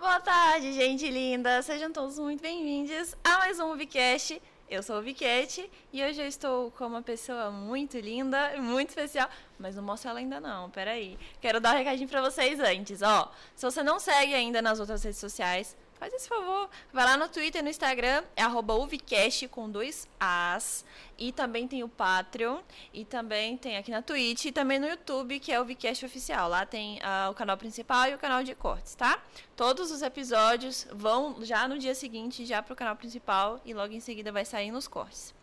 [0.00, 1.60] Boa tarde, gente linda!
[1.60, 4.40] Sejam todos muito bem-vindos a mais um Vicast.
[4.66, 9.28] Eu sou o Viquete e hoje eu estou com uma pessoa muito linda, muito especial,
[9.58, 11.18] mas não mostro ela ainda não, peraí.
[11.38, 13.30] Quero dar um recadinho pra vocês antes, ó.
[13.54, 16.70] Se você não segue ainda nas outras redes sociais, faz esse favor.
[16.90, 20.84] Vai lá no Twitter no Instagram, é arroba uvicast com dois As.
[21.18, 22.60] E também tem o Patreon,
[22.94, 26.48] e também tem aqui na Twitch, e também no YouTube, que é o Vicast Oficial.
[26.48, 29.22] Lá tem uh, o canal principal e o canal de cortes, tá?
[29.54, 34.00] Todos os episódios vão já no dia seguinte, já pro canal principal, e logo em
[34.00, 35.34] seguida vai sair nos cortes.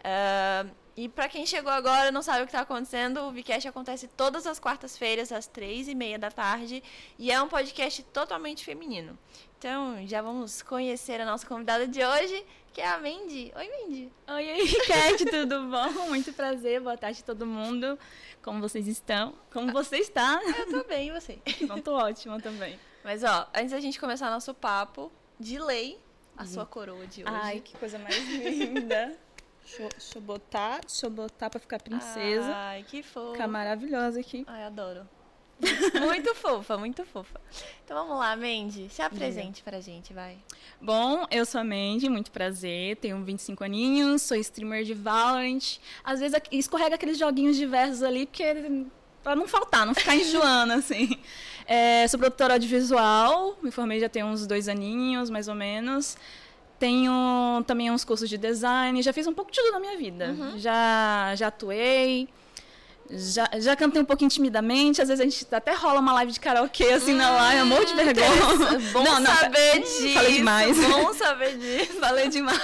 [0.00, 4.08] Uh, e para quem chegou agora não sabe o que está acontecendo, o Vcast acontece
[4.08, 6.82] todas as quartas-feiras, às três e meia da tarde,
[7.18, 9.18] e é um podcast totalmente feminino.
[9.62, 13.52] Então, já vamos conhecer a nossa convidada de hoje, que é a Mandy.
[13.54, 14.12] Oi, Mandy.
[14.26, 16.08] Oi, oi, Cat, tudo bom?
[16.08, 17.96] Muito prazer, boa tarde a todo mundo.
[18.42, 19.32] Como vocês estão?
[19.52, 20.40] Como você está?
[20.58, 21.38] Eu tô bem, e você?
[21.60, 22.76] Então, tô ótima também.
[23.04, 25.96] Mas, ó, antes da gente começar nosso papo, de lei,
[26.36, 27.32] a sua coroa de hoje.
[27.32, 29.16] Ai, que coisa mais linda.
[29.64, 32.52] Deixa, deixa eu botar, deixa eu botar pra ficar princesa.
[32.52, 33.34] Ai, que fofa.
[33.34, 34.44] Ficar maravilhosa aqui.
[34.48, 35.08] Ai, adoro.
[36.00, 37.40] muito fofa, muito fofa.
[37.84, 38.88] Então vamos lá, Mandy.
[38.90, 40.36] Se apresente pra gente, vai.
[40.80, 42.96] Bom, eu sou a Mandy, muito prazer.
[42.96, 45.78] Tenho 25 aninhos, sou streamer de Valorant.
[46.04, 48.86] Às vezes escorrega aqueles joguinhos diversos ali, porque
[49.22, 51.18] pra não faltar, não ficar enjoando, assim.
[51.66, 56.16] É, sou produtora audiovisual, me formei já tem uns dois aninhos, mais ou menos.
[56.78, 60.34] Tenho também uns cursos de design, já fiz um pouco de tudo na minha vida.
[60.36, 60.58] Uhum.
[60.58, 62.28] Já, já atuei,
[63.10, 66.40] já, já cantei um pouquinho timidamente, às vezes a gente até rola uma live de
[66.40, 68.80] karaokê assim hum, na live, amor de vergonha.
[68.92, 70.14] Bom não, não, saber disso.
[70.14, 70.78] Falei demais.
[70.78, 71.92] Bom saber disso.
[72.00, 72.60] Falei demais.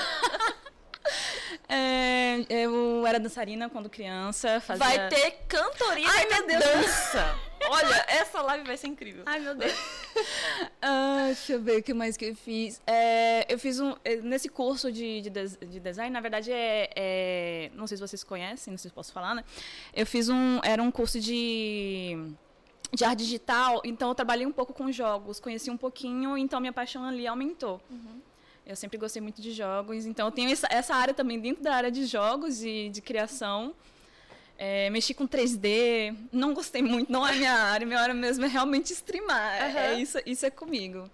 [1.68, 4.58] É, eu era dançarina quando criança.
[4.60, 4.86] Fazia...
[4.86, 6.64] Vai ter cantoria Ai, meu Deus.
[6.64, 7.38] dança.
[7.68, 9.22] Olha, essa live vai ser incrível.
[9.26, 9.72] Ai, meu Deus.
[10.80, 12.80] ah, deixa eu ver o que mais que eu fiz.
[12.86, 13.94] É, eu fiz um.
[14.02, 18.24] É, nesse curso de, de, de design, na verdade, é, é, Não sei se vocês
[18.24, 19.44] conhecem, não sei se posso falar, né?
[19.92, 20.60] Eu fiz um.
[20.64, 22.16] Era um curso de
[22.90, 26.72] de arte digital, então eu trabalhei um pouco com jogos, conheci um pouquinho, então minha
[26.72, 27.80] paixão ali aumentou.
[27.90, 28.22] Uhum.
[28.68, 31.74] Eu sempre gostei muito de jogos, então eu tenho essa, essa área também dentro da
[31.74, 33.74] área de jogos e de criação.
[34.58, 38.48] É, mexi com 3D, não gostei muito, não é minha área, minha área mesmo é
[38.48, 39.70] realmente streamar.
[39.70, 39.78] Uhum.
[39.78, 41.08] É, isso, isso é comigo.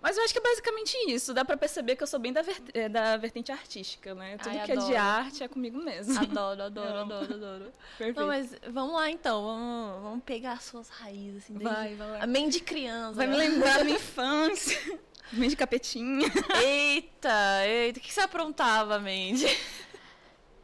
[0.00, 1.32] Mas eu acho que é basicamente isso.
[1.32, 4.36] Dá pra perceber que eu sou bem da, vert é, da vertente artística, né?
[4.36, 4.86] Tudo Ai, que adoro.
[4.86, 6.18] é de arte é comigo mesmo.
[6.18, 7.72] Adoro, adoro, adoro, adoro.
[7.96, 8.20] Perfeito.
[8.20, 9.44] Não, mas vamos lá então.
[9.44, 11.54] Vamos, vamos pegar as suas raízes, assim.
[11.54, 12.18] Vai, vai lá.
[12.20, 13.14] A mente de criança.
[13.14, 14.76] Vai me lembrar da minha infância.
[15.32, 16.30] Mente capetinha.
[16.62, 17.98] Eita, eita.
[17.98, 19.46] O que você aprontava, Mandy?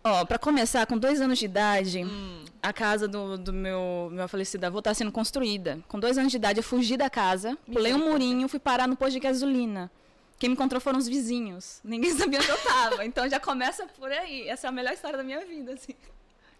[0.05, 2.45] Ó, pra começar, com dois anos de idade, hum.
[2.63, 5.81] a casa do, do meu, meu falecido avô tá sendo construída.
[5.89, 8.97] Com dois anos de idade, eu fugi da casa, pulei um murinho, fui parar no
[8.97, 9.91] posto de gasolina.
[10.39, 11.81] Quem me encontrou foram os vizinhos.
[11.83, 13.05] Ninguém sabia onde eu tava.
[13.05, 14.49] então já começa por aí.
[14.49, 15.95] Essa é a melhor história da minha vida, assim.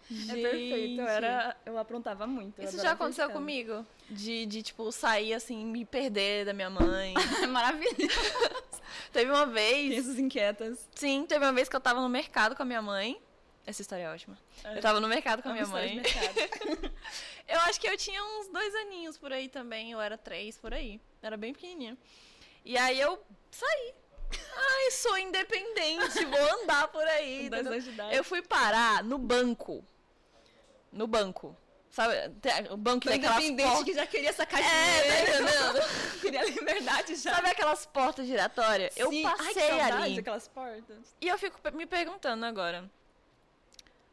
[0.09, 0.31] Gente.
[0.31, 1.01] É perfeito.
[1.01, 2.61] Eu, era, eu aprontava muito.
[2.61, 3.85] Isso já aconteceu comigo?
[4.09, 7.13] De, de, tipo, sair assim, me perder da minha mãe.
[7.47, 7.97] Maravilhoso.
[9.13, 9.89] teve uma vez.
[9.89, 10.89] Crianças inquietas.
[10.95, 13.21] Sim, teve uma vez que eu tava no mercado com a minha mãe.
[13.67, 14.35] Essa história é ótima.
[14.63, 14.77] É.
[14.77, 16.01] Eu tava no mercado com a minha mãe.
[17.47, 20.73] eu acho que eu tinha uns dois aninhos por aí também, eu era três por
[20.73, 20.99] aí.
[21.21, 21.95] Era bem pequenininha.
[22.65, 23.21] E aí eu
[23.51, 23.93] saí.
[24.31, 27.49] Ai, sou independente, vou andar por aí.
[28.11, 29.83] Eu fui parar no banco.
[30.91, 31.55] No banco.
[31.89, 32.13] Sabe,
[32.69, 33.83] o banco tem aquelas portas...
[33.83, 35.45] que já queria sacar é, dinheiro.
[35.47, 35.87] Tá
[36.21, 37.35] queria liberdade já.
[37.35, 38.93] Sabe aquelas portas giratórias?
[38.93, 39.01] Sim.
[39.01, 40.19] Eu passei Ai, ali.
[40.19, 41.15] aquelas portas.
[41.19, 42.89] E eu fico me perguntando agora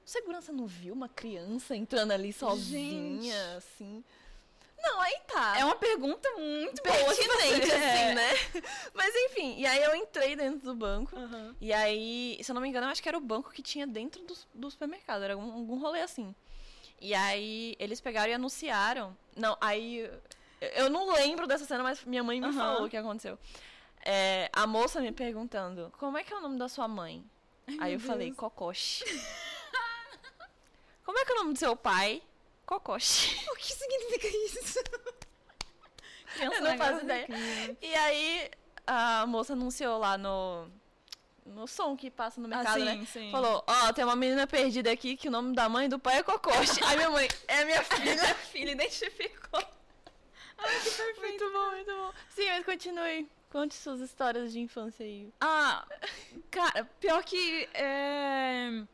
[0.06, 3.56] segurança não viu uma criança entrando ali sozinha, Gente.
[3.56, 4.04] assim?
[4.78, 5.58] Não, aí tá.
[5.58, 8.62] É uma pergunta muito pertinente, assim, né?
[8.94, 11.16] Mas enfim, e aí eu entrei dentro do banco.
[11.16, 11.54] Uhum.
[11.60, 13.86] E aí, se eu não me engano, eu acho que era o banco que tinha
[13.86, 15.22] dentro do, do supermercado.
[15.22, 16.32] Era algum, algum rolê assim.
[17.00, 19.16] E aí eles pegaram e anunciaram.
[19.36, 20.10] Não, aí.
[20.60, 22.52] Eu não lembro dessa cena, mas minha mãe me uhum.
[22.52, 23.38] falou o que aconteceu.
[24.04, 27.24] É, a moça me perguntando: como é que é o nome da sua mãe?
[27.66, 28.10] Ai, aí eu Deus.
[28.10, 29.04] falei: Cocoche.
[31.04, 32.20] Como é que é o nome do seu pai?
[32.66, 33.48] Kokoshi.
[33.48, 34.80] O que significa isso?
[36.42, 37.28] eu não faço ideia.
[37.80, 38.50] E aí,
[38.84, 40.68] a moça anunciou lá no,
[41.46, 43.06] no som que passa no mercado, ah, sim, né?
[43.12, 43.30] Sim.
[43.30, 45.98] Falou, ó, oh, tem uma menina perdida aqui que o nome da mãe e do
[45.98, 46.82] pai é Kokoshi.
[46.84, 48.14] aí minha mãe, é minha filha.
[48.14, 49.60] minha filha identificou.
[50.58, 51.20] Ai, que perfeito.
[51.20, 52.12] Muito bom, muito bom.
[52.30, 53.28] Sim, mas continue.
[53.50, 55.32] Conte suas histórias de infância aí.
[55.40, 55.86] Ah,
[56.50, 57.68] cara, pior que...
[57.72, 58.84] É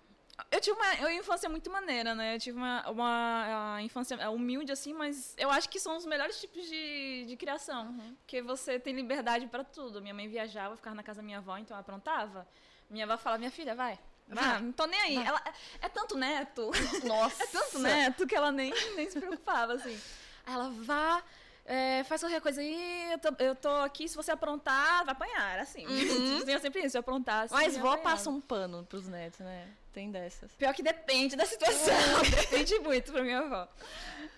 [0.51, 2.35] Eu tive uma, uma infância muito maneira, né?
[2.35, 6.41] Eu tive uma, uma, uma infância humilde, assim, mas eu acho que são os melhores
[6.41, 7.87] tipos de, de criação.
[7.87, 8.17] Uhum.
[8.21, 10.01] Porque você tem liberdade pra tudo.
[10.01, 12.47] Minha mãe viajava, ficava na casa da minha avó, então ela aprontava.
[12.89, 13.99] Minha avó falava, minha filha, vai.
[14.29, 14.63] Vai, Vai.
[14.63, 15.15] não tô nem aí.
[15.17, 15.27] Vai.
[15.27, 15.43] Ela,
[15.81, 16.71] é tanto neto.
[17.05, 17.43] Nossa.
[17.45, 19.99] É tanto neto que ela nem, nem se preocupava, assim.
[20.47, 21.23] Aí ela, vá,
[21.65, 25.59] é, faz qualquer coisa aí, eu tô, eu tô aqui, se você aprontar, vai apanhar,
[25.61, 25.87] assim.
[25.87, 26.43] Uhum.
[26.45, 27.53] Tinha sempre isso, se eu aprontasse.
[27.53, 29.69] Mas eu vó passa um pano pros netos, né?
[29.93, 30.53] Tem dessas.
[30.53, 32.23] Pior que depende da situação.
[32.31, 33.69] depende muito pra minha avó.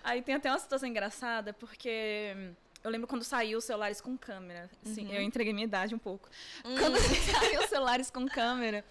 [0.03, 2.53] Aí tem até uma situação engraçada, porque hum,
[2.83, 4.69] eu lembro quando saiu os celulares com câmera.
[4.85, 6.29] Assim, eu entreguei minha idade um pouco.
[6.61, 6.97] Quando
[7.31, 8.83] saiu os celulares com câmera.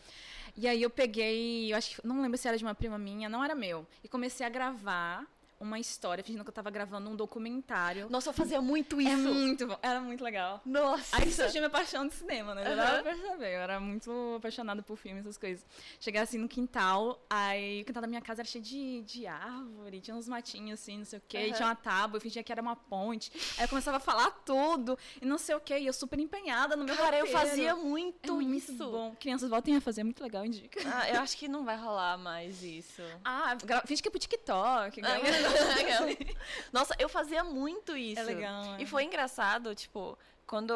[0.56, 3.28] E aí eu peguei, eu acho que não lembro se era de uma prima minha,
[3.28, 3.86] não era meu.
[4.02, 5.26] E comecei a gravar
[5.64, 8.08] uma história, fingindo que eu tava gravando um documentário.
[8.10, 9.12] Nossa, eu fazia muito isso.
[9.12, 10.60] É muito bom, era muito legal.
[10.64, 11.16] Nossa.
[11.16, 12.62] Aí surgiu minha paixão de cinema, né?
[12.62, 12.76] Aham.
[12.76, 13.14] dava pra.
[13.48, 15.64] Eu era muito apaixonada por filmes, essas coisas.
[16.00, 20.00] Cheguei assim no quintal, aí o quintal da minha casa era cheio de, de árvore,
[20.00, 21.52] tinha uns matinhos assim, não sei o quê, Aham.
[21.52, 23.32] tinha uma tábua, eu fingia que era uma ponte.
[23.58, 26.76] Aí eu começava a falar tudo, e não sei o quê, e eu super empenhada
[26.76, 28.90] no meu Cara, eu fazia É muito, muito isso.
[28.90, 29.14] bom.
[29.18, 30.80] Crianças voltem a fazer, é muito legal, indica.
[30.86, 33.02] Ah, eu acho que não vai rolar mais isso.
[33.24, 33.56] Ah,
[33.86, 35.00] finge que é pro TikTok.
[35.02, 35.18] Ah,
[36.72, 38.20] Nossa, eu fazia muito isso.
[38.20, 38.82] É legal, é.
[38.82, 40.72] E foi engraçado, tipo, quando.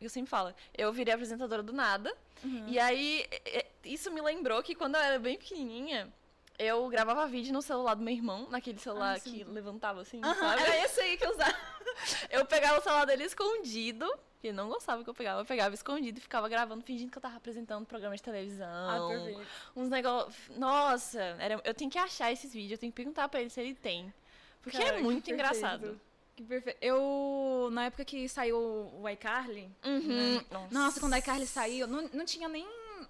[0.00, 2.14] Eu sempre falo, eu virei apresentadora do nada.
[2.44, 2.64] Uhum.
[2.68, 6.12] E aí, é- é- isso me lembrou que quando eu era bem pequenininha,
[6.58, 10.34] eu gravava vídeo no celular do meu irmão, naquele celular Ah, que levantava assim, Aham,
[10.34, 10.62] sabe?
[10.62, 11.56] era esse aí que eu usava.
[12.30, 14.06] Eu pegava o celular dele escondido.
[14.42, 17.22] Ele não gostava que eu pegava, eu pegava escondido e ficava gravando, fingindo que eu
[17.22, 18.66] tava apresentando programa de televisão.
[18.68, 19.40] Ah, perfeito.
[19.74, 20.56] uns negócios.
[20.56, 21.60] Nossa, era...
[21.64, 24.12] eu tenho que achar esses vídeos, eu tenho que perguntar pra ele se ele tem.
[24.62, 26.00] Porque Cara, é muito engraçado.
[26.36, 26.78] Que perfeito.
[26.80, 30.36] Eu, na época que saiu o iCarly, Uhum.
[30.36, 30.44] né?
[30.70, 32.64] Nossa, quando a iCarly saiu, não, não tinha nem.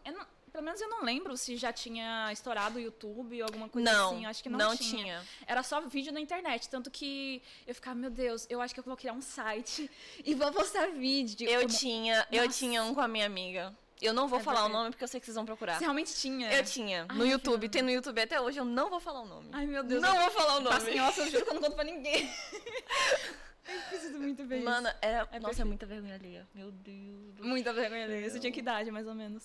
[0.07, 0.27] eu não-
[0.59, 4.11] pelo menos eu não lembro se já tinha estourado o YouTube ou alguma coisa Não,
[4.11, 4.27] assim.
[4.27, 5.03] Acho que não, não tinha.
[5.05, 5.25] tinha.
[5.47, 6.69] Era só vídeo na internet.
[6.69, 9.89] Tanto que eu ficava, meu Deus, eu acho que eu vou criar um site
[10.25, 11.49] e vou postar vídeo.
[11.49, 12.59] Eu tinha, eu Nossa.
[12.59, 13.73] tinha um com a minha amiga.
[14.03, 14.79] Eu não vou É falar o perfeito.
[14.79, 15.75] nome porque eu sei que vocês vão procurar.
[15.79, 16.53] Você realmente tinha?
[16.53, 17.69] Eu tinha, Ai, no YouTube.
[17.69, 19.51] Tem no YouTube até hoje, eu não vou falar o nome.
[19.53, 20.03] Ai, meu Deus.
[20.03, 20.23] não eu...
[20.23, 20.91] vou falar o nome.
[20.91, 22.29] Em off, eu juro que eu não conto pra ninguém.
[23.69, 25.19] eu preciso muito ver Mano, era...
[25.31, 25.67] É nossa, é perfeito.
[25.69, 26.49] muita vergonha alheia.
[26.53, 27.39] Meu Deus.
[27.39, 28.29] Muita vergonha ali.
[28.29, 29.45] Você tinha que idade, mais ou menos?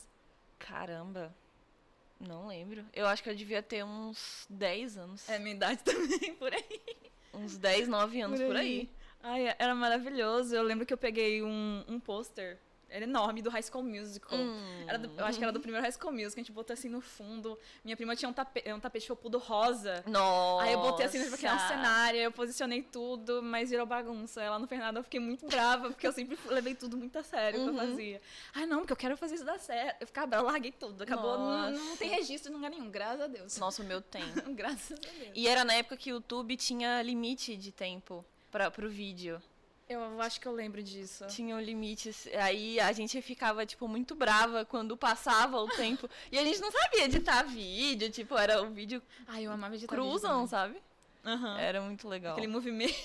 [0.68, 1.34] Caramba.
[2.20, 2.86] Não lembro.
[2.94, 5.30] Eu acho que eu devia ter uns 10 anos.
[5.30, 6.82] É, minha idade também, por aí.
[7.34, 8.90] Uns 10, 9 anos por aí.
[9.22, 10.56] Ai, era maravilhoso.
[10.56, 12.58] Eu lembro que eu peguei um, um pôster,
[12.94, 14.38] era enorme, do High School Musical.
[14.38, 14.86] Hum.
[14.88, 16.88] Era do- eu acho que era do primeiro High School Musical, a gente botou assim
[16.90, 17.58] no fundo.
[17.84, 20.04] Minha prima tinha um, tape, um tapete felpudo rosa.
[20.06, 20.64] Nossa.
[20.66, 24.42] Aí eu botei assim pra criar um cenário, eu posicionei tudo, mas virou bagunça.
[24.44, 27.60] Ela no Fernando eu fiquei muito brava, porque eu sempre levei tudo muito a sério
[27.62, 27.78] que eu Uhum.
[27.90, 28.22] fazia.
[28.54, 30.02] Ai, não, porque eu quero fazer isso dar certo.
[30.02, 31.02] Eu ficava brava, larguei tudo.
[31.04, 33.58] Acabou, não, não tem registro em lugar nenhum, graças a Deus.
[33.58, 34.24] Nossa, o meu tem.
[34.54, 35.32] graças a Deus.
[35.34, 39.42] E era na época que o YouTube tinha limite de tempo pra, pro vídeo.
[39.90, 41.26] Eu acho que eu lembro disso.
[41.28, 42.12] Tinha um limite.
[42.42, 46.10] Aí a gente ficava, tipo, muito brava quando passava o tempo.
[46.32, 49.94] E a gente não sabia editar vídeo, tipo, era o vídeo Ai, eu amava editar
[49.94, 50.82] cruzam, vídeo sabe?
[51.26, 51.60] Aham.
[51.60, 52.34] Era muito legal.
[52.34, 52.96] Aquele movimento.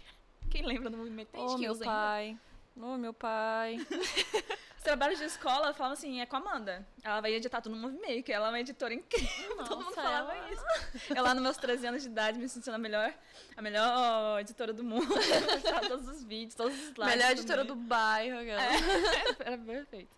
[0.50, 1.28] Quem lembra do movimento?
[1.28, 1.84] Tem Oh, gente que meu ainda.
[1.84, 2.38] pai.
[2.76, 3.78] Oh, meu pai.
[4.82, 6.84] Os trabalhos de escola, eu falava assim, é com a Amanda.
[7.04, 9.58] Ela vai editar tudo no Movie que ela é uma editora incrível.
[9.64, 10.64] Todo mundo Nossa, falava ela- isso.
[11.14, 13.14] Eu lá nos meus 13 anos de idade me sentindo a melhor,
[13.56, 15.06] a melhor editora do mundo.
[15.84, 17.14] Eu todos os vídeos, todos os slides.
[17.14, 18.60] Melhor editora do bairro, aquela.
[19.46, 20.16] Era perfeito.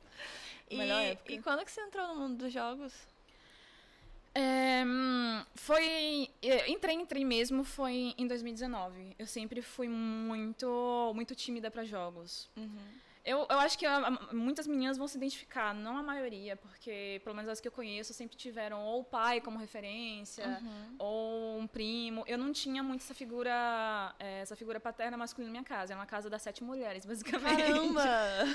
[0.71, 1.33] E, Melhor época.
[1.35, 2.95] e quando que você entrou no mundo dos jogos?
[4.35, 6.31] É, hum, foi.
[6.43, 9.15] eu Entrei, entrei mesmo, foi em 2019.
[9.19, 12.49] Eu sempre fui muito, muito tímida para jogos.
[13.25, 17.21] Eu, eu acho que a- a- muitas meninas vão se identificar, não a maioria, porque
[17.25, 20.97] pelo menos as que eu conheço sempre tiveram ou o pai como referência, Uhum.
[20.99, 22.23] ou um primo.
[22.27, 25.95] Eu não tinha muito essa figura, eh, essa figura paterna masculina na minha casa.
[25.95, 27.07] Era uma casa das sete mulheres,
[27.55, 27.63] basicamente.
[27.63, 28.05] Caramba!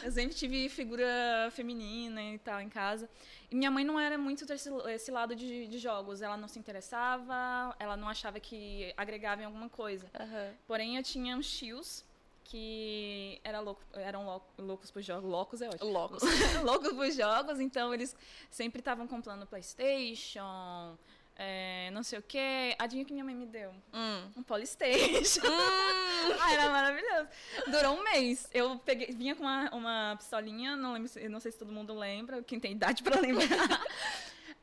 [0.04, 3.10] Eu sempre tive figura feminina e tal em casa.
[3.50, 6.22] E minha mãe não era muito desse esse lado de, de jogos.
[6.22, 10.06] Ela não se interessava, ela não achava que agregava em alguma coisa.
[10.14, 10.54] Aham.
[10.68, 12.06] Porém, eu tinha uns tios
[12.50, 15.30] que era louco, eram lou- loucos por jogos.
[15.30, 15.86] Loucos é ótimo.
[15.94, 16.24] Loucos.
[16.64, 18.16] loucos por jogos, então eles
[18.50, 20.98] sempre estavam comprando PlayStation,
[21.36, 22.76] é, não sei o quê.
[22.80, 23.72] Adivinha o que minha mãe me deu?
[23.94, 24.32] Hum.
[24.38, 25.42] Um Polystation.
[26.42, 27.28] ah, era maravilhoso.
[27.68, 28.48] Durou um mês.
[28.52, 32.42] Eu peguei, vinha com uma, uma pistolinha, não lembro, não sei se todo mundo lembra,
[32.42, 33.86] quem tem idade pra lembrar.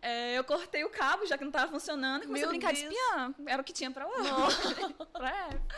[0.02, 2.74] É, eu cortei o cabo, já que não tava funcionando, e comecei Meu a brincar
[2.74, 2.92] de Deus.
[2.94, 3.34] espiã.
[3.46, 4.48] Era o que tinha pra lá.
[5.12, 5.76] Pra época.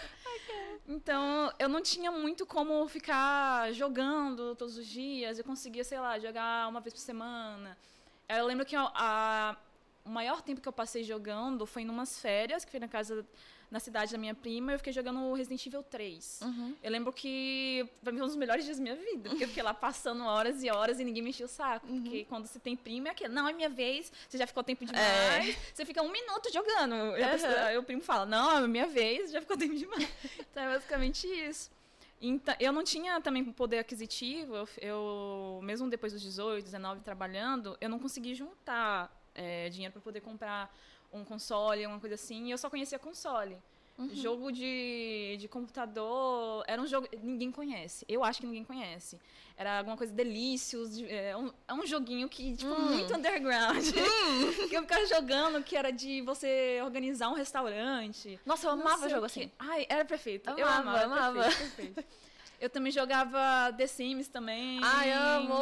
[0.91, 5.39] Então, eu não tinha muito como ficar jogando todos os dias.
[5.39, 7.77] Eu conseguia, sei lá, jogar uma vez por semana.
[8.29, 9.57] Eu lembro que a, a-
[10.05, 13.27] o maior tempo que eu passei jogando foi numas férias, que foi na casa
[13.71, 16.41] na cidade da minha prima, eu fiquei jogando Resident Evil 3.
[16.43, 16.75] Uhum.
[16.83, 19.49] Eu lembro que pra mim foi um dos melhores dias da minha vida, porque eu
[19.49, 22.01] fiquei lá passando horas e horas e ninguém me enchia o saco, Uhum.
[22.03, 24.85] porque quando você tem prima é aquilo, não, é minha vez, você já ficou tempo
[24.87, 26.93] demais, você fica um minuto jogando.
[26.95, 27.65] Uhum.
[27.67, 30.09] Aí o primo fala, não, é minha vez, já ficou tempo demais.
[30.51, 31.71] então é basicamente isso.
[32.21, 37.77] Então, eu não tinha também poder aquisitivo, eu, eu- mesmo depois dos 18, 19 trabalhando,
[37.81, 40.75] eu não consegui juntar é, dinheiro para poder comprar
[41.13, 43.57] um console, uma coisa assim, e eu só conhecia console.
[44.13, 48.05] Jogo de, de computador era um jogo ninguém conhece.
[48.09, 49.19] Eu acho que ninguém conhece.
[49.57, 53.83] Era alguma coisa delícios, de- é um, é um joguinho que tipo muito underground.
[54.71, 58.39] que eu ficava jogando que era de você organizar um restaurante.
[58.47, 59.51] Nossa, eu amava jogo assim.
[59.59, 60.49] Ai, era perfeito.
[60.51, 61.43] eu Amava, amava, era amava.
[61.43, 62.05] Perfeito, perfeito.
[62.61, 64.81] Eu também jogava The Sims também.
[64.83, 65.55] Ai, amo!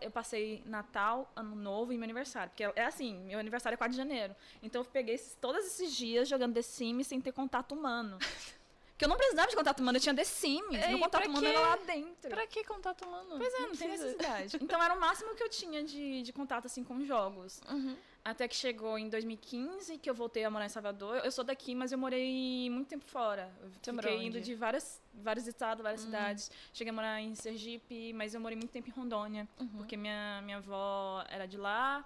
[0.00, 2.50] Eu passei Natal, Ano Novo e meu aniversário.
[2.50, 4.34] Porque é assim, meu aniversário é 4 de janeiro.
[4.62, 8.18] Então eu peguei esses- todos esses dias jogando The Sims sem ter contato humano.
[8.94, 10.70] Porque eu não precisava de contato humano, eu tinha The Sims.
[10.72, 12.30] Ei, meu contato humano era lá dentro.
[12.30, 13.36] Pra que contato humano?
[13.38, 14.04] Pois é, não, tem precisa.
[14.04, 14.58] necessidade.
[14.60, 17.60] Então era o máximo que eu tinha de, de contato assim com jogos.
[17.68, 17.96] Uhum.
[18.24, 21.18] Até que chegou em 2015, que eu voltei a morar em Salvador.
[21.22, 23.52] Eu sou daqui, mas eu morei muito tempo fora.
[23.60, 26.50] Eu Você fiquei indo de várias, vários estados, várias cidades.
[26.72, 29.46] Cheguei a morar em Sergipe, mas eu morei muito tempo em Rondônia.
[29.76, 32.02] Porque minha, minha avó era de lá.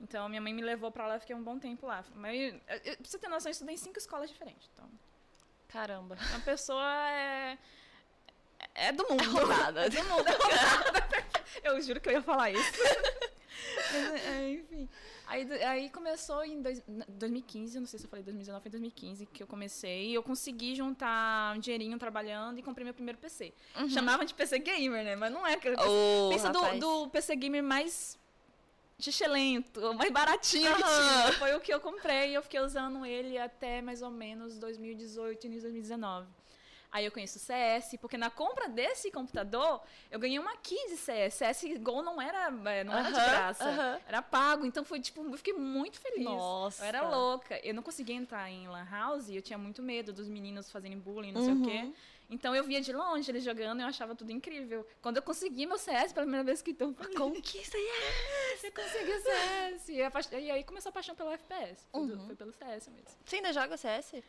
[0.00, 2.02] Então, minha mãe me levou pra lá fiquei um bom tempo lá.
[2.14, 4.70] Mas, eu- eu- pra você ter noção, eu estudei em cinco escolas diferentes.
[4.74, 4.88] Então,
[5.68, 6.16] Caramba.
[6.34, 7.58] a pessoa é...
[8.74, 9.22] É do mundo.
[9.30, 9.84] rodada.
[9.84, 11.02] É do mundo, é rodada.
[11.62, 12.72] Eu juro que eu ia falar isso.
[13.92, 14.88] Mas, é, enfim.
[15.32, 18.70] Aí, aí começou em dois, n- 2015, eu não sei se eu falei 2019, foi
[18.70, 20.08] 2015 que eu comecei.
[20.10, 23.52] E eu consegui juntar um dinheirinho trabalhando e comprei meu primeiro PC.
[23.88, 25.16] Chamavam de PC gamer, né?
[25.16, 25.76] Mas não é aquele.
[25.76, 28.18] Ô, Pensa do, do PC gamer mais
[28.98, 31.32] xixelento, mais baratinho que tinha.
[31.38, 35.46] Foi o que eu comprei e eu fiquei usando ele até mais ou menos 2018,
[35.46, 36.28] início de 2019.
[36.92, 39.80] Aí eu conheço CS, porque na compra desse computador,
[40.10, 41.38] eu ganhei uma key de CS.
[41.38, 44.00] CSGO não era, é, não era de Aham, graça, aham.
[44.06, 44.66] era pago.
[44.66, 46.24] Então foi tipo, eu fiquei muito feliz.
[46.24, 46.82] Nossa.
[46.84, 47.58] Eu era louca.
[47.66, 51.32] Eu não conseguia entrar em Lan House, eu tinha muito medo dos meninos fazerem bullying,
[51.32, 51.46] não Uhum.
[51.46, 51.92] sei o quê.
[52.28, 54.86] Então eu via de longe eles jogando e eu achava tudo incrível.
[55.02, 58.64] Quando eu consegui meu CS pela primeira vez que então, eu Conquista, yes!
[58.64, 59.88] eu consegui o CS.
[59.88, 61.86] E, e aí começou a paixão pelo FPS.
[61.90, 62.26] Foi, do- Uhum.
[62.26, 63.08] foi pelo CS mesmo.
[63.24, 64.22] Você ainda joga CS?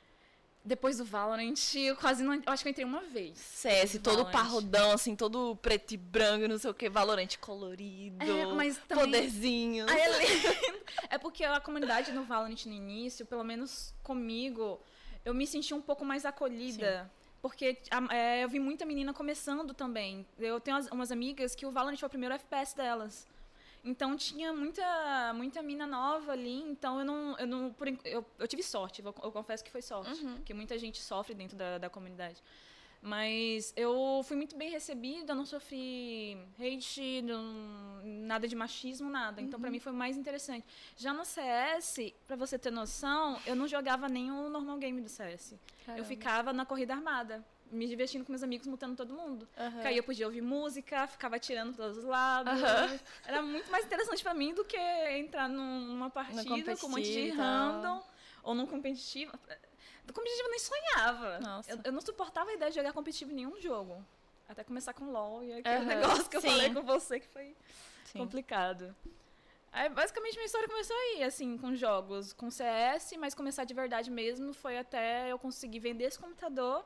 [0.65, 2.35] Depois do Valorant, eu quase não.
[2.35, 3.37] Eu acho que eu entrei uma vez.
[3.37, 4.31] CS, todo Valorant.
[4.31, 9.03] parrudão, assim, todo preto e branco, não sei o que, valorante colorido, É, mas também-
[9.05, 9.85] poderzinho.
[9.89, 10.47] Ah, é lindo.
[11.09, 14.79] É porque a comunidade no Valorant no início, pelo menos comigo,
[15.25, 17.11] eu me senti um pouco mais acolhida.
[17.41, 20.25] Porque a- é, eu vi muita menina começando também.
[20.39, 23.27] Eu tenho as- umas amigas que o Valorant foi o primeiro FPS delas.
[23.83, 27.37] Então tinha muita, muita mina nova ali, então eu não.
[27.37, 30.23] Eu, não por eu, eu tive sorte, eu, eu confesso que foi sorte.
[30.23, 30.35] Uhum.
[30.35, 32.41] Porque muita gente sofre dentro da, da comunidade.
[33.05, 39.41] Mas eu fui muito bem recebida, não sofri hate, não- nada de machismo, nada.
[39.41, 39.61] Então, Uhum.
[39.61, 40.65] pra mim, foi mais interessante.
[40.95, 45.09] Já no CS, pra você ter noção, eu não jogava nem o normal game do
[45.09, 45.51] CS.
[45.51, 46.05] Eu Caramba.
[46.05, 49.47] ficava na corrida armada, me divertindo com meus amigos, mutando todo mundo.
[49.83, 52.53] Aí eu podia ouvir música, ficava atirando para todos os lados.
[52.61, 52.99] Aham.
[53.25, 57.11] Era muito mais interessante pra mim do que entrar num- numa partida com um monte
[57.11, 58.03] de random
[58.43, 59.31] ou num competitivo.
[60.05, 61.63] Do competitivo eu nem sonhava.
[61.67, 64.05] Eu, eu não suportava a ideia de jogar competitivo em nenhum jogo.
[64.47, 66.47] Até começar com LOL e aquele Aham, negócio que eu sim.
[66.49, 67.55] falei com você que foi
[68.05, 68.19] Sim.
[68.19, 68.95] complicado.
[69.71, 74.11] Aí, basicamente, minha história começou aí, assim, com jogos, com CS, mas começar de verdade
[74.11, 76.85] mesmo foi até eu conseguir vender esse computador,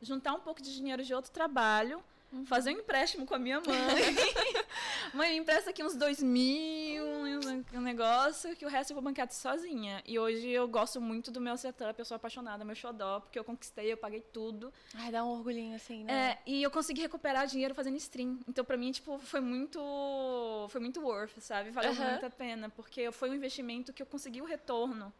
[0.00, 2.02] juntar um pouco de dinheiro de outro trabalho,
[2.32, 2.46] Uhum.
[2.46, 3.66] fazer um empréstimo com a minha mãe.
[5.12, 7.04] mãe, empresta aqui uns dois mil,
[7.74, 10.00] um negócio, que o resto eu vou bancar sozinha.
[10.06, 13.42] E hoje eu gosto muito do meu setup, eu sou apaixonada, meu xodó, porque eu
[13.42, 14.72] conquistei, eu paguei tudo.
[14.94, 16.30] Ai, dá um orgulhinho assim, né?
[16.32, 18.38] É, e eu consegui recuperar dinheiro fazendo stream.
[18.46, 19.80] Então, pra mim, tipo, foi muito.
[20.70, 21.70] Foi muito worth, sabe?
[21.72, 22.10] Valeu Aham.
[22.10, 22.70] muito a pena.
[22.70, 25.12] Porque foi um investimento que eu consegui o retorno.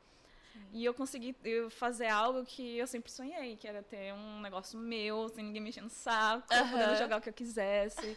[0.73, 1.35] E eu consegui
[1.71, 5.85] fazer algo que eu sempre sonhei, que era ter um negócio meu, sem ninguém mexendo
[5.85, 6.71] no saco, Aham.
[6.71, 8.17] podendo jogar o que eu quisesse.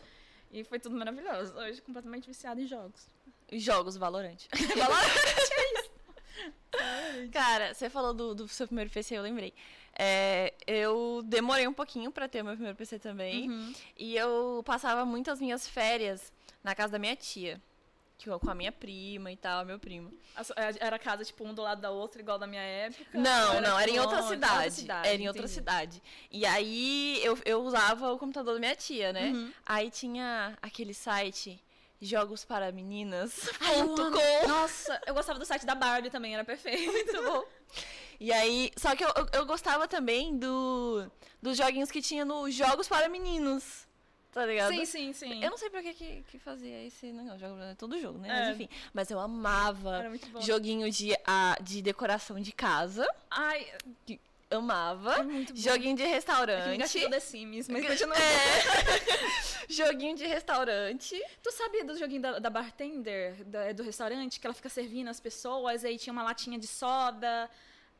[0.51, 1.53] E foi tudo maravilhoso.
[1.55, 3.07] Hoje, completamente viciada em jogos.
[3.51, 4.47] Jogos Valorant.
[7.31, 9.53] Cara, você falou do, do seu primeiro PC, eu lembrei.
[9.97, 13.49] É, eu demorei um pouquinho pra ter o meu primeiro PC também.
[13.49, 13.73] Uhum.
[13.97, 16.31] E eu passava muitas minhas férias
[16.63, 17.61] na casa da minha tia.
[18.39, 20.11] Com a minha prima e tal, meu primo.
[20.43, 23.05] Su- Era casa, tipo, um do lado da outra, igual da minha época?
[23.19, 24.33] Não, Ou não, era em tipo, outra longe?
[24.35, 25.07] cidade.
[25.07, 26.01] Era em outra cidade.
[26.31, 29.31] E aí eu, eu usava o computador da minha tia, né?
[29.31, 29.51] Uhum.
[29.65, 31.59] Aí tinha aquele site
[32.01, 33.49] jogos para meninas.
[33.61, 34.17] Ai, eu ponto amo.
[34.17, 34.47] com.
[34.47, 36.91] Nossa, eu gostava do site da Barbie também, era perfeito.
[36.91, 37.43] Muito bom.
[38.19, 41.09] E aí, só que eu, eu, eu gostava também do
[41.41, 43.85] dos joguinhos que tinha no Jogos para Meninos.
[44.33, 44.69] Tá ligado?
[44.73, 45.43] Sim, sim, sim.
[45.43, 48.29] Eu não sei pra que, que, que fazia esse negócio, é todo jogo, né?
[48.29, 48.31] É.
[48.47, 48.69] Mas enfim.
[48.93, 50.41] Mas eu amava Era muito bom.
[50.41, 53.07] joguinho de, a, de decoração de casa.
[53.29, 53.67] Ai,
[54.49, 55.15] Amava.
[55.19, 55.59] é muito bom.
[55.59, 56.75] Joguinho de É que restaurante.
[56.75, 58.15] engastou The Sims, mas continua.
[58.15, 59.65] É.
[59.69, 61.19] joguinho de restaurante.
[61.41, 65.19] Tu sabia do joguinho da, da bartender, da- do restaurante, que ela fica servindo as
[65.19, 67.49] pessoas, aí tinha uma latinha de soda,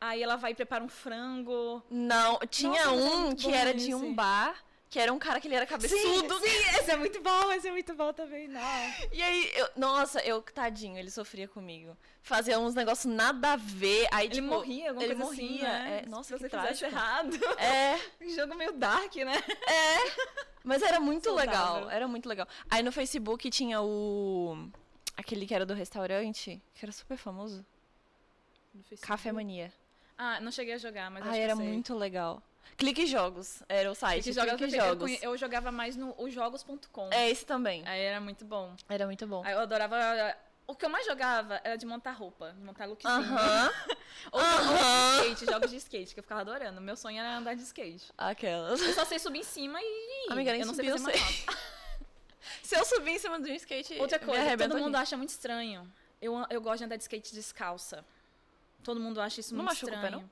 [0.00, 1.82] aí ela vai e prepara um frango.
[1.90, 4.56] Não, tinha Nossa, é um que era de um bar,
[4.94, 5.98] que era um cara que ele era cabeçudo.
[6.38, 8.60] sim, esse é muito bom, esse é muito bom também, não.
[9.12, 11.96] E aí, eu, nossa, eu, tadinho, ele sofria comigo.
[12.22, 14.06] Fazia uns negócios nada a ver.
[14.12, 16.02] Aí, Ele tipo, morria, alguma ele coisa assim, morria, né?
[16.04, 16.84] é, nossa, Se que você trágico.
[16.84, 17.36] errado.
[17.58, 19.34] É, Um jogo meio dark, né?
[20.62, 21.50] mas era muito Saudável.
[21.50, 22.46] legal, era muito legal.
[22.70, 24.68] Aí no Facebook tinha o...
[25.16, 27.66] Aquele que era do restaurante, que era super famoso.
[29.00, 29.72] Café Mania.
[30.16, 32.40] Ah, não cheguei a jogar, mas que era muito legal.
[32.76, 34.22] Clique Jogos, era o site.
[34.24, 35.02] Clique Jogos, Clique eu, eu, Jogos.
[35.02, 37.10] conhe- eu jogava mais no osjogos.com.
[37.12, 37.82] É esse também.
[37.86, 38.74] Aí era muito bom.
[38.88, 39.42] Era muito bom.
[39.44, 39.96] Aí eu adorava.
[40.66, 43.12] O que eu mais jogava era de montar roupa, de montar lookzinho.
[43.14, 43.70] Aham.
[44.32, 45.16] Ou, Aham.
[45.18, 46.80] ou skate, jogos de skate, que eu ficava adorando.
[46.80, 48.06] Meu sonho era andar de skate.
[48.16, 48.80] Aquelas.
[48.80, 50.26] Eu só sei subir em cima e.
[50.32, 51.56] Amiga, nem eu não subir, sei eu fazer mais sei.
[52.62, 55.02] Se eu subir em cima de um skate, Outra coisa, todo mundo aqui.
[55.02, 55.86] acha muito estranho.
[56.22, 58.02] Eu, eu gosto de andar de skate descalça.
[58.82, 60.30] Todo mundo acha isso Não muito machuca o pé, estranho.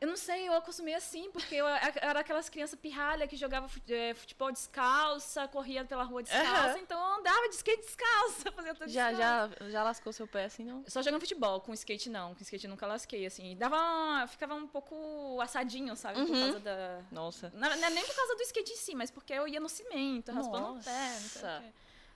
[0.00, 4.14] Eu não sei, eu acostumei assim, porque eu era aquelas crianças pirralha que jogava eh,
[4.14, 6.78] futebol descalça, corria pela rua descalça, Aham.
[6.78, 9.56] então eu andava de skate descalça, fazia tudo Já, descalça.
[9.60, 10.84] já, já lascou seu pé assim, não?
[10.86, 12.34] Só jogando futebol, com skate não.
[12.34, 13.56] Com skate eu nunca lasquei, assim.
[13.56, 16.20] Dava uma- ficava um pouco assadinho, sabe?
[16.24, 16.40] Por Uhum.
[16.40, 17.00] causa da...
[17.10, 17.50] Nossa.
[17.54, 19.68] Não, não é nem por causa do skate em si, mas porque eu ia no
[19.68, 21.10] cimento, raspando o pé.
[21.12, 21.64] não sei Nossa.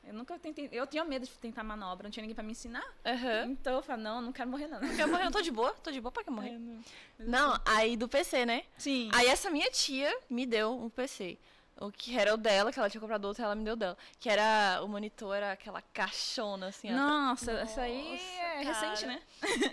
[0.09, 0.69] Eu nunca tentei...
[0.73, 2.85] Eu tinha medo de tentar manobra, não tinha ninguém pra me ensinar.
[3.05, 3.45] Aham.
[3.51, 4.81] Então eu falei, não, não quero morrer não.
[4.97, 5.27] Quer morrer?
[5.27, 6.55] Eu tô de boa, tô de boa pra que morrer.
[6.55, 6.83] É, não.
[7.19, 8.65] Não, aí do PC, né?
[8.79, 9.11] Sim.
[9.13, 11.37] Aí essa minha tia me deu um PC.
[11.81, 13.97] O que era o dela, que ela tinha comprado outro, ela me deu dela.
[14.19, 16.91] Que era o monitor, era aquela caixona assim.
[16.91, 19.13] Nossa, essa aí Nossa, é recente, cara.
[19.13, 19.23] né?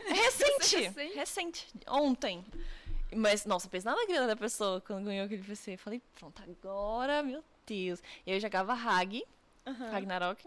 [0.10, 1.16] É recente, Recente.
[1.16, 1.68] recente.
[1.88, 2.46] Ontem.
[3.16, 5.78] Mas, nossa, pensa na alegria da pessoa quando ganhou aquele PC.
[5.78, 8.02] Falei, pronto, agora, meu Deus.
[8.26, 9.26] E eu jogava Hag,
[9.72, 10.46] Ragnarok.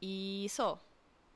[0.00, 0.80] E só.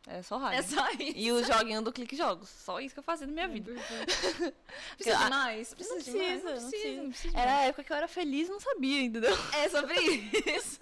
[0.07, 0.57] É só Hag.
[0.57, 1.13] É só isso.
[1.15, 2.49] E o joguinho do Clique Jogos.
[2.49, 3.73] Só isso que eu fazia na minha vida.
[4.97, 5.75] Precisa de mais?
[5.75, 6.43] Precisa não de mais?
[6.43, 9.03] precisa, Não precisa, não precisa Era a época que eu era feliz e não sabia,
[9.03, 9.37] entendeu?
[9.53, 10.79] É sobre isso.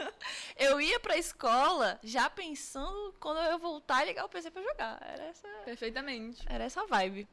[0.56, 4.62] Eu ia pra escola já pensando quando eu ia voltar e ligar o PC pra
[4.62, 4.98] jogar.
[5.02, 6.44] Era essa, Perfeitamente.
[6.48, 7.28] era essa vibe.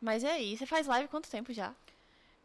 [0.00, 0.56] Mas e aí?
[0.56, 1.74] Você faz live quanto tempo já?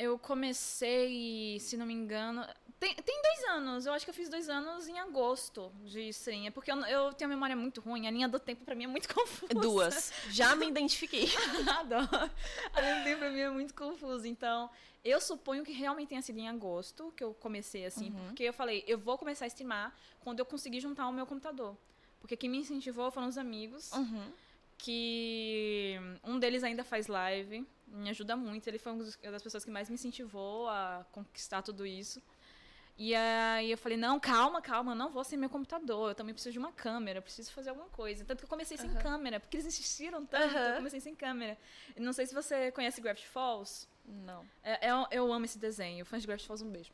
[0.04, 2.46] Eu comecei, se não me engano.
[2.78, 3.86] Tem, tem dois anos.
[3.86, 6.46] Eu acho que eu fiz dois anos em agosto de stream.
[6.46, 8.06] É porque eu, eu tenho uma memória muito ruim.
[8.06, 9.54] A linha do tempo pra mim é muito confusa.
[9.54, 10.12] Duas.
[10.30, 11.30] Já me identifiquei.
[11.80, 12.30] Adoro.
[12.74, 14.28] A linha do tempo pra mim é muito confusa.
[14.28, 14.70] Então,
[15.06, 18.12] eu suponho que realmente tenha sido em agosto que eu comecei assim.
[18.26, 21.78] Porque eu falei, eu vou começar a streamar quando eu conseguir juntar o meu computador.
[22.20, 23.92] Porque quem me incentivou foram os amigos.
[23.94, 24.32] Uhum.
[24.84, 28.68] Que um deles ainda faz live, me ajuda muito.
[28.68, 32.22] Ele foi uma das pessoas que mais me incentivou a conquistar tudo isso.
[32.98, 36.34] E aí eu falei, não, calma, calma, eu não vou sem meu computador, eu também
[36.34, 38.26] preciso de uma câmera, eu preciso fazer alguma coisa.
[38.26, 40.68] Tanto que eu comecei sem câmera, porque eles insistiram tanto, Aham.
[40.68, 41.58] eu comecei sem câmera.
[41.96, 43.88] Não sei se você conhece Gravity Falls.
[44.06, 44.46] Não.
[44.62, 46.06] É, eu, eu amo esse desenho.
[46.06, 46.92] Fãs de Gravity Falls, um beijo.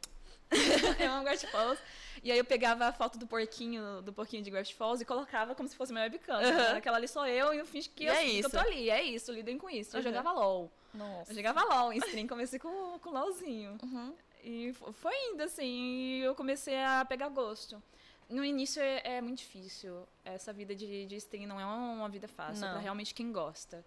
[1.00, 1.82] eu amo Gravity Falls.
[2.24, 5.56] E aí eu pegava a foto do porquinho, do porquinho de Gravity Falls e colocava
[5.56, 6.36] como se fosse minha webcam.
[6.36, 6.78] Aham.
[6.78, 8.90] Aquela ali sou eu e eu finge que, eu, é que eu tô ali.
[8.90, 9.96] É isso, lidem com isso.
[9.96, 10.10] Eu Aham.
[10.10, 10.72] jogava LOL.
[10.94, 11.32] Nossa.
[11.32, 13.78] Eu jogava LOL em stream, comecei com, com LOLzinho.
[13.82, 14.14] Uhum.
[14.44, 17.82] E fo- foi indo, assim, e eu comecei a pegar gosto.
[18.30, 20.08] No início é, é muito difícil.
[20.26, 22.74] Essa vida de, de stream não é uma vida fácil, é Não.
[22.74, 23.84] pra realmente quem gosta.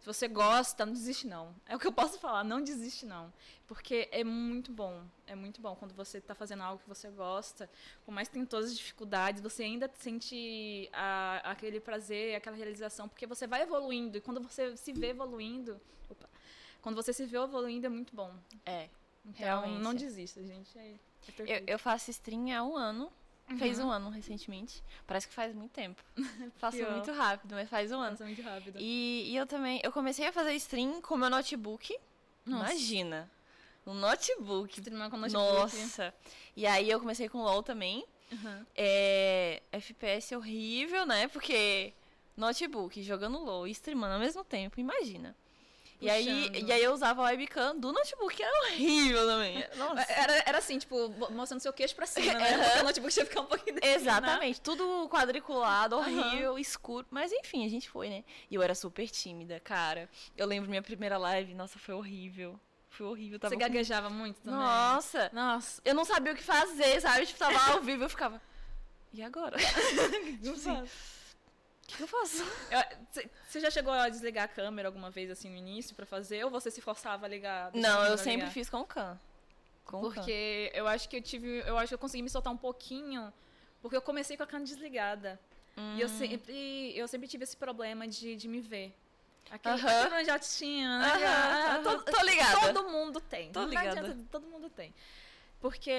[0.00, 1.54] Se você gosta, não desiste não.
[1.66, 3.30] É o que eu posso falar, não desiste não.
[3.66, 7.70] Porque é muito bom, é muito bom quando você tá fazendo algo que você gosta,
[8.04, 13.08] por mais que tem todas as dificuldades, você ainda sente a- aquele prazer, aquela realização,
[13.08, 16.28] porque você vai evoluindo, e quando você se vê evoluindo, opa,
[16.80, 18.34] quando você se vê evoluindo é muito bom.
[18.64, 18.88] É.
[19.24, 19.82] Então, Realmente.
[19.82, 20.76] não desista, gente.
[20.78, 20.94] É,
[21.46, 23.12] é Eu, eu faço stream há um ano.
[23.58, 23.86] Fez Uhum.
[23.86, 24.82] um ano recentemente.
[25.06, 26.02] Parece que faz muito tempo.
[26.70, 26.92] Pior.
[26.92, 28.10] muito rápido, mas faz um ano.
[28.12, 28.78] Passa muito rápido.
[28.80, 31.96] E, e eu também, eu comecei a fazer stream com meu notebook.
[32.46, 32.72] Nossa.
[32.72, 33.30] Imagina.
[33.86, 34.78] Um notebook.
[34.80, 35.42] Streamar com notebook.
[35.76, 36.14] Nossa.
[36.56, 38.04] E aí eu comecei com LOL também.
[38.30, 38.64] Uhum.
[38.76, 41.26] É, FPS horrível, né?
[41.28, 41.92] Porque
[42.36, 45.34] notebook, jogando LOL e streamando ao mesmo tempo, imagina.
[46.00, 49.64] E aí, e aí eu usava a webcam do notebook, que era horrível também.
[49.76, 50.12] Nossa.
[50.12, 52.54] Era, era assim, tipo, mostrando seu queixo pra cima, né?
[52.54, 52.62] Aham.
[52.64, 53.80] Porque o notebook tinha que ficar um pouquinho né?
[53.94, 57.06] Exatamente, tudo quadriculado, horrível, escuro.
[57.10, 58.24] Mas enfim, a gente foi, né?
[58.50, 60.08] E eu era super tímida, cara.
[60.36, 62.58] Eu lembro minha primeira live, nossa, foi horrível.
[62.88, 63.38] Foi horrível.
[63.38, 64.58] Tava Você com- gaguejava muito também?
[64.58, 65.80] Nossa, Nossa.
[65.84, 67.26] eu não sabia o que fazer, sabe?
[67.26, 68.40] Tipo, tava ao vivo, eu ficava.
[69.12, 69.56] E agora?
[70.42, 70.82] tipo assim,
[71.96, 72.44] que eu faço?
[73.48, 76.44] Você já chegou a desligar a câmera alguma vez assim no início pra fazer?
[76.44, 77.70] Ou você se forçava a ligar?
[77.74, 78.50] Não, eu sempre ligar?
[78.52, 79.18] fiz com can.
[79.84, 80.10] Com can.
[80.14, 81.58] Porque eu acho que eu tive.
[81.66, 83.32] Eu acho que eu consegui me soltar um pouquinho.
[83.82, 85.40] Porque eu comecei com a câmera desligada.
[85.96, 86.18] E eu Hum.
[86.18, 88.94] sempre, eu sempre tive esse problema de, de me ver.
[89.50, 89.58] Né?
[89.64, 90.08] Aham,
[91.02, 91.82] Ah, aham.
[91.82, 92.72] todo- Tô ligada.
[92.72, 93.50] Todo mundo tem.
[93.50, 94.00] Tô ligada.
[94.00, 94.94] adianta, todo mundo tem.
[95.60, 95.90] Porque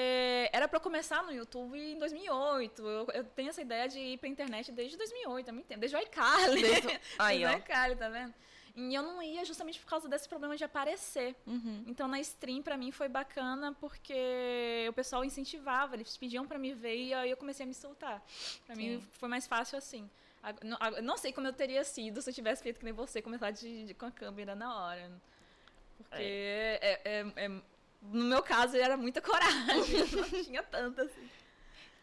[0.51, 2.81] era pra eu começar no YouTube em 2008.
[2.81, 5.79] Eu, eu tenho essa ideia de ir pra internet desde 2008, há muito tempo.
[5.79, 6.61] Desde o iCarly.
[6.61, 8.33] Desde- Aí, Desde o iCarly, tá vendo?
[8.75, 11.35] E eu não ia justamente por causa desse problema de aparecer.
[11.45, 11.83] Uhum.
[11.85, 16.73] Então na stream pra mim foi bacana porque o pessoal incentivava, eles pediam pra me
[16.73, 18.23] ver e aí eu comecei a me soltar.
[18.65, 20.09] Pra mim foi mais fácil assim.
[21.03, 23.85] Não, sei como eu teria sido se eu tivesse feito que nem você, começar de,
[23.85, 25.11] de- com a câmera na hora.
[25.97, 26.15] Porque
[26.81, 27.61] é- é- é-
[28.01, 31.29] no meu caso era muita coragem, não tinha tanta assim.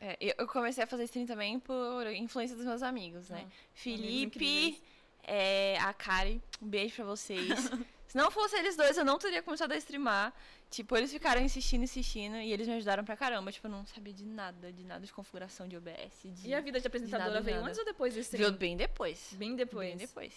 [0.01, 3.45] É, eu comecei a fazer stream também por influência dos meus amigos, né?
[3.45, 4.81] Ah, Felipe,
[5.25, 7.49] é, a Kari, um beijo pra vocês.
[8.09, 10.33] Se não fosse eles dois, eu não teria começado a streamar.
[10.71, 13.53] Tipo, eles ficaram insistindo, insistindo, e eles me ajudaram pra caramba.
[13.53, 16.23] Tipo, eu não sabia de nada, de nada de configuração de OBS.
[16.25, 16.49] De...
[16.49, 17.69] E a vida de apresentadora nada, veio nada.
[17.69, 18.59] antes ou depois desse Veio stream?
[18.59, 19.31] bem depois.
[19.33, 19.89] Bem depois.
[19.89, 20.35] Bem depois.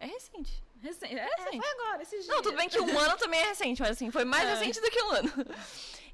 [0.00, 0.62] É recente.
[0.80, 1.16] Recente.
[1.18, 2.26] É, foi agora, esses dias.
[2.28, 4.54] Não, tudo bem que um ano também é recente, mas assim, foi mais É.
[4.54, 5.32] recente do que um ano.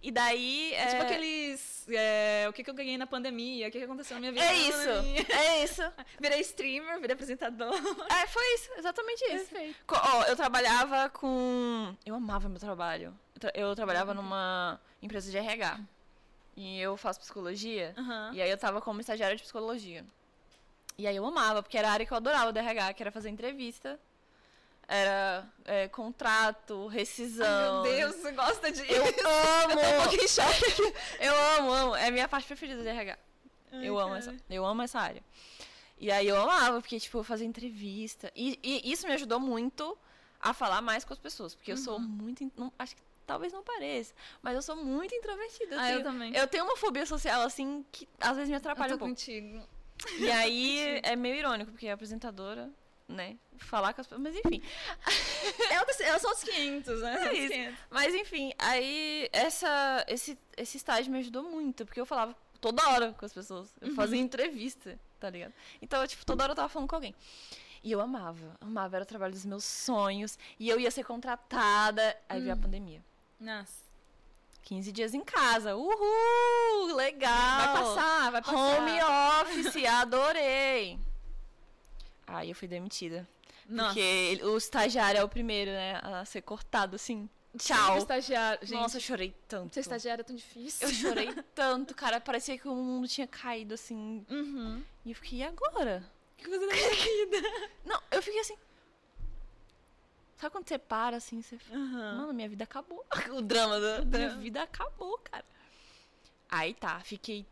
[0.03, 0.73] E daí.
[0.75, 1.87] É tipo é- aqueles.
[1.89, 3.69] é, o que, que eu ganhei na pandemia?
[3.69, 4.45] O que, que aconteceu na minha vida?
[4.45, 5.83] É isso, é isso.
[6.21, 7.75] Virei streamer, virei apresentador.
[8.11, 9.47] É, foi isso, exatamente isso.
[9.47, 9.77] Perfeito.
[9.89, 11.95] Ó, eu trabalhava com.
[12.05, 13.19] Eu amava meu trabalho.
[13.35, 15.81] Eu, tra- eu trabalhava numa empresa de RH.
[16.57, 17.95] E eu faço psicologia.
[17.99, 18.31] Aham.
[18.35, 20.05] E aí eu tava como estagiária de psicologia.
[20.97, 23.11] E aí eu amava, porque era a área que eu adorava do RH, que era
[23.13, 23.99] fazer entrevista.
[24.87, 27.83] Era é, contrato, rescisão.
[27.83, 28.81] Meu Deus, você gosta de.
[28.93, 29.81] Eu amo!
[29.81, 30.19] Eu aqui.
[31.19, 31.97] Eu amo, amo.
[31.97, 33.19] É a minha parte preferida de RH.
[33.73, 35.23] eu amo essa, eu amo essa área.
[35.99, 38.31] E aí eu amava, porque, tipo, eu fazia entrevista.
[38.37, 39.97] E, e isso me ajudou muito
[40.41, 41.55] a falar mais com as pessoas.
[41.55, 42.01] Porque eu sou Uhum.
[42.03, 42.53] muito.
[42.57, 45.81] não- acho que talvez não pareça, mas eu sou muito introvertida.
[45.81, 46.37] Ah, eu tenho, também.
[46.37, 49.15] eu tenho uma fobia social, assim, que às vezes me Eu atrapalha tô um pouco.
[49.15, 49.67] contigo.
[50.19, 52.71] E aí é meio irônico, porque a apresentadora,
[53.09, 54.23] né, falar com as pessoas.
[54.23, 54.63] Mas enfim.
[55.71, 57.29] É outros- é só os 500, né?
[57.29, 57.53] É isso.
[57.53, 57.79] 500.
[57.91, 63.13] Mas enfim, aí essa, esse, esse estágio me ajudou muito, porque eu falava toda hora
[63.13, 63.69] com as pessoas.
[63.81, 63.95] Eu Uhum.
[63.95, 65.53] fazia entrevista, tá ligado?
[65.83, 67.15] Então, eu, tipo, toda hora eu tava falando com alguém.
[67.83, 70.39] E eu amava, amava, era o trabalho dos meus sonhos.
[70.59, 72.17] E eu ia ser contratada.
[72.27, 72.61] Aí veio a Hum.
[72.63, 73.05] pandemia.
[73.39, 73.84] Nossa.
[74.65, 75.77] 15 dias em casa.
[75.77, 76.95] Uhul!
[76.97, 77.75] Legal!
[77.75, 78.57] Vai passar, vai passar.
[78.57, 78.93] Home
[79.43, 80.99] office, adorei!
[82.27, 83.29] Aí eu fui demitida.
[83.69, 83.89] Nossa.
[83.89, 87.29] Porque o estagiário é o primeiro, né, a ser cortado, assim.
[87.59, 87.99] Tchau.
[87.99, 88.67] estagiário.
[88.67, 89.75] Gente, Nossa, eu chorei tanto.
[89.75, 90.89] ser estagiário é tão difícil.
[90.89, 92.21] Eu chorei tanto, cara.
[92.21, 94.27] Parecia que o mundo tinha caído, assim.
[94.29, 94.83] Uhum.
[95.05, 96.03] E eu fiquei, e agora?
[96.33, 97.49] O que você vida?
[97.85, 98.57] Não, eu fiquei assim.
[100.37, 102.17] Sabe quando você para, assim, você fica, Aham.
[102.17, 103.05] mano, minha vida acabou.
[103.33, 105.45] O drama da minha vida acabou, cara.
[106.49, 107.47] Aí tá, fiquei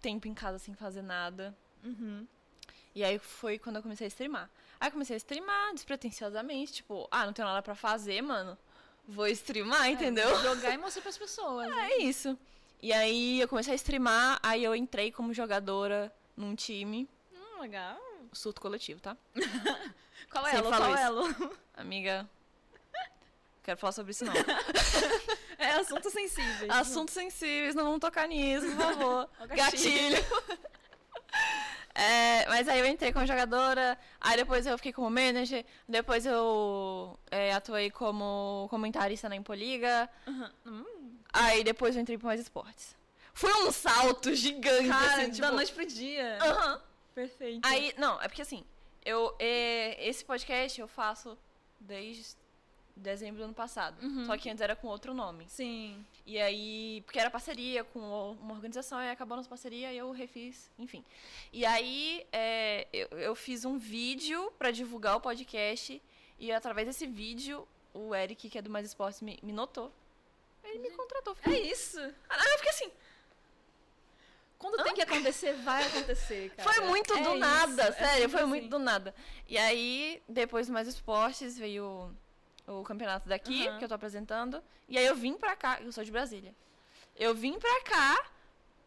[0.00, 1.56] tempo em casa sem fazer nada.
[1.84, 2.26] Uhum.
[2.94, 4.50] E aí foi quando eu comecei a streamar.
[4.80, 8.56] Aí comecei a streamar despretensiosamente, tipo, ah, não tenho nada pra fazer, mano.
[9.06, 10.28] Vou streamar, entendeu?
[10.42, 11.68] Jogar e mostrar pras pessoas.
[11.68, 11.88] né?
[11.92, 12.38] É isso.
[12.80, 17.08] E aí eu comecei a streamar, aí eu entrei como jogadora num time.
[17.32, 17.98] Hum, legal.
[18.32, 19.16] Surto coletivo, tá?
[20.30, 21.02] Qual é falo Qual isso.
[21.02, 21.56] elo?
[21.76, 22.28] Amiga.
[23.62, 24.32] Quero falar sobre isso não.
[25.58, 26.68] É assunto sensível.
[26.70, 29.28] Assuntos sensíveis, não vamos tocar nisso, por favor.
[29.40, 30.16] Ó, Gatilho.
[31.94, 37.18] É, mas aí eu entrei como jogadora, aí depois eu fiquei como manager, depois eu
[37.28, 40.48] é, atuei como comentarista na Impoliga, Uhum.
[40.64, 42.96] Hum, aí depois eu entrei para mais esportes.
[43.34, 45.40] Foi um salto gigante, Cara, assim, tipo...
[45.40, 46.38] da noite pro dia.
[46.40, 46.82] Aham.
[47.18, 47.66] Perfeito.
[47.66, 48.64] Aí, não, é porque assim,
[49.04, 51.36] eu, é, esse podcast eu faço
[51.80, 52.36] desde
[52.94, 54.00] dezembro do ano passado.
[54.00, 54.24] Uhum.
[54.24, 55.44] Só que antes era com outro nome.
[55.48, 56.04] Sim.
[56.24, 57.98] E aí, porque era parceria com
[58.40, 61.04] uma organização, e acabou nossa parceria e eu refiz, enfim.
[61.52, 66.00] E aí, é, eu, eu fiz um vídeo pra divulgar o podcast,
[66.38, 69.92] e através desse vídeo, o Eric, que é do Mais Esportes, me, me notou.
[70.62, 71.36] Ele me contratou.
[71.40, 71.98] É Fiquei, isso.
[72.28, 72.92] ah, eu fiquei assim,
[74.58, 76.68] Quando tem que acontecer, vai acontecer, cara.
[76.72, 78.48] foi muito É do isso, nada, é sério, foi assim.
[78.48, 79.14] muito do nada.
[79.46, 82.10] E aí, depois Mais Esportes, veio
[82.66, 83.78] o campeonato daqui, Aham.
[83.78, 84.62] que eu tô apresentando.
[84.88, 86.52] E aí eu vim pra cá, eu sou de Brasília.
[87.14, 88.26] Eu vim pra cá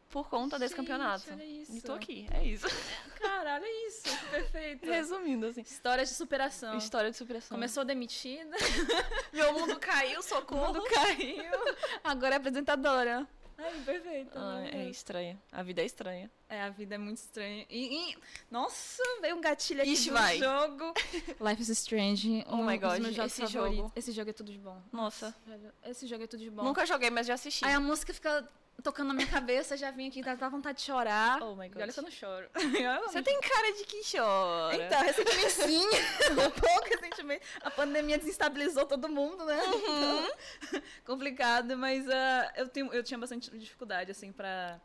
[0.10, 1.24] por conta desse Gente, campeonato.
[1.32, 1.72] olha isso.
[1.78, 2.68] E tô aqui, é isso.
[3.22, 4.04] Caralho, é isso.
[4.30, 4.86] Perfeito.
[4.86, 5.62] Resumindo, assim.
[5.62, 6.78] História de superação.
[6.78, 7.56] História de superação.
[7.56, 8.58] Começou demitida,
[9.32, 10.74] Meu mundo caiu, o socorro.
[10.74, 11.54] mundo caiu,
[12.04, 13.26] agora é apresentadora.
[13.64, 14.32] Ai, perfeito.
[14.36, 15.40] Ah, é estranha.
[15.52, 16.32] A vida é estranha.
[16.50, 17.66] É, a vida é muito estranha.
[17.70, 18.18] E, e-
[18.50, 20.38] nossa, veio um gatilho aqui Ixi, do vai.
[20.40, 20.94] jogo.
[21.40, 22.44] Life is Strange.
[22.50, 23.78] Oh um my God, meus jogos esse favoritos.
[23.78, 23.92] jogo.
[23.96, 24.82] Esse jogo é tudo de bom.
[24.92, 25.36] Nossa.
[25.46, 26.64] Velho, Esse jogo é tudo de bom.
[26.64, 27.64] Nunca joguei, mas já assisti.
[27.66, 28.48] Aí a música fica
[28.82, 31.42] tocando na minha cabeça, já vim aqui, dá, dá vontade de chorar.
[31.42, 31.94] Oh my E olha God.
[31.94, 32.50] que eu não choro.
[33.12, 34.76] Você tem cara de que chora.
[34.76, 35.86] Então, recentemente sim,
[36.34, 37.46] um pouco recentemente.
[37.62, 39.60] A pandemia desestabilizou todo mundo, né?
[39.66, 44.80] Então, complicado, mas ah, eu, tenho, eu tinha bastante dificuldade, assim, pra,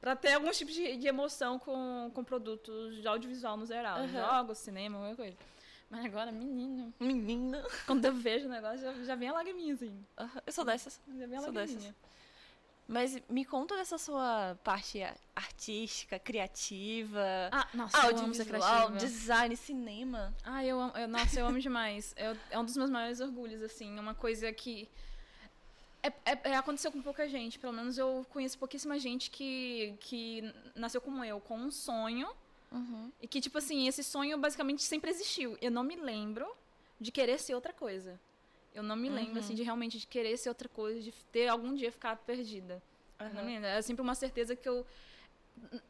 [0.00, 3.98] pra ter alguns tipos de, de emoção com, com produtos de audiovisual no geral.
[3.98, 4.08] Aham.
[4.08, 5.36] Jogos, cinema, qualquer coisa.
[5.90, 7.64] Mas agora, menino, Menina.
[7.86, 10.04] quando eu vejo o negócio, já, já vem a lagriminha, assim.
[10.18, 11.00] Ah, Eu sou dessas.
[11.18, 11.94] Já vem a Sou lagriminha.
[12.90, 15.04] Mas me conta dessa sua parte
[15.36, 17.20] artística, criativa,
[17.52, 20.34] Ah, nossa, audiovisual, design, cinema.
[20.42, 20.96] Ah, eu amo.
[20.96, 22.14] eu- nossa, eu amo demais.
[22.16, 23.98] Eu- é um dos meus maiores orgulhos, assim.
[23.98, 24.88] É uma coisa que.
[26.02, 27.58] É, é- é- aconteceu com pouca gente.
[27.58, 32.28] Pelo menos eu conheço pouquíssima gente que, que nasceu como eu, com um sonho.
[33.20, 35.58] E que, tipo assim, esse sonho basicamente sempre existiu.
[35.60, 36.46] Eu não me lembro
[37.00, 38.18] de querer ser outra coisa.
[38.74, 39.38] Eu não me lembro, Uhum.
[39.40, 42.82] assim, de realmente de querer ser outra coisa, de ter algum dia ficado perdida.
[43.18, 43.66] Eu não me lembro.
[43.68, 44.86] É sempre uma certeza que eu.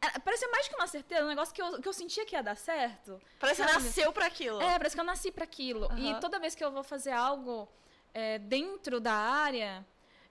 [0.01, 2.41] é, Parecia mais que uma certeza, um negócio que eu, que eu sentia que ia
[2.41, 3.21] dar certo.
[3.39, 3.83] Parece que Sabe?
[3.83, 4.59] nasceu pra aquilo.
[4.61, 5.85] É, parece que eu nasci para aquilo.
[5.85, 6.17] Aham.
[6.17, 7.67] E toda vez que eu vou fazer algo
[8.13, 9.85] é, dentro da área,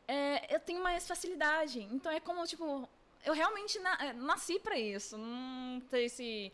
[0.08, 1.80] é, eu tenho mais facilidade.
[1.92, 2.88] Então é como, tipo,
[3.24, 5.16] eu realmente na- é, nasci para isso.
[5.16, 6.52] Não sei se.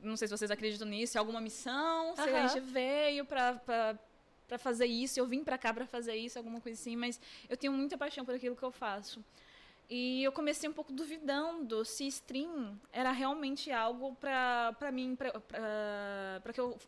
[0.00, 3.54] Não sei se vocês acreditam nisso, é alguma missão, se a gente veio pra,
[4.46, 7.56] pra fazer isso, eu vim pra cá pra fazer isso, alguma coisa assim, mas eu
[7.56, 9.24] tenho muita paixão por aquilo que eu faço.
[9.88, 15.32] E eu comecei um pouco duvidando se stream era realmente algo pra mim, pra
[16.52, 16.78] que eu.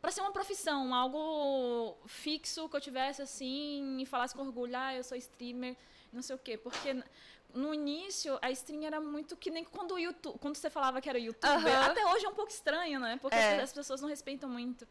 [0.00, 4.94] Pra ser uma profissão, algo fixo que eu tivesse assim e falasse com orgulho, ah,
[4.94, 5.76] eu sou streamer,
[6.12, 6.56] não sei o quê.
[6.56, 7.02] Porque
[7.54, 11.08] no início a stream era muito que nem quando o YouTube, quando você falava que
[11.08, 11.90] era youtuber, Aham.
[11.90, 13.16] até hoje é um pouco estranho, né?
[13.20, 13.60] Porque É.
[13.60, 14.86] as pessoas não respeitam muito.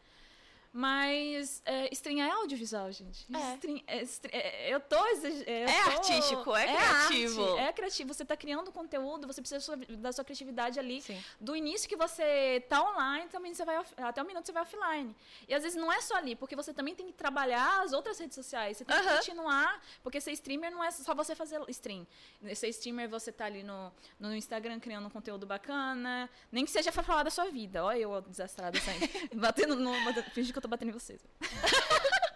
[0.78, 3.26] Mas é, stream é audiovisual, gente.
[3.34, 3.54] É.
[3.54, 7.44] Stream- é, stre- é, eu tô exig- eu É tô- artístico, é criativo.
[7.54, 8.12] arte, é criativo.
[8.12, 11.00] Você tá criando conteúdo, você precisa sua- da sua criatividade ali.
[11.00, 11.18] Sim.
[11.40, 15.16] Do início que você tá online, também você vai até o minuto você vai offline.
[15.48, 18.18] E às vezes não é só ali, porque você também tem que trabalhar as outras
[18.18, 18.76] redes sociais.
[18.76, 22.06] Você tem que continuar, porque ser streamer não é só você fazer stream.
[22.54, 26.92] Ser streamer, você tá ali no, no Instagram criando um conteúdo bacana, nem que seja
[26.92, 27.82] pra falar da sua vida.
[27.82, 29.30] Olha eu desastrada sempre.
[29.34, 29.90] batendo no.
[30.34, 31.20] Finge que eu tô batendo em vocês.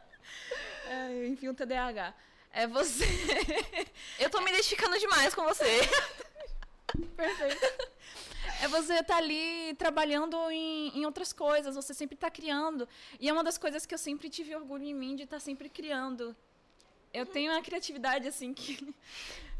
[0.92, 2.12] É, enfim, um TDAH.
[2.50, 3.04] É você.
[4.18, 5.64] Eu tô me identificando demais com você.
[7.16, 7.64] Perfeito.
[8.60, 12.88] É você estar ali trabalhando em, em outras coisas, você sempre está criando.
[13.20, 15.68] E é uma das coisas que eu sempre tive orgulho em mim de estar sempre
[15.68, 16.34] criando.
[17.14, 18.92] Eu tenho uma criatividade, assim, que,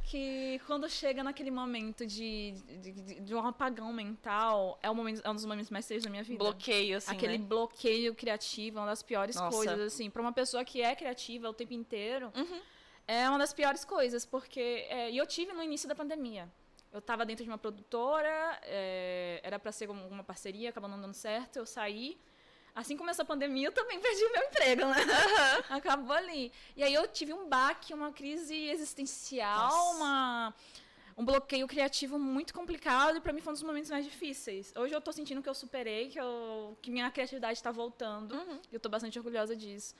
[0.02, 5.20] que quando chega naquele momento de, de, de- de um apagão mental, é, o momento,
[5.24, 6.38] é um dos momentos mais tristes da minha vida.
[6.38, 7.44] Bloqueio, assim, Aquele né?
[7.44, 9.56] bloqueio criativo é uma das piores Nossa.
[9.56, 10.10] coisas, assim.
[10.10, 12.60] Pra uma pessoa que é criativa o tempo inteiro, Uhum.
[13.06, 14.86] é uma das piores coisas, porque...
[14.88, 16.48] é, e eu tive no início da pandemia.
[16.92, 21.00] Eu estava dentro de uma produtora, é, era para ser uma, uma parceria, acabou não
[21.00, 22.18] dando certo, eu saí.
[22.74, 24.96] Assim começou a pandemia, eu também perdi o meu emprego, né?
[25.68, 26.52] Acabou ali.
[26.76, 29.96] E aí eu tive um baque, uma crise existencial, Nossa.
[29.96, 30.54] uma,
[31.16, 34.72] um bloqueio criativo muito complicado e para mim foi um dos momentos mais difíceis.
[34.76, 38.34] Hoje eu tô sentindo que eu superei, que, eu, que minha criatividade está voltando.
[38.34, 38.60] Uhum.
[38.70, 39.94] E eu tô bastante orgulhosa disso.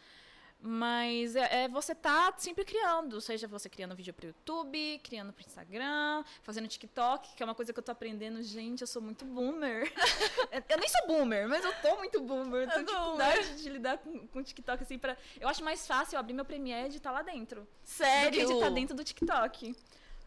[0.62, 5.42] Mas é, é você tá sempre criando, seja você criando vídeo pro YouTube, criando pro
[5.42, 8.42] Instagram, fazendo TikTok, que é uma coisa que eu tô aprendendo.
[8.42, 9.90] Gente, eu sou muito boomer.
[10.68, 12.64] eu nem sou boomer, mas eu tô muito boomer.
[12.64, 16.20] Eu tenho dificuldade de lidar com, com TikTok assim para Eu acho mais fácil eu
[16.20, 17.62] abrir meu Premiere e estar lá dentro.
[17.62, 18.46] Do que Sério?
[18.46, 19.74] de estar dentro do TikTok.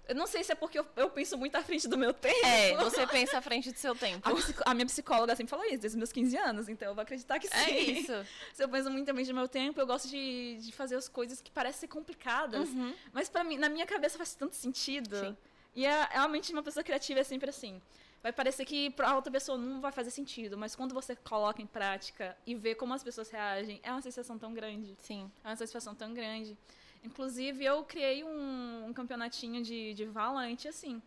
[0.08, 2.46] Eu não sei se é porque eu, eu penso muito à frente do meu tempo.
[2.46, 4.28] É, você pensa à frente do seu tempo.
[4.28, 7.02] A, a minha psicóloga sempre falou isso, desde os meus 15 anos, então eu vou
[7.02, 7.54] acreditar que sim.
[7.56, 8.12] É isso.
[8.54, 11.42] Se eu penso muito também do meu tempo, eu gosto de, de fazer as coisas
[11.42, 12.70] que parecem ser complicadas.
[12.70, 12.94] Uhum.
[13.14, 15.18] Mas pra mim, na minha cabeça faz tanto sentido.
[15.18, 15.38] Sim.
[15.76, 17.82] E é, realmente uma pessoa criativa é sempre assim.
[18.22, 21.68] Vai parecer que pra outra pessoa não vai fazer sentido, mas quando você coloca em
[21.68, 24.96] prática e vê como as pessoas reagem, é uma sensação tão grande.
[25.00, 25.30] Sim.
[25.44, 26.58] É uma satisfação tão grande.
[27.04, 31.02] Inclusive, eu criei um, um campeonatinho de, de Valorant assim.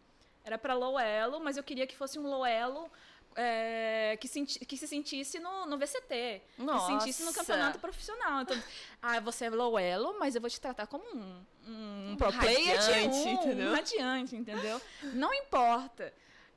[0.45, 2.91] Era pra low elo, mas eu queria que fosse um low elo
[3.37, 6.79] é, que, senti, que se sentisse no, no VCT, Nossa.
[6.79, 8.43] que se sentisse no campeonato profissional.
[8.43, 8.63] Então,
[9.03, 12.33] ah, você é low elo, mas eu vou te tratar como um, um, Um pro
[12.33, 13.71] player de radiante, um, entendeu?
[13.71, 14.81] um radiante, entendeu?
[15.15, 16.13] Não importa.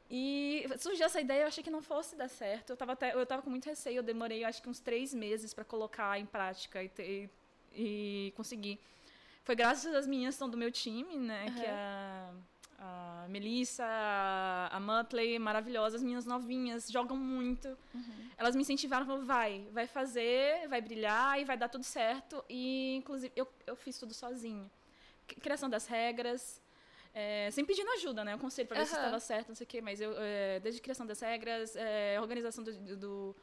[0.09, 2.71] E surgiu essa ideia, eu achei que não fosse dar certo.
[2.71, 5.53] Eu tava, até, eu tava com muito receio, eu demorei acho que uns três meses
[5.53, 7.29] para colocar em prática e, ter,
[7.73, 8.79] e conseguir.
[9.49, 11.47] Foi graças às meninas que estão do meu time, né?
[11.57, 12.31] Que é a,
[12.77, 17.75] a Melissa, a, a Mutley, maravilhosas, as meninas novinhas, jogam muito.
[18.37, 22.45] Elas me incentivaram, falaram, vai, vai fazer, vai brilhar e vai dar tudo certo.
[22.47, 24.69] E, inclusive, eu, eu fiz tudo sozinha.
[25.25, 26.61] Criação das regras,
[27.11, 28.35] é, sempre pedindo ajuda, né?
[28.35, 29.01] O conselho para ver se Aham.
[29.01, 29.81] estava certo, não sei o quê.
[29.81, 33.35] Mas eu, é, desde criação das regras, é, organização do, do,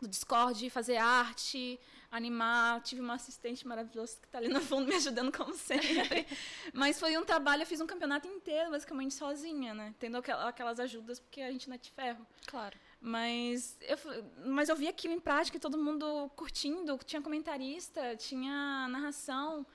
[0.00, 1.78] do Discord, fazer arte,
[2.16, 2.80] animar.
[2.82, 6.26] Tive uma assistente maravilhosa que está ali no fundo me ajudando, como sempre.
[6.72, 9.94] Mas foi um trabalho, eu fiz um campeonato inteiro, basicamente sozinha, né?
[9.98, 12.26] Tendo aquel- aquelas ajudas, porque a gente não é de ferro.
[12.46, 12.76] Claro.
[13.00, 13.98] Mas eu,
[14.46, 16.98] mas eu vi aquilo em prática todo mundo curtindo.
[17.04, 19.66] Tinha comentarista, tinha narração.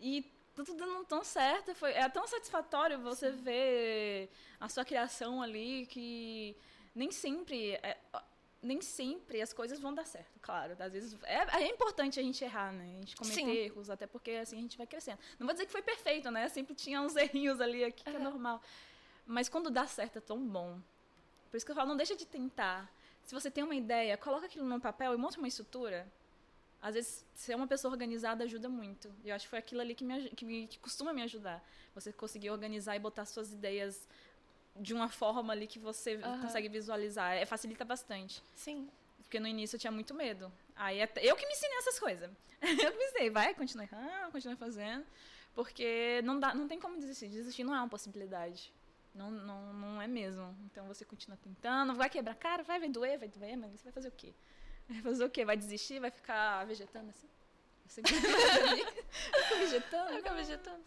[0.00, 1.74] E tudo dando tão certo.
[1.74, 4.30] Foi, é tão satisfatório você ver
[4.60, 6.56] a sua criação ali que
[6.94, 7.72] nem sempre.
[7.82, 7.98] é-
[8.62, 10.74] nem sempre as coisas vão dar certo, claro.
[10.78, 12.96] Às vezes é, é importante a gente errar, né?
[12.96, 13.50] A gente cometer Sim.
[13.50, 15.18] erros, até porque assim a gente vai crescendo.
[15.38, 16.48] Não vou dizer que foi perfeito, né?
[16.48, 18.24] Sempre tinha uns errinhos ali aqui, que é Aham.
[18.24, 18.62] normal.
[19.26, 20.80] Mas quando dá certo é tão bom.
[21.50, 22.90] Por isso que eu falo, não deixa de tentar.
[23.22, 26.06] Se você tem uma ideia, coloca aquilo num papel e monta uma estrutura.
[26.80, 29.12] Às vezes, ser uma pessoa organizada ajuda muito.
[29.24, 31.64] E eu acho que foi aquilo ali que, me, que, me- que costuma me ajudar.
[31.94, 34.06] Você conseguir organizar e botar suas ideias
[34.80, 36.42] de uma forma ali que você Aham.
[36.42, 37.34] consegue visualizar.
[37.34, 38.42] É, facilita bastante.
[38.54, 38.88] Sim.
[39.22, 40.52] Porque no início eu tinha muito medo.
[40.74, 42.30] Aí eu que me ensinei essas coisas.
[42.62, 45.04] Eu que me ensinei, vai, continua errando, continua fazendo.
[45.54, 47.28] Porque não, dá, não tem como desistir.
[47.28, 48.72] Desistir não é uma possibilidade.
[49.14, 50.56] Não, não, não é mesmo.
[50.64, 53.84] Então você continua tentando, vai quebrar a cara, vai, vai doer, vai doer, mas você
[53.84, 54.34] vai fazer o quê?
[54.88, 55.44] Vai fazer o quê?
[55.44, 55.98] Vai desistir?
[55.98, 57.28] Vai ficar vegetando assim?
[57.86, 58.12] Você vai
[59.42, 60.16] ficar vegetando?
[60.16, 60.84] Acabei vegetando.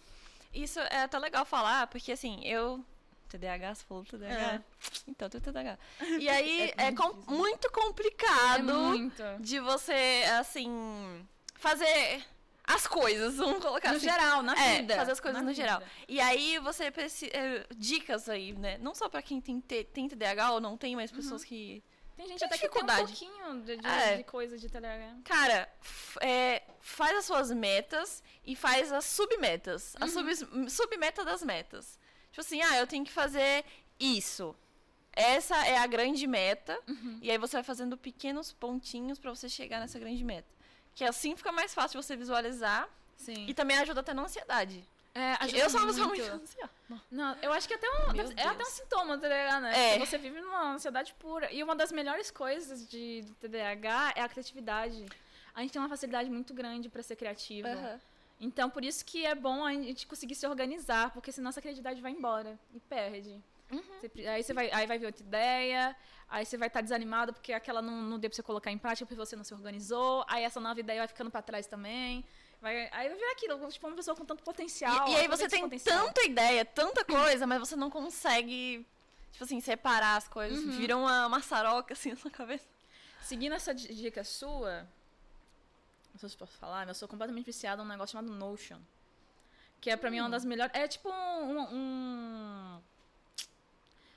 [0.54, 2.84] Isso é até legal falar, porque assim, eu.
[3.30, 4.34] TDAH, você falou TDAH?
[4.56, 4.62] É.
[5.08, 5.78] Então, tenho TDAH.
[6.20, 9.24] E aí É é, muito com- muito É complicado muito.
[9.40, 12.24] de você, assim, fazer
[12.64, 14.08] as coisas, vamos colocar No assim.
[14.08, 14.96] geral, na É, vida.
[14.96, 15.80] fazer as coisas na no geral.
[15.80, 15.92] vida.
[16.08, 17.32] E aí você precisa.
[17.76, 18.78] dicas aí, né?
[18.80, 21.84] Não só pra quem tem, tem TDAH ou não tem, mas pessoas que.
[22.16, 24.18] Tem gente Tem até que tem um pouquinho de, de, É.
[24.18, 25.16] de coisa de TDAH.
[25.24, 25.70] Cara,
[26.20, 29.96] é, faz as suas metas e faz as submetas.
[30.02, 30.30] A sub,
[30.70, 31.98] submeta das metas.
[32.32, 33.66] Tipo assim, ah, eu tenho que fazer
[34.00, 34.56] isso.
[35.14, 36.80] Essa é a grande meta.
[37.22, 40.48] E aí você vai fazendo pequenos pontinhos pra você chegar nessa grande meta.
[40.96, 42.88] Que assim fica mais fácil você visualizar
[43.18, 43.46] Sim.
[43.48, 44.86] e também ajuda até na ansiedade.
[45.14, 46.22] É, eu sou uma pessoa muito.
[46.22, 46.72] ansiosa.
[47.12, 49.78] Não, eu acho que até um, Meu é até um sintoma do TDAH, né?
[49.78, 49.90] É.
[49.98, 51.52] Porque Você vive numa ansiedade pura.
[51.52, 55.06] E uma das melhores coisas de, do TDAH é a criatividade.
[55.54, 57.68] A gente tem uma facilidade muito grande para ser criativo.
[58.40, 62.02] Então, por isso que é bom a gente conseguir se organizar, porque senão essa criatividade
[62.02, 63.42] vai embora e perde.
[64.00, 65.96] Você pre- aí você vai, aí vai ver outra ideia,
[66.28, 69.06] aí você vai estar desanimado porque aquela não, não deu pra você colocar em prática
[69.06, 72.26] porque você não se organizou, aí essa nova ideia vai ficando pra trás também.
[72.62, 75.08] Vai, aí vai vir aquilo, tipo, uma pessoa com tanto potencial.
[75.10, 76.08] E, e aí você tem potencial.
[76.08, 78.86] tanta ideia, tanta coisa, mas você não consegue,
[79.32, 80.60] tipo assim, separar as coisas.
[80.66, 80.72] Uhum.
[80.72, 82.66] Vira uma maçaroca assim na sua cabeça.
[83.22, 84.88] Seguindo essa di- dica sua,
[86.24, 88.78] não sei se posso falar, mas eu sou completamente viciada num negócio chamado Notion.
[89.82, 90.74] Que é pra mim uma das melhores.
[90.76, 91.60] É tipo um.
[91.74, 92.82] um-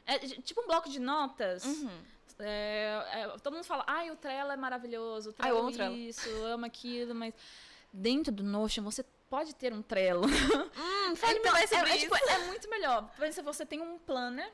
[0.06, 1.64] é tipo um bloco de notas.
[1.64, 2.02] Uhum.
[2.40, 5.94] É, é, todo mundo fala, ai, o Trello é maravilhoso, o Ah, eu Trello Trello.
[5.96, 7.32] isso, amo aquilo, mas
[7.92, 10.26] dentro do Notion você pode ter um Trello.
[10.26, 12.04] Hum, fale mais sobre é, é, isso.
[12.12, 13.08] tipo, é muito melhor.
[13.16, 14.50] Por exemplo, você tem um planner,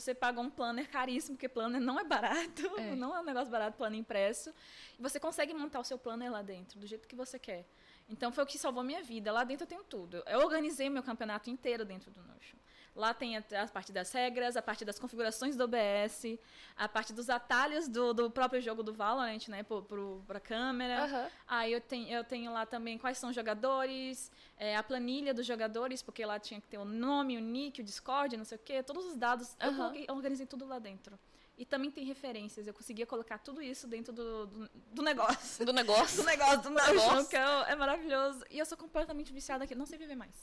[0.00, 2.94] você paga um planner caríssimo, porque planner não é barato, É.
[2.94, 4.52] não é um negócio barato, planner impresso.
[4.98, 7.64] E você consegue montar o seu planner lá dentro, do jeito que você quer.
[8.08, 9.32] Então foi o que salvou minha vida.
[9.32, 10.22] Lá dentro eu tenho tudo.
[10.26, 12.56] Eu organizei meu campeonato inteiro dentro do Notion.
[12.96, 16.38] Lá tem a, a parte das regras, a parte das configurações do OBS,
[16.74, 21.04] a parte dos atalhos do, do próprio jogo do Valorant, né, pro, pro, pra câmera.
[21.04, 21.28] Aham.
[21.46, 25.44] Aí eu tenho, eu tenho lá também quais são os jogadores, é, a planilha dos
[25.44, 28.60] jogadores, porque lá tinha que ter o nome, o nick, o Discord, não sei o
[28.64, 29.54] quê, todos os dados.
[29.60, 29.76] Eu, Aham.
[29.76, 31.18] coloquei- eu organizei tudo lá dentro.
[31.58, 35.64] E também tem referências, eu conseguia colocar tudo isso dentro do, do, do negócio.
[35.66, 36.16] Do negócio.
[36.22, 37.36] Do negócio, do negócio.
[37.36, 38.42] é, é maravilhoso.
[38.50, 40.34] E eu sou completamente viciada aqui, não sei viver mais.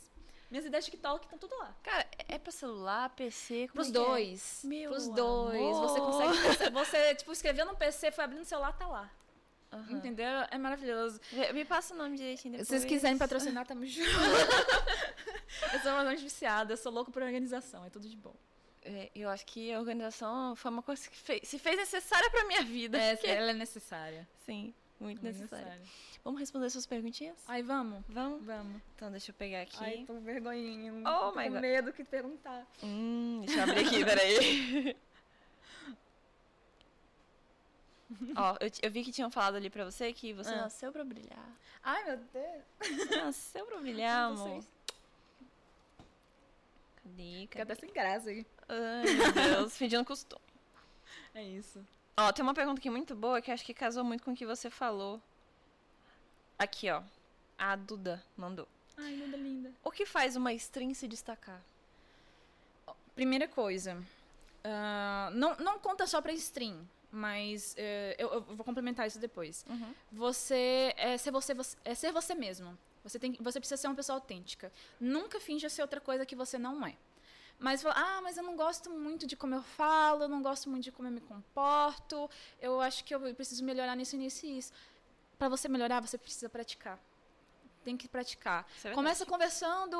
[0.54, 1.76] Minhas ideias de TikTok estão tudo lá.
[1.82, 3.94] Cara, é pra celular, PC, como Pros é é?
[3.94, 4.62] dois.
[4.64, 5.60] Meu Pros dois.
[5.60, 5.90] amor.
[5.90, 6.70] Você consegue.
[6.72, 9.10] Você, tipo, escreveu no PC, foi abrindo o celular, tá lá.
[9.72, 9.94] Aham.
[9.94, 10.28] Entendeu?
[10.52, 11.20] É maravilhoso.
[11.32, 12.68] Me- Me passa o nome direitinho depois.
[12.68, 14.08] Se vocês quiserem patrocinar, tamo junto.
[15.74, 18.36] eu sou uma viciada, eu sou louco por organização, é tudo de bom.
[18.84, 22.44] é, eu acho que a organização foi uma coisa que fez, se fez necessária pra
[22.46, 22.98] minha vida.
[23.00, 24.28] É, porque- ela é necessária.
[24.46, 24.72] Sim,
[25.04, 25.82] muito Muito necessária.
[26.24, 27.38] Vamos responder suas perguntinhas?
[27.48, 28.04] Ai, vamos.
[28.08, 28.44] Vamos?
[28.46, 28.82] Vamos.
[28.96, 29.84] Então deixa eu pegar aqui.
[29.84, 30.94] Ai, tô vergonhinha.
[31.06, 31.62] Oh tô my com God.
[31.62, 32.66] medo que perguntar.
[32.82, 34.98] Hum, deixa eu abrir aqui, peraí.
[38.36, 40.64] Ó, eu, eu vi que tinham falado ali pra você que você Ah.
[40.64, 41.50] nasceu pra brilhar.
[41.84, 42.64] Ai, meu Deus.
[43.08, 44.64] Você nasceu pra brilhar, amor.
[47.04, 47.42] Cadê?
[47.42, 47.74] Fica Cadê?
[47.74, 48.46] até sem graça aí.
[48.70, 50.42] Ai, meu Deus, fingindo costume.
[51.34, 51.86] É isso.
[52.18, 54.46] Ó, tem uma pergunta aqui muito boa que acho que casou muito com o que
[54.46, 55.20] você falou.
[56.60, 57.02] Aqui, ó.
[57.58, 58.68] A Duda mandou.
[58.98, 59.72] Ai, linda, linda.
[59.84, 61.60] O que faz uma stream se destacar?
[63.16, 64.02] Primeira coisa.
[64.64, 69.66] ah, não, não conta só pra stream, mas eh, eu, eu vou complementar isso depois.
[69.70, 69.94] Uhum.
[70.12, 72.78] Você é ser você, você- é ser você mesmo.
[73.04, 74.72] Você, tem, você precisa ser uma pessoa autêntica.
[75.00, 76.96] Nunca finja ser outra coisa que você não é.
[77.60, 80.70] Mas, fala, ah, mas eu não gosto muito de como eu falo, eu não gosto
[80.70, 82.30] muito de como eu me comporto,
[82.60, 84.74] eu acho que eu preciso melhorar nisso, nisso e isso.
[85.38, 87.00] Para você melhorar, você precisa praticar.
[87.84, 88.66] Tem que praticar.
[88.84, 88.92] É.
[88.92, 89.98] Começa conversando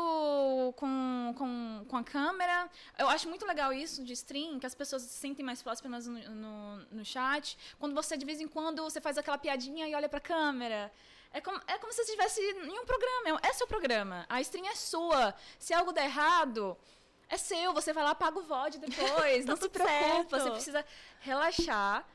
[0.78, 2.70] com, com, com a câmera.
[2.98, 6.18] Eu acho muito legal isso de stream, que as pessoas se sentem mais próximas no,
[6.30, 7.58] no, no chat.
[7.78, 10.92] Quando você, de vez em quando, você faz aquela piadinha e olha pra câmera.
[11.34, 13.40] É como, é como se você estivesse em um programa.
[13.44, 14.26] É seu programa.
[14.30, 15.36] A stream é sua.
[15.60, 16.78] Se algo der errado,
[17.34, 17.74] é seu.
[17.74, 19.46] Você vai lá, paga o VOD depois.
[19.46, 20.00] não Tá se tudo preocupa.
[20.06, 20.30] certo.
[20.30, 20.86] Você precisa
[21.20, 22.06] relaxar.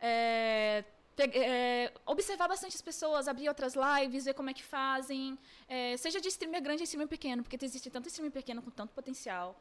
[0.00, 0.84] É,
[1.16, 5.38] é, observar bastante as pessoas, abrir outras lives, ver como é que fazem.
[5.68, 8.92] É, seja de streamer grande e streamer pequeno, porque existe tanto streamer pequeno com tanto
[8.92, 9.58] potencial.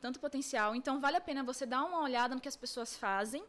[0.00, 0.74] Tanto potencial.
[0.74, 3.42] Então, vale a pena você dar uma olhada no que as pessoas fazem.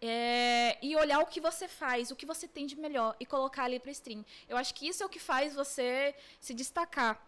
[0.00, 3.64] é, e olhar o que você faz, o que você tem de melhor e colocar
[3.64, 4.24] ali para stream.
[4.48, 7.20] Eu acho que isso é o que faz você se destacar,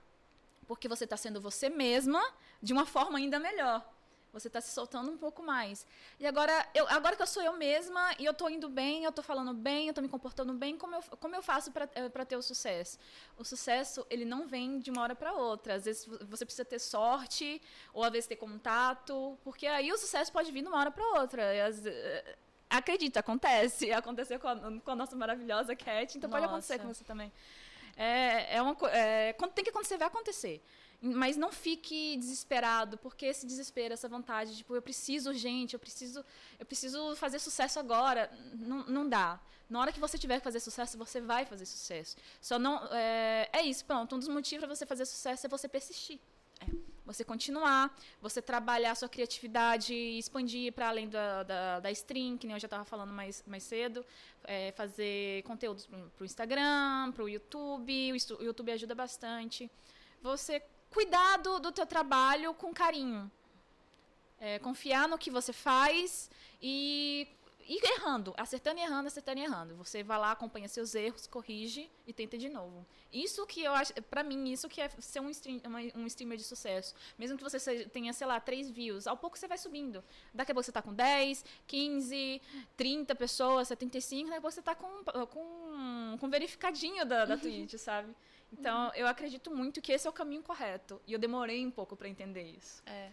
[0.68, 2.22] porque você está sendo você mesma
[2.62, 3.84] de uma forma ainda melhor.
[4.32, 5.84] Você está se soltando um pouco mais.
[6.18, 9.10] E agora, eu, agora que eu sou eu mesma e eu estou indo bem, eu
[9.10, 12.36] estou falando bem, eu estou me comportando bem, como eu, como eu faço para ter
[12.36, 12.96] o sucesso?
[13.36, 15.74] O sucesso, ele não vem de uma hora para outra.
[15.74, 17.60] Às vezes você precisa ter sorte,
[17.92, 21.04] ou às vezes ter contato, porque aí o sucesso pode vir de uma hora para
[21.20, 21.66] outra.
[21.66, 22.36] Às- eh,
[22.68, 23.90] acredita, acontece.
[23.92, 26.86] Aconteceu com a, com a nossa maravilhosa Cat, então pode acontecer Nossa.
[26.86, 27.32] com você também.
[27.96, 30.62] É, é uma, é, quando tem que acontecer, vai acontecer.
[31.02, 36.22] Mas não fique desesperado, porque esse desespero, essa vontade, tipo, eu preciso urgente, eu preciso,
[36.58, 38.30] eu preciso fazer sucesso agora.
[38.54, 39.40] Não, não dá.
[39.68, 42.16] Na hora que você tiver que fazer sucesso, você vai fazer sucesso.
[42.40, 42.76] Só não.
[42.92, 44.14] É, é isso, pronto.
[44.14, 46.20] Um dos motivos para você fazer sucesso é você persistir.
[47.06, 52.46] Você continuar, você trabalhar a sua criatividade, expandir para além da, da, da stream, que
[52.46, 54.04] nem eu já estava falando mais, mais cedo,
[54.44, 59.68] é, fazer conteúdos para o Instagram, para o YouTube, o YouTube ajuda bastante.
[60.22, 63.30] Você cuidar do, do teu trabalho com carinho.
[64.38, 66.30] É, confiar no que você faz
[66.62, 67.28] e
[67.70, 69.76] ir errando, acertando e errando, acertando e errando.
[69.76, 72.84] Você vai lá, acompanha seus erros, corrige e tenta de novo.
[73.12, 75.60] Isso que eu acho, pra mim, isso que é ser um, stream,
[75.94, 76.94] um streamer de sucesso.
[77.16, 80.02] Mesmo que você tenha, sei lá, três views, ao pouco você vai subindo.
[80.34, 82.42] Daqui a pouco você tá com 10, 15,
[82.76, 87.74] 30 pessoas, 75, daqui a pouco você tá com, com, com verificadinho da, da Twitch,
[87.74, 88.12] sabe?
[88.52, 91.00] Então, eu acredito muito que esse é o caminho correto.
[91.06, 92.82] E eu demorei um pouco pra entender isso.
[92.86, 93.10] É.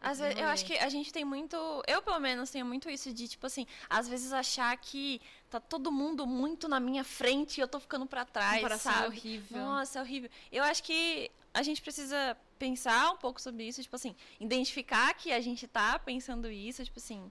[0.00, 1.56] Às vezes, eu acho que a gente tem muito.
[1.86, 5.90] Eu, pelo menos, tenho muito isso de, tipo assim, às vezes achar que tá todo
[5.90, 8.56] mundo muito na minha frente e eu tô ficando pra trás.
[8.56, 9.06] Comparação sabe?
[9.06, 9.58] horrível.
[9.58, 10.30] Nossa, é horrível.
[10.52, 15.32] Eu acho que a gente precisa pensar um pouco sobre isso, tipo assim, identificar que
[15.32, 17.30] a gente tá pensando isso, tipo assim,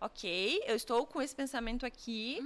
[0.00, 2.40] ok, eu estou com esse pensamento aqui,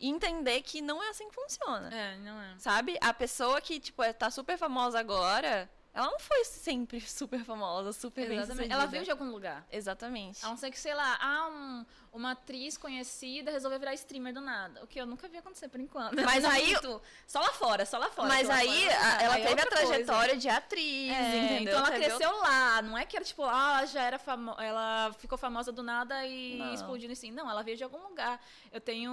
[0.00, 1.94] e entender que não é assim que funciona.
[1.94, 2.54] É, não é.
[2.58, 2.96] Sabe?
[3.00, 7.92] A pessoa que, tipo, é- tá super famosa agora, ela não foi sempre super famosa,
[7.92, 8.72] super bem Exatamente.
[8.72, 9.66] Ela veio de algum lugar.
[9.72, 10.44] Exatamente.
[10.44, 14.40] A não ser que, sei lá, ah, um- uma atriz conhecida resolveu virar streamer do
[14.40, 14.82] nada.
[14.82, 16.14] O que eu nunca vi acontecer por enquanto.
[16.22, 17.02] Mas Não aí- muito.
[17.26, 18.28] Só lá fora, só lá fora.
[18.28, 19.92] Mas lá aí fora, a- ela aí é teve a outra coisa.
[20.04, 21.62] trajetória de atriz, É, entendeu?
[21.74, 25.12] então ela cresceu lá, não é que era tipo, ah, ela já era famosa, ela
[25.18, 26.74] ficou famosa do nada e Não.
[26.74, 27.30] explodiu assim.
[27.32, 28.40] Não, ela veio de algum lugar.
[28.72, 29.10] Eu tenho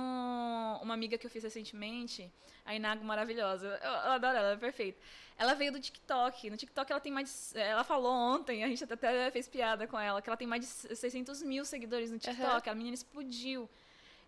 [0.82, 2.32] uma amiga que eu fiz recentemente,
[2.68, 3.66] a Inago maravilhosa.
[3.66, 5.00] Eu, eu adoro ela, ela é perfeita.
[5.38, 6.50] Ela veio do TikTok.
[6.50, 9.98] No TikTok ela tem mais de, ela falou ontem, a gente até fez piada com
[9.98, 12.70] ela, que ela tem mais de 600 mil seguidores no TikTok.
[12.70, 13.70] A menina explodiu.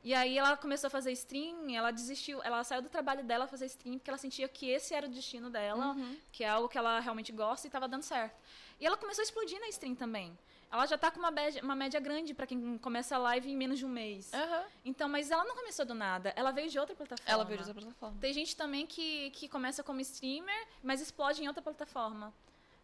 [0.02, 3.66] E aí ela começou a fazer stream, ela desistiu, ela saiu do trabalho dela fazer
[3.66, 5.94] stream porque ela sentia que esse era o destino dela,
[6.32, 8.40] que é algo que ela realmente gosta e estava dando certo.
[8.80, 10.38] E ela começou a explodir na stream também.
[10.72, 13.58] Ela já tá com uma média, uma média grande para quem começa a live em
[13.58, 14.32] menos de um mês.
[14.34, 14.64] Aham.
[14.86, 17.32] Então, mas ela não começou do nada, ela veio de outra plataforma.
[17.32, 18.18] Ela veio dessa plataforma.
[18.22, 22.32] Tem gente também que, que começa como streamer, mas explode em outra plataforma.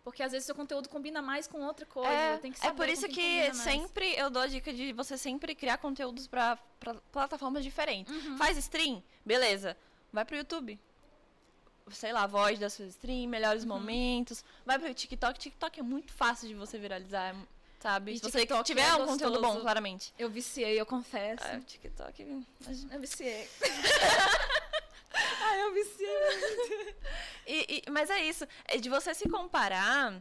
[0.03, 2.11] Porque às vezes seu conteúdo combina mais com outra coisa.
[2.11, 4.93] É, tem que é saber por com isso que sempre eu dou a dica de
[4.93, 6.57] você sempre criar conteúdos pra
[7.11, 8.13] plataformas diferentes.
[8.25, 8.38] Uhum.
[8.38, 9.75] Faz stream, beleza.
[10.13, 10.79] Vai pro YouTube.
[11.89, 13.69] Sei lá, voz da sua stream, melhores Uhum.
[13.69, 14.43] momentos.
[14.65, 15.39] Vai pro TikTok.
[15.39, 17.36] TikTok é muito fácil de você viralizar,
[17.86, 18.13] sabe?
[18.13, 20.11] E Se você TikTok tiver é um conteúdo bom, claramente.
[20.17, 21.45] Eu viciei, eu confesso.
[21.55, 22.43] O TikTok.
[22.91, 23.47] Eu viciei.
[25.41, 26.95] Ai, eu viciei.
[27.45, 28.47] E- e- mas é isso.
[28.67, 30.19] É de você se comparar.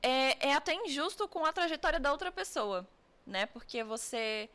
[0.00, 2.86] É, é até injusto com a trajetória da outra pessoa,
[3.26, 3.44] né?
[3.46, 4.48] Porque você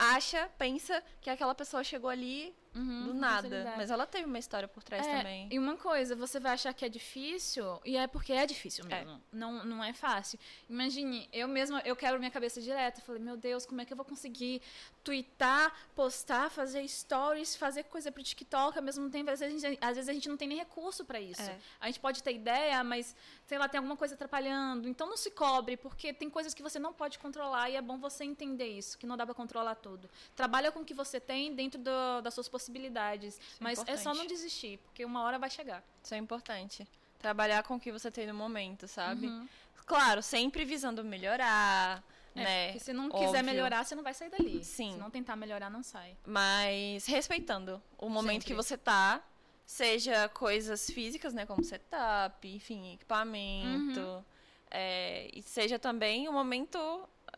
[0.00, 3.74] acha, pensa que aquela pessoa chegou ali Uhum, do nada.
[3.76, 5.48] Mas ela teve uma história por trás É, também.
[5.50, 9.00] E uma coisa, você vai achar que é difícil, e é porque é difícil É.
[9.04, 9.20] mesmo.
[9.32, 10.38] Não, não é fácil.
[10.68, 12.98] Imagine, eu mesma, eu quebro minha cabeça direto.
[13.00, 14.62] Eu falei, meu Deus, como é que eu vou conseguir
[15.02, 19.30] twittar, postar, fazer stories, fazer coisa pro TikTok ao mesmo tempo?
[19.32, 21.42] Às vezes a gente, às vezes a gente não tem nem recurso pra isso.
[21.42, 21.58] É.
[21.80, 24.88] A gente pode ter ideia, mas, sei lá, tem alguma coisa atrapalhando.
[24.88, 27.98] Então não se cobre, porque tem coisas que você não pode controlar e é bom
[27.98, 29.89] você entender isso, que não dá pra controlar tudo.
[30.36, 33.38] Trabalha com o que você tem dentro do- das suas possibilidades.
[33.38, 34.16] é mas é só importante.
[34.18, 35.82] não desistir, porque uma hora vai chegar.
[36.02, 36.86] Isso é importante.
[37.18, 39.26] Trabalhar com o que você tem no momento, sabe?
[39.26, 39.48] Uhum.
[39.86, 42.02] Claro, sempre visando melhorar,
[42.34, 42.66] É, né?
[42.68, 43.26] Porque se não Óbvio.
[43.26, 44.64] quiser melhorar, você não vai sair dali.
[44.64, 44.92] Sim.
[44.92, 46.16] Se não tentar melhorar, não sai.
[46.24, 48.46] Mas respeitando o momento Sempre.
[48.46, 49.20] que você tá.
[49.66, 51.44] Seja coisas físicas, né?
[51.46, 54.00] Como setup, enfim, equipamento.
[54.00, 54.24] Uhum.
[54.72, 56.78] é, e seja também o momento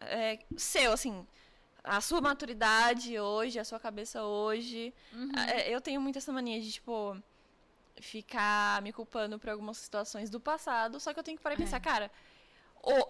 [0.01, 1.27] é, seu, assim.
[1.85, 4.95] A sua maturidade hoje, a sua cabeça hoje.
[5.13, 5.33] Uhum.
[5.49, 7.17] É, eu tenho muito essa mania de, tipo,
[8.01, 11.01] ficar me culpando por algumas situações do passado.
[11.01, 11.65] Só que eu tenho que parar e É.
[11.65, 12.11] pensar, cara.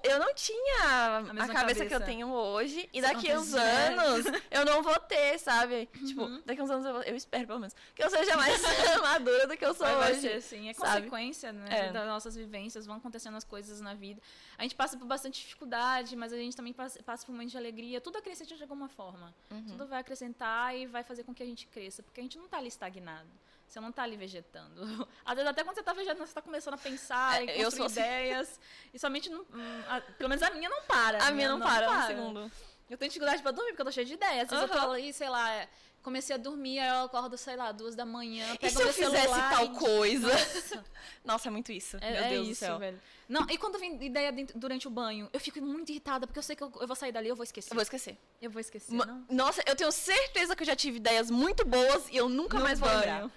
[0.05, 2.05] Eu não tinha a, mesma cabeça, que eu cabeça.
[2.05, 2.89] tenho hoje.
[2.93, 3.89] E Você daqui a uns ideia.
[4.03, 5.87] anos eu não vou ter, sabe?
[6.07, 6.43] Tipo, Uhum.
[6.45, 8.61] daqui a uns anos eu, vou- eu espero, pelo menos, que eu seja mais
[9.03, 10.21] madura do que eu sou Vai, hoje.
[10.21, 10.97] ser assim, é sabe?
[11.09, 11.93] consequência né, É.
[11.93, 14.21] das nossas vivências, vão acontecendo as coisas na vida.
[14.59, 17.59] A gente passa por bastante dificuldade, mas a gente também passa, passa por momentos de
[17.59, 18.01] alegria.
[18.01, 19.35] Tudo acrescenta de alguma forma.
[19.51, 19.65] Uhum.
[19.67, 22.47] Tudo vai acrescentar e vai fazer com que a gente cresça, porque a gente não
[22.47, 23.29] tá ali estagnado.
[23.73, 24.83] Você não tá ali vegetando.
[25.25, 27.65] Às vezes, até quando você tá vegetando, você tá começando a pensar É, e eu
[27.65, 28.01] construir assim.
[28.01, 28.61] ideias.
[28.93, 29.41] E somente não.
[29.41, 31.25] hum, a- pelo menos a minha não para.
[31.25, 32.53] A minha não, para, um segundo.
[32.91, 34.53] Eu tenho dificuldade pra dormir, porque eu tô cheia de ideias.
[34.53, 34.87] Às vezes eu Aham.
[34.89, 35.67] tô ali, sei lá,
[36.03, 38.87] comecei a dormir, aí eu acordo, sei lá, duas da manhã, E pego se meu
[38.89, 40.29] eu fizesse tal e- coisa?
[40.29, 40.85] Nossa,
[41.25, 41.97] Nossa, é muito isso.
[42.03, 42.79] é, Meu é Deus isso, do céu.
[42.79, 43.01] velho.
[43.27, 46.43] Não, e quando vem ideia dentro- durante o banho, eu fico muito irritada, porque eu
[46.43, 47.71] sei que eu, eu vou sair dali, eu vou esquecer.
[47.73, 48.19] Eu vou esquecer.
[48.43, 49.25] Eu vou esquecer, Ma- não?
[49.31, 52.65] Nossa, eu tenho certeza que eu já tive ideias muito boas e eu nunca No
[52.65, 53.31] mais vou lembrar.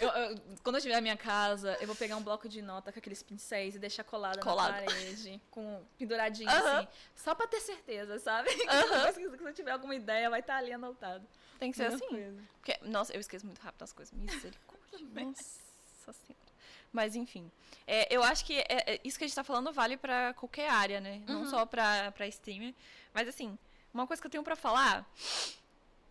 [0.00, 2.92] Eu- eu- quando eu estiver na minha casa, eu vou pegar um bloco de nota
[2.92, 4.72] com aqueles pincéis e deixar colada Colado.
[4.72, 6.78] na parede, com penduradinho Aham.
[6.80, 8.48] assim, só pra ter certeza, sabe?
[8.68, 9.12] Aham.
[9.12, 11.26] Se eu tiver alguma ideia, vai estar ali anotado.
[11.58, 12.36] Tem que ser assim.
[12.60, 14.12] Porque, nossa, eu esqueço muito rápido as coisas.
[14.18, 14.84] Misericórdia.
[15.24, 16.44] Nossa senhora.
[16.92, 17.50] Mas enfim.
[17.86, 20.68] É, eu acho que é- é isso que a gente tá falando vale pra qualquer
[20.70, 21.22] área, né?
[21.26, 21.50] Não Uhum.
[21.50, 22.74] só pra, pra streamer.
[23.12, 23.58] Mas assim,
[23.92, 25.04] uma coisa que eu tenho pra falar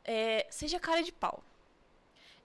[0.04, 0.46] é.
[0.50, 1.44] Seja cara de pau.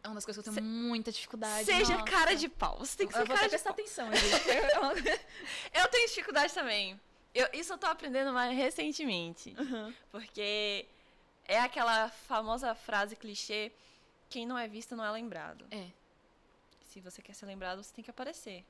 [0.09, 1.65] É uma das coisas que eu tenho muita dificuldade.
[1.67, 2.05] Seja nossa.
[2.05, 2.79] cara de pau.
[2.79, 3.81] Você tem que Eu ser vou cara de prestar pau.
[3.85, 4.49] atenção, gente.
[5.75, 6.99] Eu tenho dificuldade também.
[7.35, 9.55] Eu, isso eu tô aprendendo mais recentemente.
[9.59, 9.93] Uhum.
[10.11, 10.87] Porque
[11.45, 13.71] é aquela famosa frase clichê:
[14.29, 15.65] quem não é visto não é lembrado.
[15.71, 15.89] É.
[16.87, 18.65] Se você quer ser lembrado, você tem que aparecer.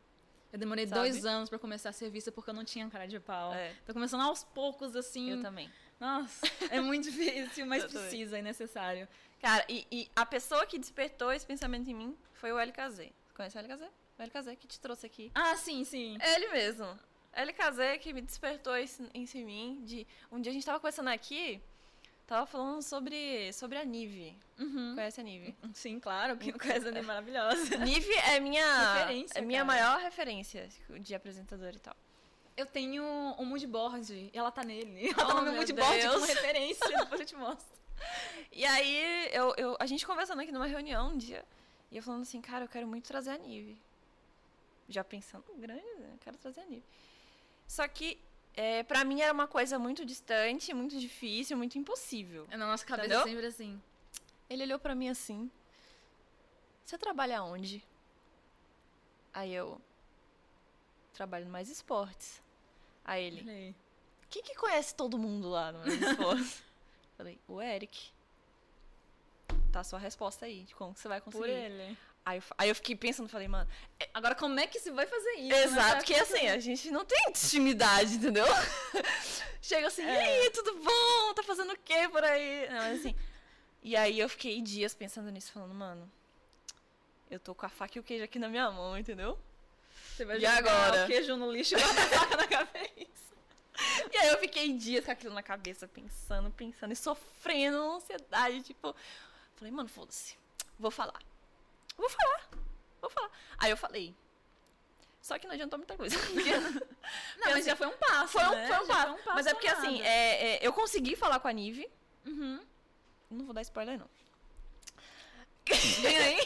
[0.53, 1.01] Eu demorei Sabe?
[1.01, 3.55] dois anos pra começar a ser vista porque eu não tinha cara de pau.
[3.55, 3.75] É.
[3.87, 5.31] Tô começando aos poucos, assim.
[5.31, 5.71] Eu também.
[6.01, 9.09] Nossa, é muito difícil, mas Eu precisa, é necessário.
[9.41, 13.11] Cara, e, e a pessoa que despertou esse pensamento em mim foi o LKZ.
[13.35, 13.83] Conhece o LKZ?
[14.19, 15.31] O LKZ que te trouxe aqui.
[15.35, 16.17] Ah, sim, sim.
[16.21, 16.87] É ele mesmo.
[17.33, 19.81] LKZ que me despertou isso, isso em mim.
[19.85, 21.61] De, um dia a gente tava conversando aqui,
[22.27, 24.37] tava falando sobre, sobre a Nive.
[24.59, 24.95] Uhum.
[24.97, 25.55] Conhece a Nive?
[25.73, 27.77] Sim, claro, não conhece é maravilhosa.
[27.79, 29.67] Nive é minha, Referência, é minha cara.
[29.67, 30.69] maior referência
[30.99, 31.97] de apresentadora e tal.
[32.57, 33.05] Eu tenho
[33.39, 35.11] um moodboard e ela tá nele.
[35.11, 37.78] Ela tá Oh, no meu meu moodboard como referência, depois eu te mostro.
[38.53, 41.45] E aí, eu, eu, a gente conversando aqui numa reunião um dia,
[41.91, 43.77] e eu falando assim, cara, eu quero muito trazer a Nive.
[44.89, 46.11] Já pensando grande, né?
[46.13, 46.85] Eu quero trazer a Nive.
[47.67, 48.19] Só que,
[48.55, 52.47] é, pra mim, era uma coisa muito distante, muito difícil, muito impossível.
[52.51, 53.25] É na nossa cabeça Entendeu?
[53.25, 53.81] sempre assim.
[54.49, 55.51] Ele olhou pra mim assim,
[56.85, 57.85] você trabalha onde?
[59.35, 59.79] Aí eu,
[61.13, 62.41] trabalho no Mais Esportes.
[63.05, 63.75] Aí ele, Falei,
[64.31, 66.63] quem que conhece todo mundo lá no Mais Esportes?
[67.19, 68.11] Falei, o Eric.
[69.73, 71.43] Tá a sua resposta aí, de como que você vai conseguir.
[71.45, 71.99] Por ele.
[72.25, 73.69] Aí eu, aí eu fiquei pensando, falei, mano.
[74.15, 75.53] Agora, como é que se vai fazer isso?
[75.55, 75.97] exato, né?
[75.97, 78.47] porque assim, a gente não tem intimidade, entendeu?
[79.61, 80.43] Chega assim, e É.
[80.45, 81.35] aí, tudo bom?
[81.35, 82.69] Tá fazendo o quê por aí?
[82.71, 83.15] Não, mas assim.
[83.83, 86.11] E aí eu fiquei dias pensando nisso, falando, mano,
[87.31, 89.39] eu tô com a faca e o queijo aqui na minha mão, entendeu?
[90.17, 91.05] Você vai E jogar agora?
[91.05, 93.28] o queijo no lixo e a faca na cabeça.
[94.13, 98.95] E aí eu fiquei dias com aquilo na cabeça, pensando, pensando e sofrendo, ansiedade, tipo.
[99.55, 100.37] Falei, mano, foda-se.
[100.79, 101.21] Vou falar.
[101.97, 102.49] Vou falar.
[103.01, 103.31] Vou falar.
[103.59, 104.15] Aí eu falei.
[105.21, 106.17] Só que não adiantou muita coisa.
[107.39, 108.67] Não, mas já foi um passo, Foi um, né?
[108.67, 109.03] foi um passo.
[109.03, 110.09] foi um passo Mas é porque assim, nada.
[110.09, 111.89] é, é, eu consegui falar com a Nive.
[112.25, 112.61] Uhum.
[113.31, 114.09] Não vou dar spoiler, não.
[116.01, 116.39] Vem aí.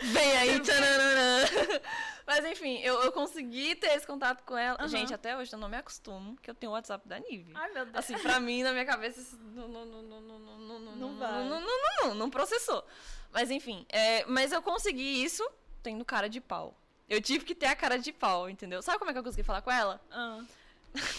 [0.12, 0.60] Vem aí.
[2.28, 4.76] Mas enfim, eu, eu consegui ter esse contato com ela.
[4.78, 4.86] Aham.
[4.88, 7.52] Gente, até hoje eu não me acostumo que eu tenho o WhatsApp da Nive.
[7.54, 7.96] Ai, meu Deus.
[7.96, 10.96] Assim, pra mim, na minha cabeça, isso não, não, não, não, não, não, não, não,
[10.96, 11.32] Não não, vai.
[11.32, 12.84] não, não, não, não, não processou.
[13.32, 15.42] Mas enfim, é, mas eu consegui isso
[15.82, 16.78] tendo cara de pau.
[17.08, 18.82] Eu tive que ter a cara de pau, entendeu?
[18.82, 19.98] Sabe como é que eu consegui falar com ela?
[20.10, 20.42] Ah,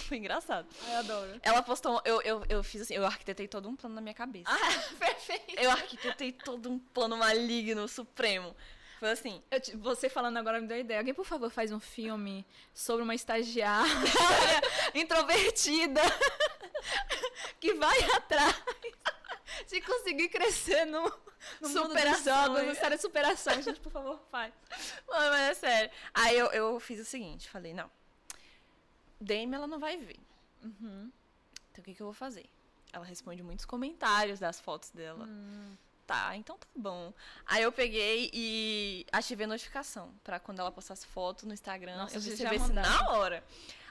[0.07, 0.67] Foi engraçado.
[0.85, 1.39] ai, adoro.
[1.41, 4.51] Ela postou, eu, eu, eu fiz assim, eu arquitetei todo um plano na minha cabeça.
[4.51, 5.59] Ah, perfeito.
[5.59, 8.55] Eu arquitetei todo um plano maligno, supremo.
[8.99, 10.99] Foi assim, te- você falando agora me deu ideia.
[10.99, 13.89] Alguém, por favor, faz um filme sobre uma estagiária
[14.93, 16.01] introvertida
[17.61, 18.61] que vai atrás
[19.69, 21.01] de conseguir crescer no,
[21.61, 23.61] no mundo dos Superação, jogos, superação.
[23.61, 24.53] Gente, por favor, faz.
[25.07, 25.91] Mano, mas é sério.
[26.13, 27.89] Aí eu, eu fiz o seguinte, falei, não.
[29.19, 30.19] Dame ela não vai ver.
[30.63, 31.09] Uhum.
[31.71, 32.45] Então o que, que eu vou fazer?
[32.91, 35.25] Ela responde muitos comentários das fotos dela.
[35.25, 35.77] Hum.
[36.09, 37.13] Tá, então tá bom.
[37.45, 42.17] Aí eu peguei e ativei a notificação pra quando ela postasse foto no Instagram, Nossa,
[42.17, 43.43] eu recebesse na hora.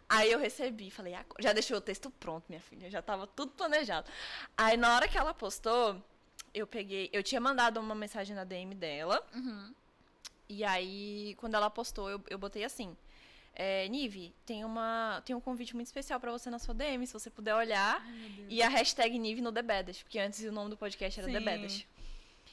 [0.09, 3.53] Aí eu recebi, falei, "Agora." já deixei o texto pronto, minha filha, já tava tudo
[3.53, 4.11] planejado.
[4.57, 6.03] Aí na hora que ela postou,
[6.53, 9.73] eu peguei, eu tinha mandado uma mensagem na DM dela, Uhum.
[10.49, 12.97] e aí, quando ela postou, eu, eu botei assim:
[13.55, 17.13] é, Nive, tem, uma, tem um convite muito especial pra você na sua DM, se
[17.13, 18.05] você puder olhar.
[18.49, 21.39] E a hashtag Nive no The Baddest, porque antes o nome do podcast era The
[21.39, 21.45] Sim.
[21.45, 21.89] Baddest.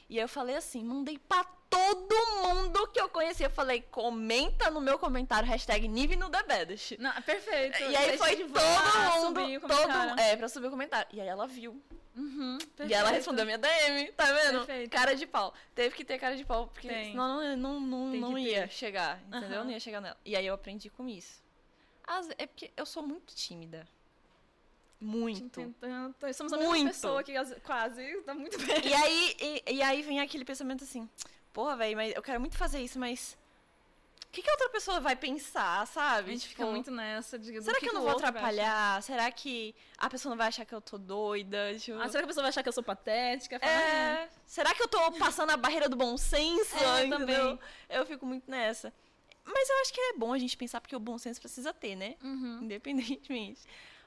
[0.08, 3.46] E aí eu falei assim: mandei pra todo mundo que eu conhecia.
[3.46, 6.96] Eu falei: comenta no meu comentário, hashtag Nive no The Baddest.
[6.98, 7.78] Não, perfeito.
[7.80, 11.08] E aí Deixa foi todo voar, mundo, subir todo é, pra subir o comentário.
[11.12, 11.80] E aí ela viu.
[12.16, 12.56] Uhum,
[12.88, 14.64] E ela respondeu minha DM, tá vendo?
[14.64, 14.90] Perfeito.
[14.90, 15.52] Cara de pau.
[15.74, 17.10] Teve que ter cara de pau, porque Tem.
[17.10, 18.70] senão não, não, não, não ia ter.
[18.72, 19.58] chegar, entendeu?
[19.58, 19.64] Aham.
[19.64, 20.16] Não ia chegar nela.
[20.24, 21.42] E aí eu aprendi com isso.
[22.06, 23.86] Às- é porque eu sou muito tímida.
[25.00, 25.60] Muito.
[25.60, 26.14] Tentando.
[26.34, 26.88] Somos a mesma Muito.
[26.92, 28.86] pessoa que as- quase tá muito bem.
[28.86, 31.08] E aí, e, e aí vem aquele pensamento assim,
[31.52, 33.36] porra, velho, mas eu quero muito fazer isso, mas.
[34.26, 36.28] O que, que a outra pessoa vai pensar, sabe?
[36.28, 39.02] A gente fica Tipo, muito nessa de Será que, eu o não vou atrapalhar?
[39.02, 41.74] Será que a pessoa não vai achar que eu tô doida?
[41.78, 43.58] Tipo, Ah, será que a pessoa vai achar que eu sou patética?
[43.58, 43.78] Fala, "Ah,
[44.24, 46.74] É, será que eu tô passando a barreira do bom senso?
[47.06, 47.58] É, também.
[47.88, 48.92] Eu fico muito nessa.
[49.42, 51.94] Mas eu acho que é bom a gente pensar porque o bom senso precisa ter,
[51.96, 52.16] né?
[52.22, 52.58] Uhum.
[52.64, 53.62] Independentemente.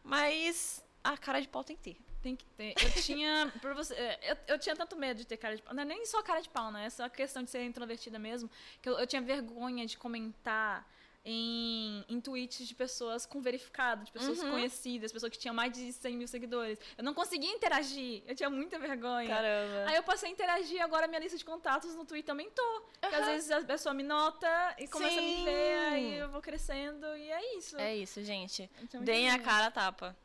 [0.10, 1.98] Mas a cara de pau tem que ter.
[2.22, 2.74] Tem que ter.
[2.82, 3.54] Eu tinha.
[3.62, 5.74] Por você, é, eu, eu tinha tanto medo de ter cara de pau.
[5.74, 6.86] Não é nem só cara de pau, né?
[6.86, 8.50] É só a questão de ser introvertida mesmo.
[8.82, 10.86] Que eu, eu tinha vergonha de comentar
[11.26, 14.52] em, em tweets de pessoas com verificado, de pessoas Uhum.
[14.52, 16.80] conhecidas, pessoas que tinham mais de 100 mil seguidores.
[16.98, 18.24] Eu não conseguia interagir.
[18.26, 19.28] Eu tinha muita vergonha.
[19.28, 19.90] Caramba.
[19.90, 22.90] Aí eu passei a interagir, agora minha lista de contatos no Twitter aumentou.
[23.00, 24.48] Porque às vezes a pessoa me nota
[24.80, 27.78] e começa a me ver, aí eu vou crescendo e é isso.
[27.78, 28.70] É isso, gente.
[28.90, 30.16] Tinha muita Deem a cara a tapa.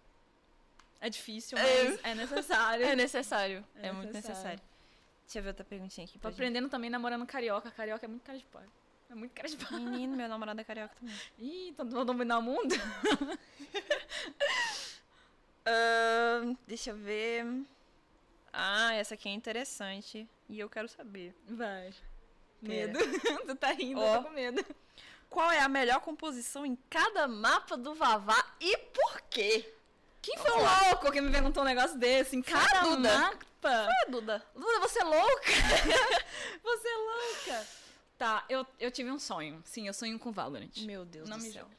[1.01, 1.63] É difícil, É.
[1.91, 2.87] mas é necessário.
[2.87, 3.65] É necessário.
[3.77, 4.61] É, É muito necessário.
[5.25, 6.39] Deixa eu ver outra perguntinha aqui Tô pra gente.
[6.41, 7.71] aprendendo também namorando carioca.
[7.71, 8.63] Carioca é muito cara de pau.
[9.11, 9.79] É muito cara de pau.
[9.79, 11.15] Menino, meu namorado é carioca também.
[11.39, 12.75] Ih, tô vou dominar o mundo?
[15.67, 17.45] Ahn, deixa eu ver.
[18.53, 20.29] Ah, essa aqui é interessante.
[20.49, 21.35] E eu quero saber.
[21.49, 21.93] Vai.
[22.61, 22.99] Medo.
[23.47, 24.15] tu tá rindo, Ó.
[24.15, 24.65] eu tô com medo.
[25.29, 29.75] Qual é a melhor composição em cada mapa do Vavá e por quê?
[30.23, 32.37] Quem foi louco que me perguntou um negócio desse?
[32.37, 33.89] Em cada mapa?
[33.91, 34.43] É, Duda.
[34.55, 35.53] Duda, você é louca?
[36.63, 37.67] você é louca.
[38.19, 39.61] Tá, eu, eu tive um sonho.
[39.65, 40.71] Sim, eu sonho com Valorant.
[40.83, 41.65] Meu Deus Não do me céu.
[41.65, 41.77] joga.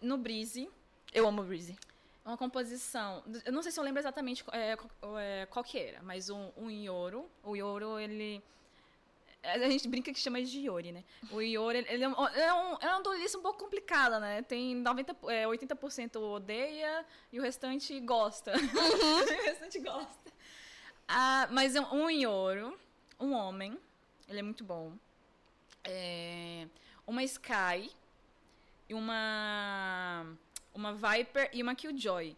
[0.00, 0.68] No, no Breeze,
[1.12, 1.76] Eu amo Breezy.
[2.24, 3.22] uma composição.
[3.44, 6.50] Eu não sei se eu lembro exatamente é, qual, é, qual que era, mas um,
[6.56, 7.30] um Yoro.
[7.42, 8.42] O Yoro, ele.
[9.44, 11.04] A gente brinca que chama de Yori, né?
[11.30, 14.42] O Yori, ele é um, é um, é uma duelista um pouco complicada, né?
[14.42, 18.52] Tem 90, é, 80% odeia e o restante gosta.
[18.58, 20.32] o restante gosta.
[21.06, 22.76] Ah, mas é um Yoro,
[23.20, 23.78] um homem,
[24.28, 24.92] ele é muito bom.
[25.86, 26.66] É,
[27.06, 27.90] uma Sky
[28.94, 30.26] uma
[30.74, 32.36] uma Viper e uma Killjoy.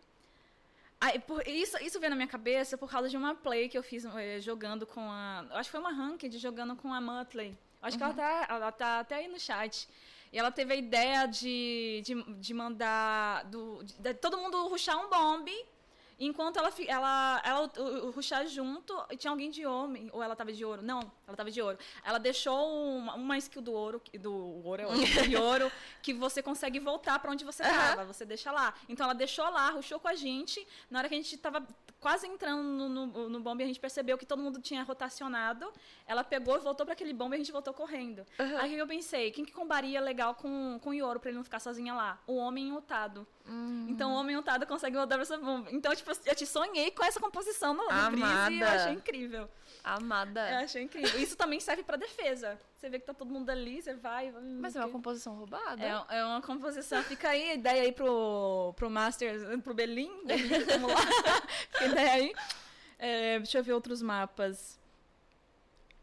[1.01, 3.83] Aí, por, isso, isso veio na minha cabeça por causa de uma play que eu
[3.83, 5.45] fiz eh, jogando com a.
[5.53, 7.57] Acho que foi uma ranked jogando com a Muttley.
[7.81, 9.89] Acho que ela tá, ela tá até aí no chat.
[10.33, 13.45] E ela teve a ideia de, de, de mandar.
[13.45, 15.55] Do, de, de todo mundo ruxar um bombe.
[16.19, 20.53] Enquanto ela, ela, ela uh, ruxar junto, e tinha alguém de homem, ou ela tava
[20.53, 20.83] de ouro.
[20.83, 21.79] Não, Ela tava de ouro.
[22.03, 25.71] Ela deixou uma, uma skill do ouro, do ouro, é ótimo, de ouro,
[26.03, 28.05] que você consegue voltar pra onde você tava.
[28.07, 28.73] Você deixa lá.
[28.89, 30.67] Então ela deixou lá, ruxou com a gente.
[30.91, 31.63] Na hora que a gente tava
[32.01, 35.71] quase entrando no, no, no bombe, a gente percebeu que todo mundo tinha rotacionado.
[36.07, 38.25] Ela pegou, voltou para aquele bombe e a gente voltou correndo.
[38.39, 38.59] Uhum.
[38.59, 41.61] Aí eu pensei, quem que combaria legal com, com o Yoro pra ele não ficar
[41.61, 42.19] sozinha lá?
[42.27, 43.27] O homem ultado.
[43.47, 43.87] Uhum.
[43.89, 45.69] Então o homem ultado consegue voltar pra essa bomba.
[45.73, 49.49] Então, tipo, eu te sonhei com essa composição no, no Breeze e eu achei incrível.
[49.83, 50.51] Amada.
[50.51, 51.18] Eu achei incrível.
[51.23, 52.61] Isso também serve pra defesa.
[52.77, 54.33] Você vê que tá todo mundo ali, você vai.
[54.61, 55.85] Mas é uma composição roubada.
[55.85, 57.03] É, é uma composição.
[57.03, 60.25] Fica aí, ideia aí pro, pro Masters, pro Berlim.
[60.25, 61.01] Berlim vamos lá.
[61.73, 62.35] Fica ideia aí.
[62.99, 64.79] É, deixa eu ver outros mapas.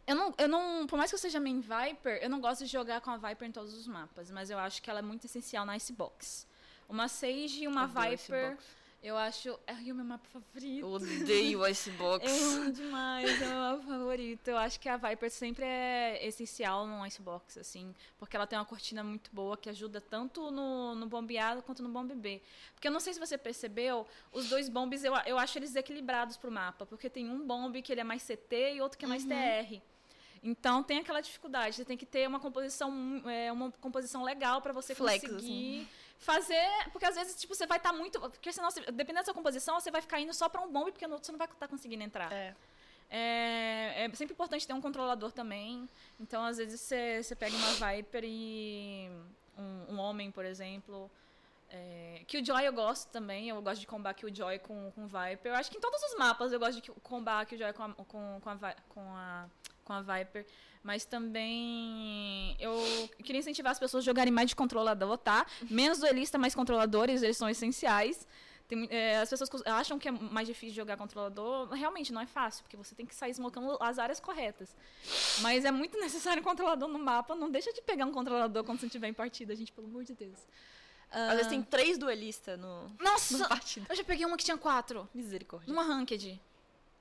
[0.07, 0.85] Eu não, eu não.
[0.87, 3.47] Por mais que eu seja main Viper, eu não gosto de jogar com a Viper
[3.47, 4.29] em todos os mapas.
[4.29, 6.47] Mas eu acho que ela é muito essencial na Icebox.
[6.87, 8.57] Uma Sage e uma Viper.
[9.05, 9.59] Eu acho.
[9.67, 10.79] É o meu mapa favorito.
[10.79, 12.27] Eu odeio Icebox.
[12.27, 14.47] Eu amo demais, é o meu mapa favorito.
[14.47, 17.93] Eu acho que a Viper sempre é essencial no Icebox, assim.
[18.17, 21.89] Porque ela tem uma cortina muito boa que ajuda tanto no, no bombeado quanto no
[21.89, 22.41] bombe B.
[22.73, 26.35] Porque eu não sei se você percebeu, os dois bombes eu, eu acho eles equilibrados
[26.35, 26.83] pro mapa.
[26.83, 29.29] Porque tem um bombe que ele é mais CT e outro que é mais uhum.
[29.29, 29.81] TR.
[30.41, 34.73] Então tem aquela dificuldade, você tem que ter uma composição, é, uma composição legal para
[34.73, 35.81] você Flex, conseguir.
[35.81, 36.67] Assim fazer.
[36.91, 38.19] Porque às vezes, tipo, você vai estar tá muito.
[38.19, 41.07] Porque senão, dependendo da sua composição, você vai ficar indo só para um bombe, porque
[41.07, 42.31] no outro você não vai estar tá conseguindo entrar.
[42.31, 42.55] É.
[43.09, 45.87] É, é, sempre importante ter um controlador também.
[46.19, 49.09] Então, às vezes, você, você pega uma Viper e.
[49.57, 51.09] Um, um homem, por exemplo.
[51.69, 53.49] É, Killjoy eu gosto também.
[53.49, 55.51] Eu gosto de combar Killjoy com, com Viper.
[55.51, 58.39] Eu acho que em todos os mapas eu gosto de combar Killjoy com a, com,
[58.41, 59.49] com a, com a,
[59.83, 60.45] com a Viper.
[60.85, 65.43] Mas também eu queria incentivar as pessoas a jogarem mais de controlador, tá?
[65.67, 68.27] Menos duelista, mais controladores, eles são essenciais.
[68.67, 71.69] Tem, é, as pessoas acham que é mais difícil jogar controlador.
[71.71, 74.75] Realmente não é fácil, porque você tem que sair smocando as áreas corretas.
[75.41, 77.33] Mas é muito necessário um controlador no mapa.
[77.33, 80.13] Não deixa de pegar um controlador quando você estiver em partida, gente, pelo amor de
[80.13, 80.37] Deus.
[81.09, 82.91] Às vezes tem três duelistas no.
[82.99, 83.39] Nossa!
[83.39, 83.45] No
[83.89, 85.09] eu já peguei uma que tinha quatro.
[85.15, 85.67] Misericórdia.
[85.67, 86.39] Numa ranked.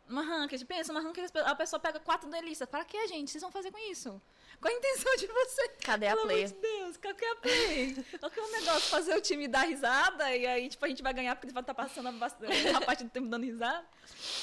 [0.09, 2.69] Uma ranked, pensa, uma ranked, a pessoa pega quatro duelistas.
[2.69, 3.31] Para que, gente?
[3.31, 4.21] Vocês vão fazer com isso?
[4.61, 5.69] Qual a intenção de você?
[5.81, 6.47] Cadê a play?
[6.47, 8.05] Meu Deus, cadê a play?
[8.21, 8.91] Qual que é o negócio?
[8.91, 11.63] Fazer o time dar risada e aí, tipo, a gente vai ganhar porque ele vai
[11.63, 13.85] estar tá passando a, parte do tempo dando risada?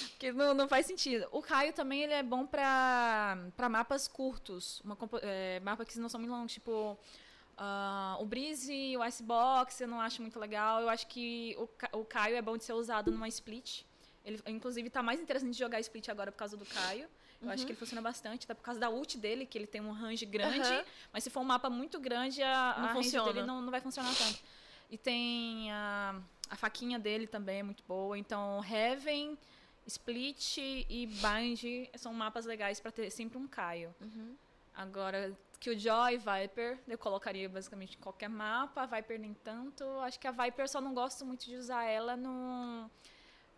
[0.09, 1.27] Porque não, não faz sentido.
[1.31, 4.81] O Caio também, ele é bom pra, pra mapas curtos.
[4.81, 6.97] Uma, é, mapa que não são muito longos, tipo...
[7.57, 10.81] Uh, o Breeze, o Icebox, eu não acho muito legal.
[10.81, 13.83] Eu acho que o, o Caio é bom de ser usado numa split.
[14.23, 17.07] Ele, inclusive, tá mais interessante de jogar split agora por causa do Caio.
[17.41, 17.53] Eu uhum.
[17.53, 19.91] acho que ele funciona bastante, tá por causa da ult dele, que ele tem um
[19.91, 20.69] range grande.
[20.69, 20.83] Uhum.
[21.11, 23.81] Mas se for um mapa muito grande, a, não a range dele não, não vai
[23.81, 24.39] funcionar tanto.
[24.91, 28.17] E tem a, a faquinha dele também é muito boa.
[28.17, 29.37] Então, Heaven,
[29.87, 33.93] Split e Bind são mapas legais para ter sempre um Caio.
[33.99, 34.35] Uhum.
[34.75, 38.85] Agora, Killjoy, Viper, eu colocaria basicamente em qualquer mapa.
[38.85, 39.83] Viper nem tanto.
[40.01, 42.89] Acho que a Viper só não gosto muito de usar ela no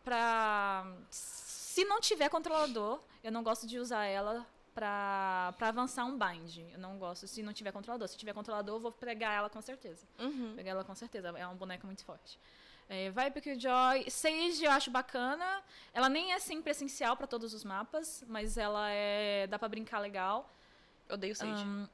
[0.04, 0.86] pra.
[1.10, 6.60] Se não tiver controlador, eu não gosto de usar ela pra, pra avançar um bind.
[6.72, 8.08] Eu não gosto se não tiver controlador.
[8.08, 10.06] Se tiver controlador, eu vou pegar ela com certeza.
[10.20, 10.54] Uhum.
[10.56, 11.30] Pegar ela com certeza.
[11.30, 12.40] É uma boneca muito forte.
[12.90, 14.10] É, Viper Joy.
[14.10, 15.64] Sage eu acho bacana.
[15.94, 19.48] Ela nem é sempre essencial para todos os mapas, mas ela é.
[19.48, 20.54] dá pra brincar legal.
[21.08, 21.64] Eu odeio Sage.
[21.64, 21.88] Um,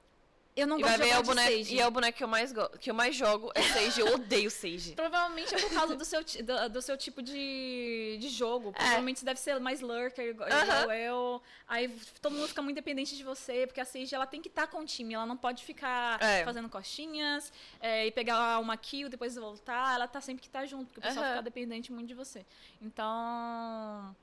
[0.60, 1.76] eu não e gosto de, é o boneco, Sage.
[1.76, 4.02] E é o boneco que eu mais, que eu mais jogo, é Sage.
[4.02, 4.94] Eu odeio Sage.
[4.94, 8.70] Provavelmente é por causa do seu, do, do seu tipo de, de jogo.
[8.70, 8.72] É.
[8.74, 10.92] Provavelmente você deve ser mais lurker, igual uh -huh.
[10.92, 11.42] eu.
[11.68, 11.90] Aí
[12.22, 14.68] todo mundo fica muito dependente de você, porque a Sage ela tem que estar tá
[14.68, 15.14] com o time.
[15.14, 16.44] Ela não pode ficar é.
[16.44, 19.96] fazendo costinhas é, e pegar uma kill, depois voltar.
[19.96, 21.32] Ela tá sempre que tá junto, porque o pessoal uh -huh.
[21.34, 22.46] fica dependente muito de você.
[22.82, 24.16] Então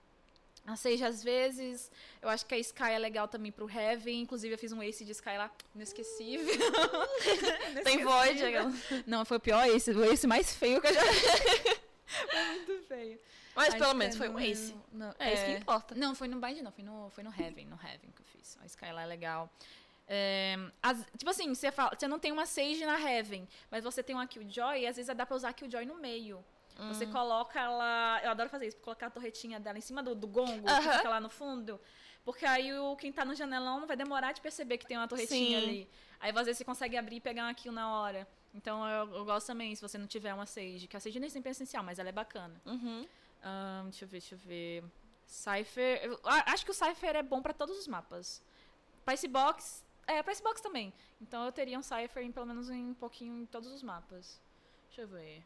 [0.67, 1.91] a Sage, às vezes,
[2.21, 4.21] eu acho que a Sky é legal também pro Heaven.
[4.21, 6.47] Inclusive, eu fiz um ace de Sky lá, inesquecível.
[7.85, 8.41] Tem Void.
[9.07, 11.01] Não, foi o pior ace, o ace mais feio que eu já
[12.07, 13.19] Foi muito feio.
[13.55, 14.75] Mas a pelo menos foi um ace.
[14.93, 15.59] Não, é, é, isso que é.
[15.59, 15.95] importa.
[15.95, 16.71] Não, foi no Bind, não.
[16.71, 18.59] Foi no, foi no Heaven, no Heaven que eu fiz.
[18.61, 19.51] A Sky lá é legal.
[20.09, 24.03] É, as, tipo assim, você, fala, você não tem uma Sage na Heaven, mas você
[24.03, 26.45] tem uma Killjoy, e às vezes dá pra usar a Killjoy no meio.
[26.79, 26.89] Hum.
[26.89, 28.21] Você coloca ela.
[28.23, 30.83] Eu adoro fazer isso, colocar a torretinha dela em cima do, do gongo, uh -huh.
[30.83, 31.81] que fica lá no fundo.
[32.25, 35.07] Porque aí o, quem tá no janelão não vai demorar de perceber que tem uma
[35.09, 35.65] torretinha Sim.
[35.65, 35.91] ali.
[36.19, 38.27] Aí às vezes você consegue abrir e pegar uma kill na hora.
[38.53, 41.31] Então eu, eu, gosto também, se você não tiver uma Sage, que a Sage nem
[41.31, 42.61] sempre é essencial, mas ela é bacana.
[42.65, 43.07] Uhum.
[43.45, 44.85] Um, deixa eu ver, deixa eu ver.
[45.27, 46.03] Cypher.
[46.03, 48.43] Eu, acho que o Cypher é bom para todos os mapas.
[49.05, 49.85] Pra box.
[50.07, 50.93] É, pra box também.
[51.21, 54.41] Então eu teria um Cypher em, pelo menos em um pouquinho em todos os mapas.
[54.89, 55.45] Deixa eu ver.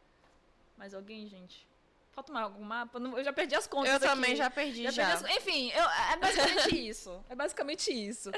[0.81, 1.67] Mais alguém, gente?
[2.11, 2.97] Falta mais algum mapa?
[2.97, 4.05] Eu já perdi as contas Eu aqui.
[4.07, 5.07] também já perdi, já.
[5.07, 7.23] perdi as- Enfim, eu- é basicamente isso.
[7.29, 8.31] É basicamente isso.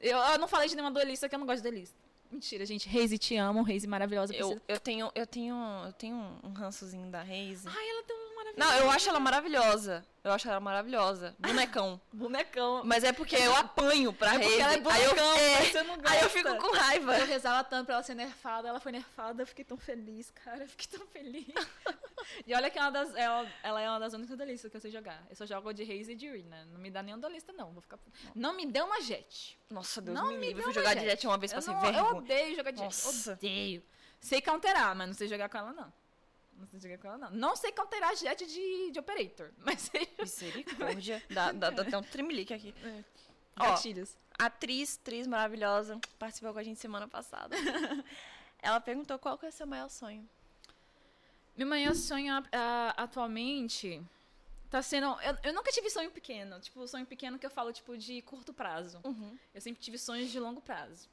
[0.00, 1.96] Eu, eu não falei de nenhuma duelista que eu não gosto de duelista.
[2.30, 2.88] Mentira, gente.
[2.88, 3.62] Reise, te amo.
[3.62, 4.32] Reise maravilhosa.
[4.32, 5.56] Eu, eu tenho, eu tenho,
[5.86, 7.66] eu tenho um rançozinho da Reise.
[7.68, 8.13] Ai, ela maravilhosa.
[8.56, 10.04] Não, eu acho ela maravilhosa.
[10.22, 11.34] Eu acho ela maravilhosa.
[11.38, 12.00] Bonecão.
[12.12, 12.82] Bonecão.
[12.84, 14.60] Mas é porque eu apanho pra É Reise.
[14.60, 17.18] ela é aí, eu, bonecão, é, não aí eu fico com raiva.
[17.18, 20.64] Eu rezava tanto pra ela ser nerfada, ela foi nerfada, eu fiquei tão feliz, cara,
[20.64, 21.46] eu fiquei tão feliz.
[22.46, 24.80] e olha que é uma das, ela, ela é uma das únicas duelistas que eu
[24.80, 25.22] sei jogar.
[25.28, 26.64] Eu só jogo de Reis e de Rina.
[26.66, 27.72] Não me dá nenhum duelista, não.
[27.72, 27.98] Vou ficar...
[28.34, 29.58] Não me dê uma jet.
[29.68, 30.54] Nossa, Deus Não me me livre.
[30.54, 31.00] deu Eu fui jogar jet.
[31.00, 32.14] direto uma vez, Eu, não, eu vergonha.
[32.14, 32.84] odeio jogar de jet.
[32.86, 33.32] Nossa.
[33.32, 33.82] Odeio.
[34.20, 35.92] Sei counterar, mas não sei jogar com ela, não.
[36.58, 37.30] Não sei jogar com ela, não.
[37.30, 41.22] Não sei counterar jet de, de operator, mas sei Misericórdia.
[41.30, 42.74] dá, dá, dá até um tremelique aqui.
[43.58, 44.16] Ó, gatilhos.
[44.38, 47.54] atriz, atriz maravilhosa, participou com a gente semana passada.
[48.60, 50.28] Ela perguntou qual que é o seu maior sonho.
[51.56, 54.02] Meu maior sonho ah, atualmente
[54.70, 55.06] tá sendo.
[55.20, 56.58] Eu, eu nunca tive sonho pequeno.
[56.58, 59.00] Tipo, sonho pequeno que eu falo, tipo, de curto prazo.
[59.54, 61.08] Eu sempre tive sonhos de longo prazo.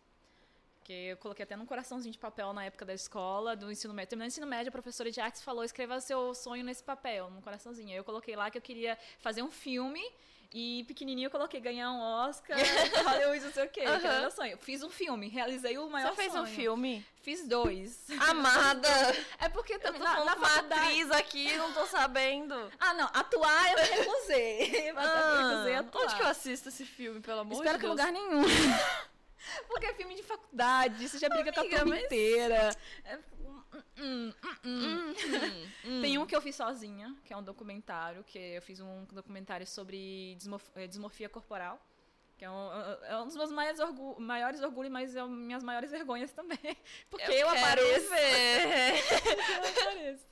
[0.83, 4.09] Que eu coloquei até num coraçãozinho de papel na época da escola, do ensino médio.
[4.09, 7.41] Terminando o ensino médio, a professora de artes falou: escreva seu sonho nesse papel, num
[7.41, 7.89] coraçãozinho.
[7.89, 10.01] Aí eu coloquei lá que eu queria fazer um filme.
[10.53, 12.57] E pequenininho eu coloquei ganhar um Oscar,
[13.07, 13.79] Hollywood, não sei o quê.
[13.79, 14.57] Que era meu sonho.
[14.57, 16.43] Fiz um filme, realizei o maior Você fez sonho.
[16.43, 17.05] um filme?
[17.21, 18.05] Fiz dois.
[18.19, 18.89] Amada!
[19.39, 20.81] É porque Eu tô também na, na uma faculdade...
[20.81, 22.53] atriz aqui, não tô sabendo.
[22.81, 23.09] Ah, não.
[23.13, 24.89] Atuar eu recusei.
[24.89, 25.01] eu me
[25.53, 26.03] recusei atuar.
[26.03, 27.99] onde que eu assisto esse filme, pelo amor Espero de que em Deus?
[27.99, 28.43] lugar nenhum.
[29.67, 32.75] Porque é filme de faculdade, você já briga com a Amiga, turma mas- inteira.
[33.05, 33.63] É, hum,
[33.97, 34.33] hum,
[34.63, 35.13] hum, hum.
[35.85, 36.01] Hum.
[36.01, 39.65] Tem um que eu fiz sozinha, que é um documentário, que eu fiz um documentário
[39.65, 41.79] sobre dismorf- eh, dismorfia corporal.
[42.37, 42.71] Que é um,
[43.03, 46.57] é um dos meus maiores, orgu maiores orgulhos, mas é um- minhas maiores vergonhas também.
[47.09, 48.09] Porque eu, quero apareço.
[48.09, 48.93] ver.
[49.77, 50.30] eu apareço.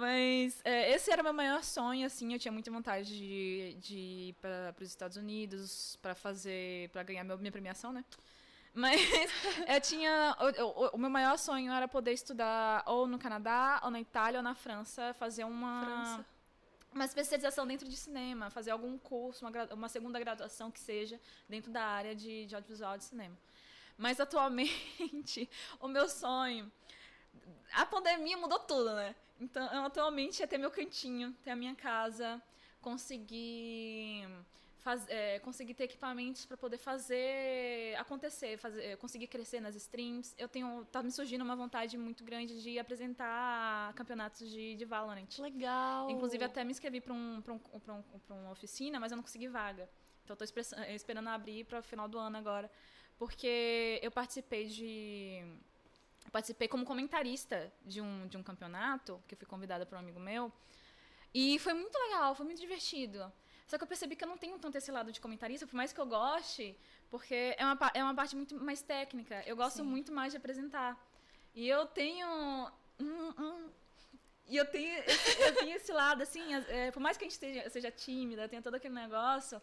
[0.00, 2.32] Mas é, esse era o meu maior sonho, assim.
[2.32, 7.22] Eu tinha muita vontade de, de ir para os Estados Unidos para fazer, para ganhar
[7.22, 8.02] meu- minha premiação, né?
[8.72, 8.98] Mas
[9.68, 10.34] eu tinha.
[10.94, 14.54] O, meu maior sonho era poder estudar ou no Canadá, ou na Itália, ou na
[14.54, 15.84] França, fazer uma.
[15.84, 16.26] França.
[16.92, 21.70] Uma especialização dentro de cinema, fazer algum curso, uma, uma segunda graduação que seja dentro
[21.70, 23.36] da área de, de audiovisual de cinema.
[23.98, 25.48] Mas atualmente,
[25.78, 26.72] o meu sonho.
[27.74, 29.14] A pandemia mudou tudo, né?
[29.40, 32.40] Então, atualmente é ter meu cantinho, ter a minha casa,
[32.80, 34.28] conseguir
[34.80, 40.34] faz, é, conseguir ter equipamentos para poder fazer acontecer, fazer, conseguir crescer nas streams.
[40.38, 45.38] Eu tenho tá me surgindo uma vontade muito grande de apresentar campeonatos de, de Valorant.
[45.38, 46.10] Legal.
[46.10, 49.16] Inclusive, até me inscrevi para um, pra um, pra um, pra uma oficina, mas eu
[49.16, 49.88] não consegui vaga.
[50.24, 50.62] Então, estou
[50.94, 52.70] esperando abrir para o final do ano agora.
[53.18, 55.44] Porque eu participei de.
[56.24, 59.98] Eu Participei como comentarista de um, de um campeonato, que eu fui convidada por um
[60.00, 60.52] amigo meu.
[61.34, 63.32] E foi muito legal, foi muito divertido.
[63.66, 65.92] Só que eu percebi que eu não tenho tanto esse lado de comentarista, por mais
[65.92, 66.76] que eu goste,
[67.08, 69.42] porque é uma, é uma parte muito mais técnica.
[69.46, 69.82] Eu gosto Sim.
[69.84, 70.98] muito mais de apresentar.
[71.54, 72.26] E eu tenho.
[72.98, 73.70] hum, hum,
[74.48, 77.28] e eu tenho, esse, eu tenho esse lado, assim, as- é, por mais que a
[77.28, 79.62] gente seja, seja tímida, tenha todo aquele negócio,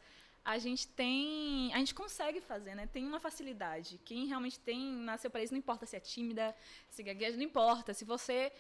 [0.53, 1.73] a gente tem.
[1.73, 2.87] A gente consegue fazer, né?
[2.87, 3.99] Tem uma facilidade.
[4.05, 4.79] Quem realmente tem,
[5.09, 6.55] nasceu para isso, não importa se é tímida,
[6.89, 7.93] se gagueja, não importa.
[7.93, 8.51] Se você.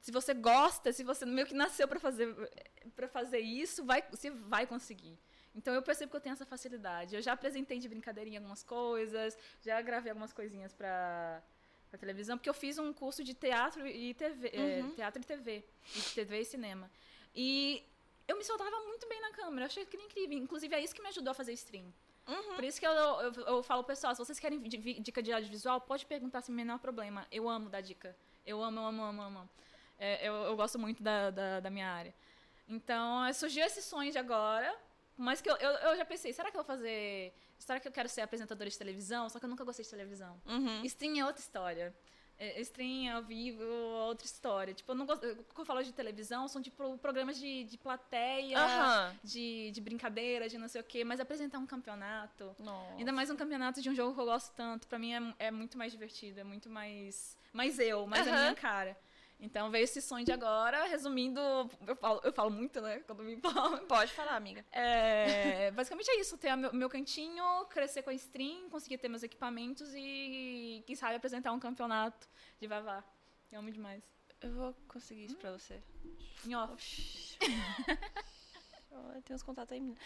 [0.00, 2.26] Se você gosta, se você meio que nasceu para fazer
[2.96, 5.16] para fazer isso, vai, você vai conseguir.
[5.54, 7.14] Então eu percebo que eu tenho essa facilidade.
[7.14, 11.42] Eu já apresentei de brincadeirinha algumas coisas, já gravei algumas coisinhas para
[11.90, 14.94] para televisão, porque eu fiz um curso de teatro e TV, é, Uhum.
[14.94, 15.62] teatro e TV,
[15.94, 16.90] e TV e cinema.
[17.34, 17.84] E
[18.28, 20.38] eu me soltava muito bem na câmera, eu achei aquilo incrível.
[20.38, 21.92] Inclusive é isso que me ajudou a fazer stream.
[22.26, 22.54] Uhum.
[22.54, 26.06] Por isso que eu, eu, eu falo, pessoal, se vocês querem dica de audiovisual, pode
[26.06, 27.26] perguntar sem o menor problema.
[27.30, 28.16] Eu amo dar dica.
[28.46, 29.50] Eu amo, eu amo, amo, amo.
[29.98, 32.14] É, eu, eu gosto muito da, da, da minha área.
[32.68, 34.72] Então, é, surgiu esse sonho de agora,
[35.16, 37.32] mas que eu, eu, eu já pensei, será que eu vou fazer...
[37.58, 39.28] Será que eu quero ser apresentadora de televisão?
[39.28, 40.40] Só que eu nunca gostei de televisão.
[40.46, 40.84] Uhum.
[40.84, 41.94] Stream é outra história.
[42.38, 44.74] É, Stream ao vivo outra história.
[44.74, 45.20] Tipo, eu não gosto...
[45.20, 48.58] Quando eu falo de televisão, são tipo programas de, de plateia,
[49.22, 51.04] de, de brincadeira, de não sei o quê.
[51.04, 52.54] Mas apresentar um campeonato...
[52.58, 52.94] Nossa.
[52.98, 54.88] Ainda mais um campeonato de um jogo que eu gosto tanto.
[54.88, 58.54] Pra mim é, é muito mais divertido, é muito mais, mais eu, mais a minha
[58.54, 58.98] cara.
[59.42, 61.40] Então veio esse sonho de agora, resumindo,
[61.84, 63.00] eu falo, eu falo muito, né?
[63.00, 63.78] Quando me empolgo.
[63.88, 64.64] Pode falar, amiga.
[64.70, 69.24] É, basicamente é isso, ter meu, meu cantinho, crescer com a stream, conseguir ter meus
[69.24, 72.28] equipamentos e, quem sabe, apresentar um campeonato
[72.60, 73.02] de Vavá.
[73.50, 74.04] Eu amo demais.
[74.40, 75.82] Eu vou conseguir isso pra você.
[76.46, 77.38] Em off.
[78.92, 80.00] Ó, Tem uns contatos aí, menina.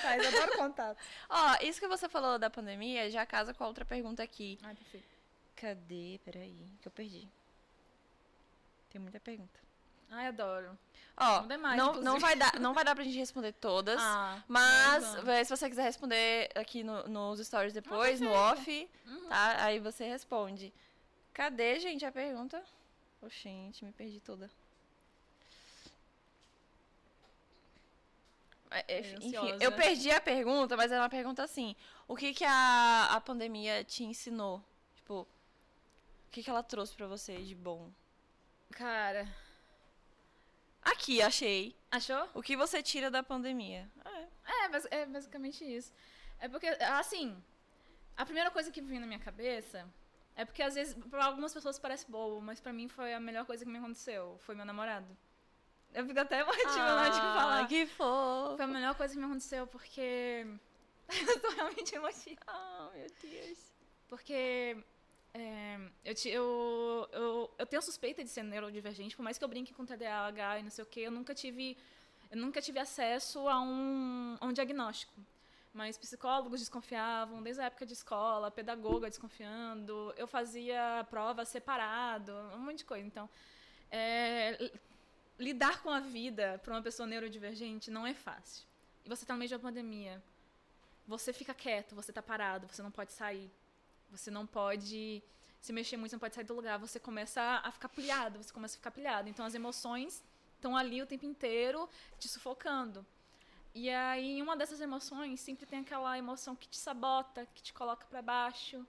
[0.00, 0.98] Faz, adoro contato.
[1.28, 4.58] Ó, isso que você falou da pandemia já casa com a outra pergunta aqui.
[4.62, 5.06] Ai, perfeito.
[5.54, 6.18] Cadê?
[6.24, 7.28] Peraí, que eu perdi.
[8.96, 9.60] Tem muita pergunta.
[10.10, 10.78] Ai, adoro.
[11.18, 12.04] Ó, Manda mais, não, inclusive.
[12.06, 14.00] não, vai dar, não vai dar pra gente responder todas.
[14.00, 18.88] Ah, Mas, eh, se você quiser responder aqui no- nos stories depois, no perfeito.
[18.88, 19.28] off, Uhum.
[19.28, 19.64] tá?
[19.64, 20.72] Aí você responde.
[21.34, 22.64] Cadê, gente, a pergunta?
[23.20, 24.50] Ô, gente, me perdi toda.
[28.70, 31.76] É, é, Enfim, eu perdi a pergunta, mas era uma pergunta assim.
[32.08, 34.62] O que que a, a pandemia te ensinou?
[34.94, 35.26] Tipo, o
[36.30, 37.90] que que ela trouxe pra você de bom?
[38.72, 39.26] Cara,
[40.86, 41.74] Aqui, achei.
[41.90, 42.28] achou?
[42.32, 43.90] O que você tira da pandemia?
[44.04, 44.26] É.
[44.92, 45.92] É, é basicamente isso.
[46.38, 47.36] É porque, assim,
[48.16, 49.88] a primeira coisa que vem na minha cabeça
[50.36, 53.44] é porque às vezes pra algumas pessoas parece bobo, mas pra mim foi a melhor
[53.44, 54.38] coisa que me aconteceu.
[54.40, 55.16] Foi meu namorado.
[55.92, 57.60] Eu fico até emotiva na hora de falar.
[57.60, 58.56] Ah, que fofo.
[58.56, 60.46] Foi a melhor coisa que me aconteceu porque.
[61.28, 62.40] eu tô realmente emotiva.
[62.46, 63.58] Ah, meu Deus.
[64.08, 64.76] Porque
[65.38, 69.48] é, eu, ti- eu, eu, eu tenho suspeita de ser neurodivergente, por mais que eu
[69.48, 71.76] brinque com TDAH e não sei o que, eu nunca tive,
[72.30, 75.12] eu nunca tive acesso a um, a um diagnóstico.
[75.74, 82.60] Mas psicólogos desconfiavam, desde a época de escola, pedagoga desconfiando, eu fazia prova separado, um
[82.60, 83.06] monte de coisa.
[83.06, 83.28] Então,
[83.90, 84.72] é,
[85.38, 88.64] lidar com a vida para uma pessoa neurodivergente não é fácil.
[89.04, 90.22] E você está no meio de uma pandemia.
[91.06, 93.50] Você fica quieto, você está parado, você não pode sair.
[94.10, 95.22] Você não pode
[95.60, 96.78] se mexer muito, não pode sair do lugar.
[96.78, 99.28] Você começa a ficar pilhado, você começa a ficar pilhado.
[99.28, 100.22] Então as emoções
[100.54, 101.88] estão ali o tempo inteiro
[102.18, 103.04] te sufocando.
[103.74, 108.06] E aí, uma dessas emoções sempre tem aquela emoção que te sabota, que te coloca
[108.06, 108.86] para baixo,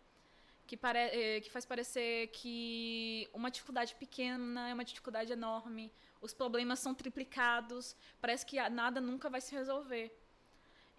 [0.65, 5.91] que, pare eh, que faz parecer que uma dificuldade pequena é uma dificuldade enorme,
[6.21, 10.17] os problemas são triplicados, parece que nada nunca vai se resolver.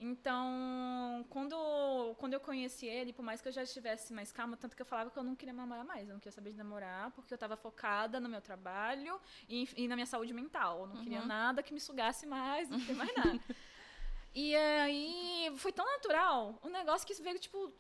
[0.01, 4.77] Então, quando, quando eu conheci ele, por mais que eu já estivesse mais calma, tanto
[4.77, 7.11] que eu falava que eu não queria namorar mais, eu não queria saber de namorar,
[7.11, 10.83] porque eu estava focada no meu trabalho e, e na minha saúde mental.
[10.83, 13.41] Eu não queria nada que me sugasse mais, não queria mais nada.
[14.33, 17.73] e aí, foi tão natural, um negócio que veio, tipo,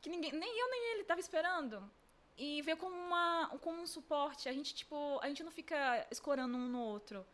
[0.00, 1.82] que ninguém, nem eu nem ele tava esperando.
[2.38, 4.48] E veio como, uma, como um suporte.
[4.48, 7.26] A gente, tipo, a gente não fica escorando um no outro.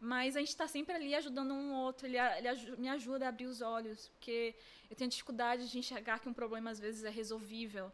[0.00, 2.06] Mas a gente tá sempre ali ajudando um outro.
[2.06, 4.08] Ele, ele me ajuda a abrir os olhos.
[4.08, 4.54] Porque
[4.90, 7.92] eu tenho dificuldade de enxergar que um problema às vezes é resolvível.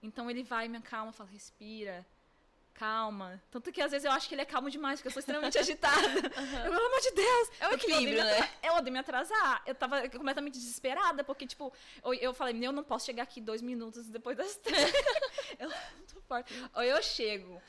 [0.00, 2.06] Então ele vai me acalma, fala, respira,
[2.72, 3.42] calma.
[3.50, 5.58] Tanto que às vezes eu acho que ele é calmo demais, porque eu sou extremamente
[5.58, 6.06] agitada.
[6.06, 6.30] Eu,
[6.70, 7.50] pelo amor de Deus!
[7.58, 8.50] É o Eu equilíbrio, me né?
[8.62, 9.62] Eu odeio me atrasar.
[9.66, 11.72] Eu tava completamente desesperada, porque, tipo,
[12.04, 14.92] eu, eu falei, eu não posso chegar aqui dois minutos depois das três.
[15.58, 15.76] eu não
[16.14, 16.54] tô forte.
[16.76, 17.60] Ou eu chego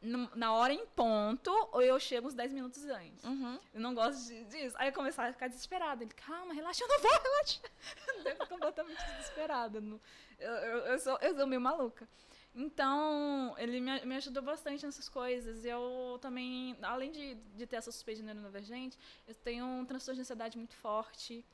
[0.00, 3.24] na hora em ponto, ou eu chego uns 10 minutos antes.
[3.24, 3.58] Uhum.
[3.74, 4.76] Eu não gosto de- disso.
[4.78, 6.04] Aí eu começava a ficar desesperada.
[6.04, 7.60] Ele, calma, relaxa, eu não vou, relaxa.
[8.24, 9.78] Eu tô completamente desesperada.
[9.78, 12.08] Eu, eu, eu sou, eu sou meio maluca.
[12.54, 15.64] Então, ele me, me ajudou bastante nessas coisas.
[15.64, 20.22] Eu também, além de, de ter essa suspeita de neurodivergente, eu tenho um transtorno de
[20.22, 21.44] ansiedade muito forte.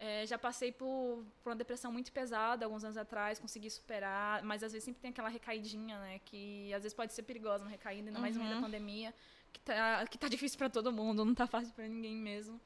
[0.00, 4.62] É, já passei por, por uma depressão muito pesada alguns anos atrás, consegui superar, mas
[4.62, 6.20] às vezes sempre tem aquela recaidinha, né?
[6.24, 9.12] Que às vezes pode ser perigosa uma recaída, ainda mais no meio da pandemia,
[9.52, 12.60] que tá, que tá difícil pra todo mundo, não tá fácil pra ninguém mesmo.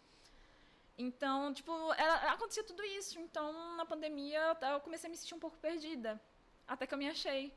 [0.99, 3.18] Então, tipo, era, acontecia tudo isso.
[3.18, 6.20] Então, na pandemia, eu comecei a me sentir um pouco perdida.
[6.68, 7.53] Até que eu me achei.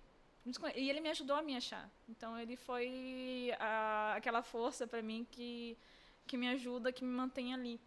[0.76, 1.90] E ele me ajudou a me achar.
[2.08, 5.78] Então, ele foi a- aquela força pra mim que,
[6.26, 7.80] que me ajuda, que me mantém ali.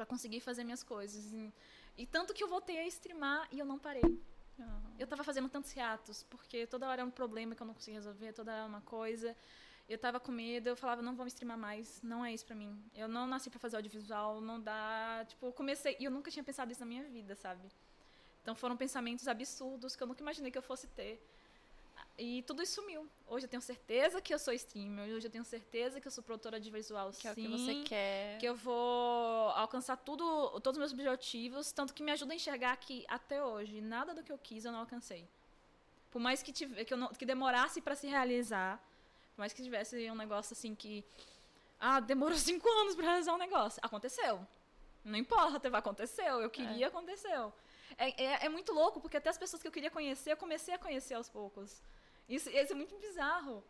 [0.00, 1.30] Pra conseguir fazer minhas coisas.
[1.30, 1.52] E,
[1.98, 4.18] e tanto que eu voltei a streamar e eu não parei.
[4.98, 7.98] Eu tava fazendo tantos reatos, porque toda hora era um problema que eu não conseguia
[8.00, 9.36] resolver, toda hora era uma coisa.
[9.86, 12.56] Eu tava com medo, eu falava, não vou me streamar mais, não é isso pra
[12.56, 12.82] mim.
[12.94, 15.22] Eu não nasci pra fazer audiovisual, não dá.
[15.28, 15.94] Tipo, eu comecei.
[16.00, 17.68] E eu nunca tinha pensado isso na minha vida, sabe?
[18.40, 21.22] Então foram pensamentos absurdos que eu nunca imaginei que eu fosse ter.
[22.18, 23.08] E tudo isso sumiu.
[23.26, 26.22] Hoje eu tenho certeza que eu sou streamer, hoje eu tenho certeza que eu sou
[26.22, 28.38] produtora de visual, Que é o sim, que você quer.
[28.38, 32.76] que eu vou alcançar tudo, todos os meus objetivos, tanto que me ajuda a enxergar
[32.76, 35.26] que até hoje nada do que eu quis eu não alcancei.
[36.10, 38.78] Por mais que, tive, que, não, que demorasse para se realizar,
[39.34, 41.04] por mais que tivesse um negócio assim que
[41.78, 44.46] ah, demorou cinco anos para realizar um negócio, aconteceu.
[45.04, 46.40] Não importa, aconteceu.
[46.40, 47.52] Eu queria, aconteceu.
[47.96, 50.74] É, é, é muito louco, porque até as pessoas que eu queria conhecer, eu comecei
[50.74, 51.80] a conhecer aos poucos.
[52.30, 53.62] Isso, isso é muito bizarro.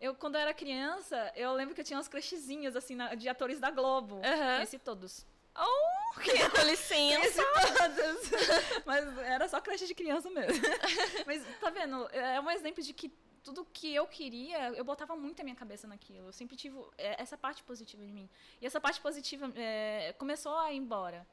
[0.00, 3.28] Eu, quando eu era criança, eu lembro que eu tinha umas crushzinhas, assim, na- de
[3.28, 4.20] atores da Globo.
[4.24, 4.54] Aham.
[4.56, 5.26] Conheci todos.
[5.54, 7.42] Oh, que com licença.
[7.44, 8.30] todos.
[8.86, 10.52] Mas era só crush de criança mesmo.
[11.26, 12.08] Mas, tá vendo?
[12.12, 15.86] É um exemplo de que tudo que eu queria, eu botava muito a minha cabeça
[15.86, 16.28] naquilo.
[16.28, 18.28] Eu sempre tive é, essa parte positiva de mim.
[18.60, 21.26] E essa parte positiva é, começou a ir embora.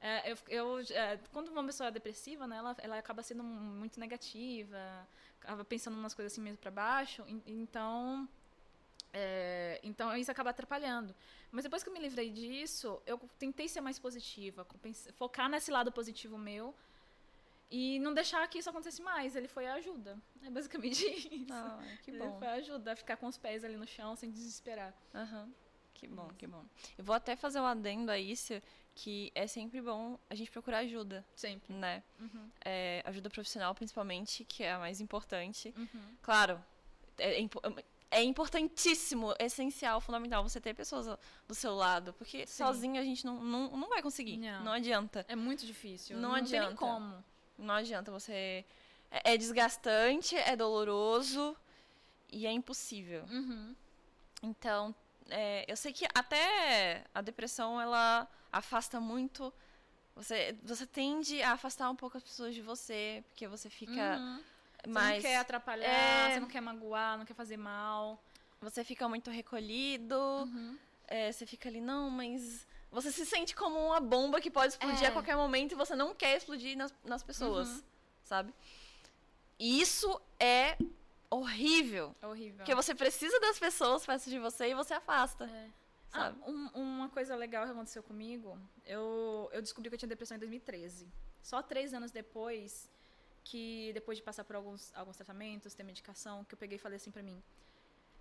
[0.00, 4.00] É, eu, eu, é, quando uma pessoa é depressiva, né, ela, ela acaba sendo muito
[4.00, 4.78] negativa,
[5.42, 7.22] acaba pensando umas coisas assim mesmo para baixo.
[7.26, 8.28] en- Então,
[9.12, 11.12] É, então isso acaba atrapalhando.
[11.50, 14.64] Mas depois que eu me livrei disso, eu tentei ser mais positiva,
[15.16, 16.72] focar nesse lado positivo meu
[17.70, 19.34] e não deixar que isso acontecesse mais.
[19.34, 20.16] Ele foi a ajuda.
[20.44, 21.04] É basicamente
[21.42, 21.52] isso.
[21.52, 22.24] Ah, que bom.
[22.24, 24.94] Ele foi a ajuda a ficar com os pés ali no chão sem desesperar.
[25.12, 25.52] Uhum.
[25.94, 26.64] Que bom, que bom.
[26.96, 28.54] Eu vou até fazer um adendo a isso,
[28.94, 31.24] que é sempre bom a gente procurar ajuda.
[31.34, 31.74] Sempre.
[31.74, 32.02] Né?
[32.18, 32.50] Uhum.
[32.64, 35.74] É, ajuda profissional, principalmente, que é a mais importante.
[35.76, 36.16] Uhum.
[36.22, 36.62] Claro,
[37.18, 37.48] é, é
[38.10, 41.06] é importantíssimo, essencial, fundamental você ter pessoas
[41.46, 42.12] do seu lado.
[42.14, 42.64] Porque Sim.
[42.64, 44.36] sozinho a gente não, não, não vai conseguir.
[44.36, 44.64] Não.
[44.64, 45.24] não adianta.
[45.28, 46.16] É muito difícil.
[46.16, 46.68] Não, não adianta.
[46.68, 47.24] Tem como.
[47.56, 48.10] Não adianta.
[48.10, 48.64] Você.
[49.10, 51.56] É, é desgastante, é doloroso
[52.32, 53.24] e é impossível.
[53.30, 53.74] Uhum.
[54.42, 54.94] Então,
[55.30, 59.52] é, eu sei que até a depressão ela afasta muito.
[60.16, 64.16] Você, você tende a afastar um pouco as pessoas de você, porque você fica.
[64.18, 64.42] Uhum
[64.86, 66.34] mas, você não quer atrapalhar, é...
[66.34, 68.22] você não quer magoar, não quer fazer mal.
[68.60, 70.16] Você fica muito recolhido.
[70.16, 70.78] Uhum.
[71.06, 72.66] É, você fica ali, não, mas.
[72.90, 75.06] Você se sente como uma bomba que pode explodir é.
[75.06, 77.82] a qualquer momento e você não quer explodir nas, nas pessoas, uhum.
[78.24, 78.54] sabe?
[79.58, 80.76] Isso é
[81.30, 82.14] horrível.
[82.22, 82.58] Horrível.
[82.58, 85.44] Porque você precisa das pessoas perto de você e você afasta.
[85.44, 85.70] É.
[86.12, 90.36] Ah, um, uma coisa legal que aconteceu comigo, eu, eu descobri que eu tinha depressão
[90.36, 91.08] em 2013.
[91.40, 92.90] Só três anos depois,
[93.44, 96.96] que depois de passar por alguns, alguns tratamentos, ter medicação, que eu peguei e falei
[96.96, 97.40] assim pra mim,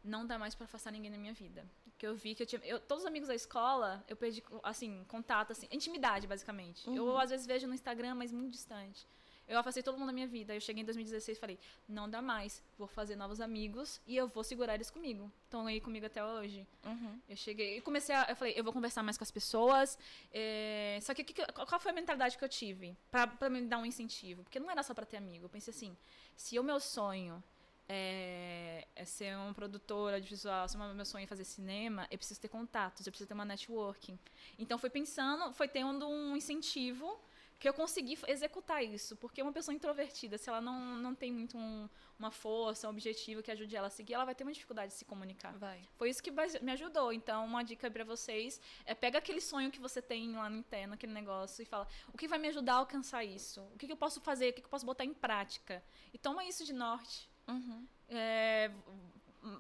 [0.04, 1.66] não dá mais para afastar ninguém da minha vida.
[1.98, 2.62] Que eu vi que eu tinha.
[2.64, 6.88] Eu, todos os amigos da escola, eu perdi, assim, contato, assim, intimidade, basicamente.
[6.88, 6.96] Uhum.
[6.96, 9.06] Eu às vezes vejo no Instagram, mas muito distante.
[9.50, 10.54] Eu afastei todo mundo da minha vida.
[10.54, 14.28] Eu cheguei em 2016 e falei: não dá mais, vou fazer novos amigos e eu
[14.28, 15.32] vou segurar eles comigo.
[15.46, 16.68] Estão aí comigo até hoje.
[16.86, 17.20] Uhum.
[17.28, 18.28] Eu cheguei e comecei a.
[18.30, 19.98] Eu falei: eu vou conversar mais com as pessoas.
[20.32, 21.00] É...
[21.02, 24.44] Só que, que, qual foi a mentalidade que eu tive para me dar um incentivo?
[24.44, 25.46] Porque não era só para ter amigo.
[25.46, 25.98] Eu pensei assim:
[26.38, 27.44] se o meu sonho
[27.92, 32.20] é, é, ser uma produtora de visual, se o meu sonho é fazer cinema, eu
[32.20, 34.18] preciso ter contatos, eu preciso ter uma networking.
[34.60, 37.20] Então foi pensando, foi tendo um incentivo
[37.60, 39.16] que eu consegui executar isso.
[39.18, 43.44] Porque uma pessoa introvertida, se ela não, não tem muito um, uma força, um objetivo
[43.44, 45.52] que ajude ela a seguir, ela vai ter uma dificuldade de se comunicar.
[45.58, 45.82] Vai.
[45.98, 47.12] Foi isso que me ajudou.
[47.12, 50.94] Então, uma dica para vocês é pega aquele sonho que você tem lá no interno,
[50.94, 53.62] aquele negócio, e fala: o que vai me ajudar a alcançar isso?
[53.74, 54.50] O que, que eu posso fazer?
[54.50, 55.84] O que, que eu posso botar em prática?
[56.14, 57.30] E toma isso de norte.
[57.48, 57.88] Uhum.
[58.08, 58.72] É,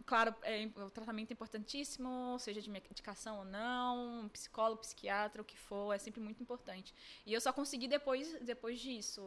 [0.05, 5.57] claro, é, o tratamento é importantíssimo, seja de medicação ou não, psicólogo, psiquiatra, o que
[5.57, 6.93] for, é sempre muito importante.
[7.25, 9.21] E eu só consegui depois, depois disso,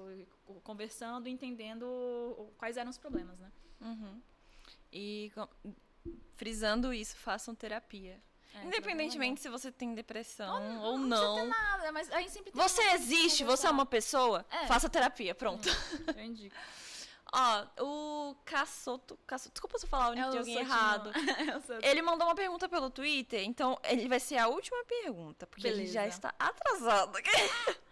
[0.62, 3.52] conversando, entendendo quais eram os problemas, né?
[3.80, 4.20] Uhum.
[4.92, 5.32] E
[6.36, 8.20] frisando isso, façam terapia.
[8.54, 11.36] É, Independentemente se você tem depressão não, ou não.
[11.38, 14.66] Não nada, mas aí sempre Você existe, você é uma pessoa, é.
[14.66, 15.68] faça terapia, pronto.
[16.14, 16.54] Eu indico.
[17.32, 19.52] Ó, o Cassoto, Cassoto.
[19.54, 21.10] Desculpa se eu falar o nome de alguém errado.
[21.82, 25.82] ele mandou uma pergunta pelo Twitter, então ele vai ser a última pergunta, porque Beleza.
[25.82, 27.18] ele já está atrasado.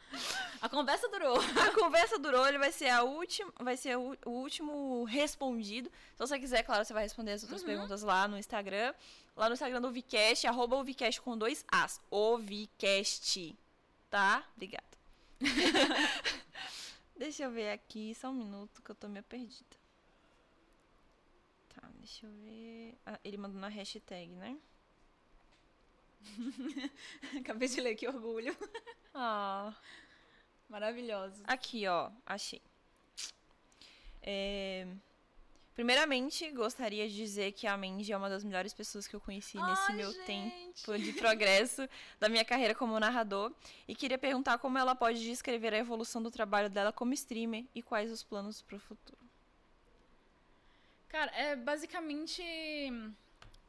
[0.60, 1.38] A conversa durou.
[1.38, 5.88] A conversa durou, ele vai ser a última, vai ser o, o último respondido.
[5.88, 7.68] Se você quiser, claro, você vai responder as outras uhum.
[7.68, 8.92] perguntas lá no Instagram.
[9.36, 12.00] Lá no Instagram do Vicast, arroba o Vicast com dois As.
[12.10, 13.56] O Vicast.
[14.10, 14.44] Tá?
[14.54, 14.84] Obrigada.
[17.20, 19.76] Deixa eu ver aqui, só um minuto que eu tô meio perdida.
[21.68, 22.98] Tá, deixa eu ver.
[23.04, 24.58] Ah, ele mandou na hashtag, né?
[27.38, 28.56] Acabei de ler, que orgulho.
[29.12, 29.74] Ah.
[30.66, 31.42] Maravilhoso.
[31.44, 32.62] Aqui, ó, achei.
[34.22, 34.86] É...
[35.80, 39.56] Primeiramente, gostaria de dizer que a Mandy é uma das melhores pessoas que eu conheci
[39.56, 40.26] Ai, nesse meu gente.
[40.26, 41.88] tempo de progresso
[42.20, 43.50] da minha carreira como narrador.
[43.88, 47.80] E queria perguntar como ela pode descrever a evolução do trabalho dela como streamer e
[47.80, 49.16] quais os planos para o futuro.
[51.08, 52.42] Cara, é basicamente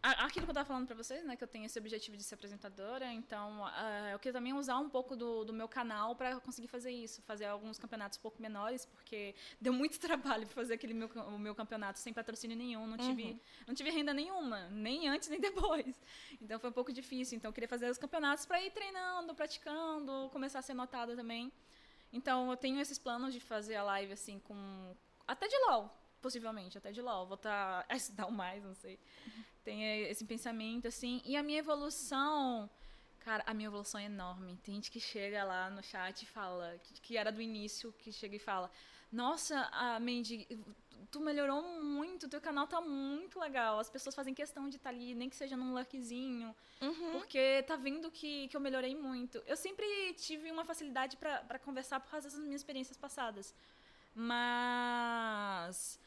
[0.02, 2.34] aquilo que eu tava falando pra vocês, né, que eu tenho esse objetivo de ser
[2.34, 6.68] apresentadora, então uh, eu queria também usar um pouco do, do meu canal para conseguir
[6.68, 11.07] fazer isso, fazer alguns campeonatos um pouco menores, porque deu muito trabalho fazer aquele meu,
[11.07, 13.40] o meu campeonato sem patrocínio nenhum, não tive, uhum.
[13.68, 16.02] não tive renda nenhuma, nem antes nem depois.
[16.41, 20.30] Então foi um pouco difícil, então eu queria fazer os campeonatos para ir treinando, praticando,
[20.32, 21.52] começar a ser notada também.
[22.11, 24.95] Então eu tenho esses planos de fazer a live assim com
[25.28, 28.99] até de LOL, possivelmente, até de LOL, vou estar tá, a estudar mais, não sei.
[29.64, 31.22] Tem esse pensamento, assim.
[31.26, 32.69] E a minha evolução.
[33.19, 34.57] Cara, a minha evolução é enorme.
[34.64, 38.35] Tem gente que chega lá no chat e fala, que, era do início, que chega
[38.35, 38.72] e fala:
[39.11, 40.48] Nossa, a Mandy,
[41.11, 43.80] tu melhorou muito, teu canal tá muito legal.
[43.80, 47.11] As pessoas fazem questão de estar tá ali, nem que seja num luckzinho, uhum.
[47.11, 49.43] porque tá vendo que, que eu melhorei muito.
[49.45, 53.53] Eu sempre tive uma facilidade para conversar por causa das minhas experiências passadas.
[54.15, 55.99] Mas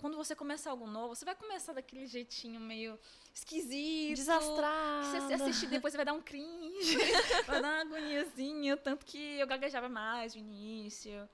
[0.00, 2.98] quando você começa algo novo, você vai começar daquele jeitinho meio
[3.34, 4.16] esquisito.
[4.16, 5.12] Desastrado.
[5.12, 6.96] Que você assistir depois você vai dar um cringe,
[7.46, 8.76] vai dar uma agoniazinha.
[8.76, 11.28] Tanto que eu gaguejava mais no início.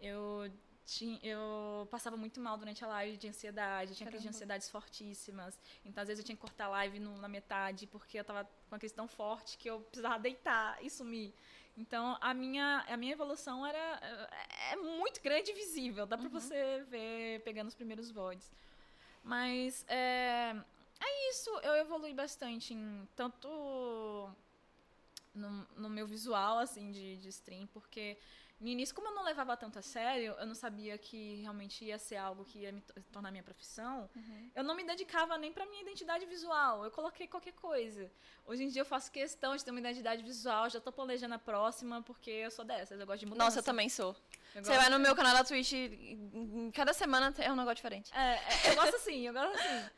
[0.00, 0.50] Eu
[0.86, 5.58] tinha, eu passava muito mal durante a live de ansiedade, tinha crise de ansiedades fortíssimas.
[5.84, 8.44] Então, às vezes, eu tinha que cortar a live no, na metade, porque eu tava
[8.44, 11.34] com uma crise tão forte que eu precisava deitar e sumir.
[11.76, 16.06] Então, a minha, a minha evolução era é, é muito grande e visível.
[16.06, 16.32] Dá pra uhum.
[16.32, 18.50] você ver pegando os primeiros VODs.
[19.22, 20.54] Mas é,
[21.00, 23.48] é isso, eu evolui bastante em tanto
[25.34, 28.16] no, no meu visual, assim, de, de stream, porque
[28.58, 31.98] no início, como eu não levava tanto a sério, eu não sabia que realmente ia
[31.98, 32.80] ser algo que ia me
[33.12, 34.50] tornar minha profissão, uhum.
[34.54, 36.82] eu não me dedicava nem pra minha identidade visual.
[36.82, 38.10] Eu coloquei qualquer coisa.
[38.46, 41.38] Hoje em dia eu faço questão de ter uma identidade visual, já tô planejando a
[41.38, 43.44] próxima, porque eu sou dessas, eu gosto de mudar.
[43.44, 44.16] Nossa, eu também sou.
[44.54, 45.72] Eu Você vai no meu canal da Twitch,
[46.72, 48.10] cada semana é um negócio diferente.
[48.14, 49.90] É, é eu gosto assim, eu gosto assim.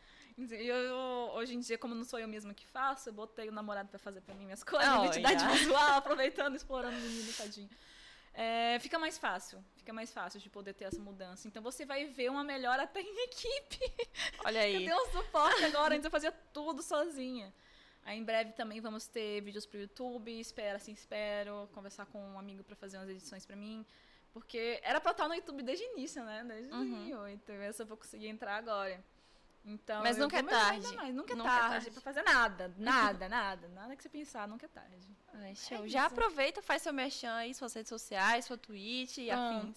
[0.51, 0.97] Eu, eu,
[1.35, 3.99] hoje em dia, como não sou eu mesma que faço, eu botei o namorado para
[3.99, 5.59] fazer para mim minhas coisas, oh, identidade yeah.
[5.59, 7.69] visual, aproveitando, explorando o menino, tadinho
[8.41, 9.59] é, fica mais fácil.
[9.75, 11.49] Fica mais fácil de poder ter essa mudança.
[11.49, 13.81] Então você vai ver uma melhora até em equipe.
[14.45, 14.75] Olha aí.
[14.75, 17.53] Eu tenho um suporte agora, antes eu fazia tudo sozinha.
[18.05, 22.39] Aí em breve também vamos ter vídeos pro YouTube, espero, assim, espero, conversar com um
[22.39, 23.85] amigo para fazer umas edições para mim.
[24.33, 26.45] Porque era pra estar no YouTube desde o início, né?
[26.47, 26.91] Desde uhum.
[26.91, 27.51] 2008.
[27.51, 29.05] Eu só vou conseguir entrar agora.
[29.65, 30.95] Então, Mas nunca é tarde.
[30.95, 31.15] Mais.
[31.15, 32.75] Nunca, é nunca é tarde, tarde pra fazer nada.
[32.79, 33.69] Nada, nada.
[33.69, 35.17] Nada que você pensar, nunca é tarde.
[35.35, 35.85] Ai, show.
[35.85, 39.77] É Já aproveita, faz seu merchan aí, suas redes sociais, sua Twitch e afins.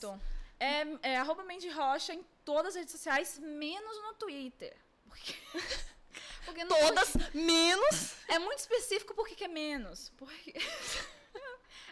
[0.59, 4.75] É, é arroba Mandy Rocha em todas as redes sociais, menos no Twitter.
[5.07, 5.33] Porque...
[6.45, 8.15] porque Todas, menos?
[8.27, 10.11] É muito específico porque que é menos.
[10.17, 10.53] Porque...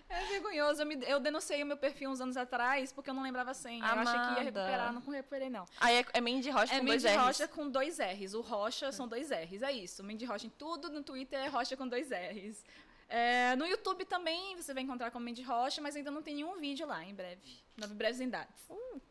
[0.09, 0.81] É vergonhoso.
[0.81, 3.53] Eu, me, eu denunciei o meu perfil uns anos atrás porque eu não lembrava a
[3.53, 3.83] senha.
[3.85, 4.09] Amada.
[4.09, 5.65] Eu achei que ia recuperar, não recuperei, não.
[5.79, 7.05] Aí é, é Mandy Rocha é com dois R's.
[7.05, 8.33] É Mandy Rocha com dois R's.
[8.33, 9.61] O Rocha são dois R's.
[9.61, 10.03] É isso.
[10.03, 10.89] Mandy Rocha em tudo.
[10.89, 12.65] No Twitter é Rocha com dois R's.
[13.07, 16.59] É, no YouTube também você vai encontrar com Mandy Rocha, mas ainda não tem nenhum
[16.59, 17.59] vídeo lá, em breve.
[17.75, 18.61] Nove breves em dados.
[18.69, 19.01] Uh.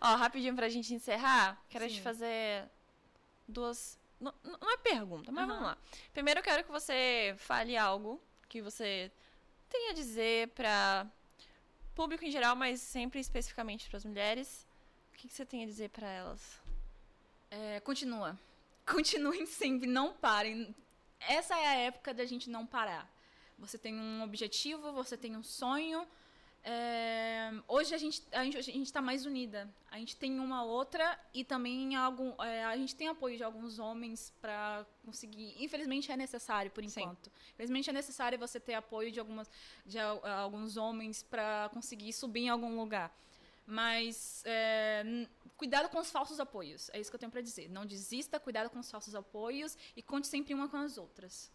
[0.00, 1.94] Ó, rapidinho pra gente encerrar, quero Sim.
[1.94, 2.68] te fazer
[3.46, 3.96] duas.
[4.18, 5.54] Não, não é pergunta, mas uhum.
[5.54, 5.78] vamos lá.
[6.12, 9.12] Primeiro eu quero que você fale algo que você
[9.70, 11.06] tem a dizer para
[11.94, 14.66] público em geral, mas sempre especificamente para as mulheres?
[15.12, 16.60] O que, que, você tem a dizer para elas?
[17.50, 18.38] É, continua.
[18.86, 20.74] Continuem sempre, não parem.
[21.20, 23.08] Essa é a época da gente não parar.
[23.58, 26.06] Você tem um objetivo, você tem um sonho,
[26.62, 29.68] é, hoje a gente a gente está mais unida.
[29.90, 33.78] A gente tem uma outra e também algum, é, a gente tem apoio de alguns
[33.78, 35.54] homens para conseguir.
[35.58, 37.24] Infelizmente é necessário por enquanto.
[37.24, 37.30] Sim.
[37.54, 39.50] Infelizmente é necessário você ter apoio de algumas
[39.86, 43.14] de alguns homens para conseguir subir em algum lugar.
[43.66, 45.26] Mas é,
[45.56, 46.90] cuidado com os falsos apoios.
[46.92, 47.70] É isso que eu tenho para dizer.
[47.70, 51.50] Não desista, cuidado com os falsos apoios e conte sempre uma com as outras,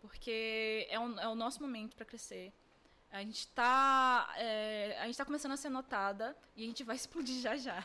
[0.00, 2.52] porque é, um, é o nosso momento para crescer.
[3.10, 6.94] A gente está é, a gente tá começando a ser notada e a gente vai
[6.96, 7.84] explodir já já.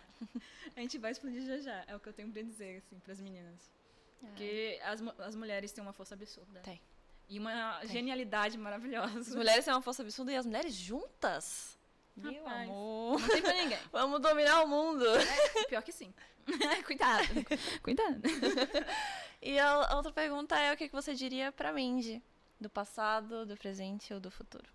[0.76, 1.84] a gente vai explodir já já.
[1.88, 3.72] É o que eu tenho para dizer assim para as meninas.
[4.22, 4.28] É.
[4.28, 6.60] Porque as, as mulheres têm uma força absurda.
[6.62, 6.82] Tem.
[7.30, 7.90] E uma Tem.
[7.90, 9.20] genialidade maravilhosa.
[9.20, 11.78] As mulheres têm uma força absurda e as mulheres juntas?
[12.16, 13.20] Meu Rapaz, amor.
[13.20, 13.80] Não tem pra ninguém.
[13.92, 15.06] Vamos dominar o mundo.
[15.06, 16.14] É, pior que sim.
[16.86, 17.28] Cuidado.
[17.82, 18.22] Cuidado.
[19.42, 22.22] e a outra pergunta é o que você diria pra Mindy?
[22.60, 24.70] Do passado, do presente ou do futuro?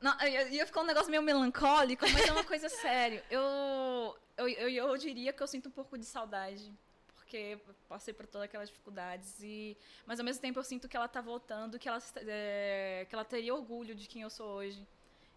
[0.00, 0.16] Não,
[0.50, 3.22] ia ficar um negócio meio melancólico, mas é uma coisa séria.
[3.30, 6.72] Eu, eu, eu, eu, diria que eu sinto um pouco de saudade.
[7.16, 7.58] Porque
[7.88, 9.40] passei por todas aquelas dificuldades.
[9.42, 13.14] E, mas ao mesmo tempo eu sinto que ela tá voltando, que ela, é, que
[13.14, 14.86] ela teria orgulho de quem eu sou hoje.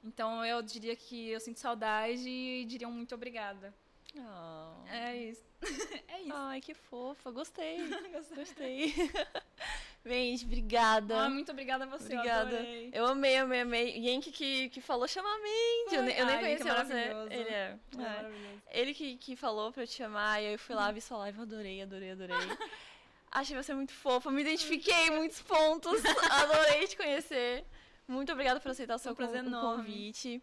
[0.04, 3.74] Então eu diria que eu sinto saudade e diria um muito obrigada.
[4.18, 4.88] Oh.
[4.90, 5.44] É isso.
[6.08, 6.34] é isso.
[6.34, 7.32] Ai, que fofa.
[7.32, 7.78] Gostei.
[8.36, 8.94] Gostei.
[10.06, 11.24] Gente, obrigada.
[11.24, 12.14] Ah, muito obrigada a você.
[12.14, 12.62] Obrigada.
[12.62, 13.98] Eu, eu amei, amei, amei.
[13.98, 15.96] Yankee que, que falou chama a Mandy.
[15.96, 17.10] Eu, eu nem conhecia você.
[17.32, 17.80] Ele é.
[17.98, 18.80] é.
[18.80, 20.42] Ele que, que falou pra eu te chamar.
[20.42, 21.42] E eu fui lá, vi sua live.
[21.42, 22.36] Adorei, adorei, adorei.
[23.32, 24.30] Achei você muito fofa.
[24.30, 26.02] Me identifiquei em muitos pontos.
[26.30, 27.66] Adorei te conhecer.
[28.08, 30.42] Muito obrigada por aceitar o seu um convite.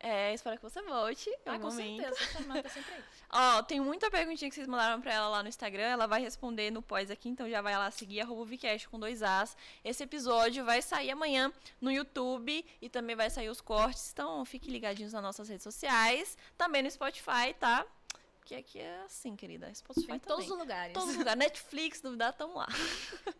[0.00, 1.30] É, espero que você volte.
[1.44, 2.14] Ah, com momento.
[2.14, 2.62] certeza.
[2.62, 3.02] Tá sempre aí.
[3.30, 5.82] Ó, tem muita perguntinha que vocês mandaram pra ela lá no Instagram.
[5.82, 9.22] Ela vai responder no pós aqui, então já vai lá seguir arroba Vcast com dois
[9.22, 9.56] As.
[9.84, 14.10] Esse episódio vai sair amanhã no YouTube e também vai sair os cortes.
[14.12, 16.38] Então fiquem ligadinhos nas nossas redes sociais.
[16.56, 17.84] Também no Spotify, tá?
[18.48, 19.72] Porque aqui é assim, querida.
[19.74, 20.94] Spotify Em todos os lugares.
[20.94, 21.36] Todos os lugares.
[21.44, 22.66] Netflix, duvidar, tamo lá.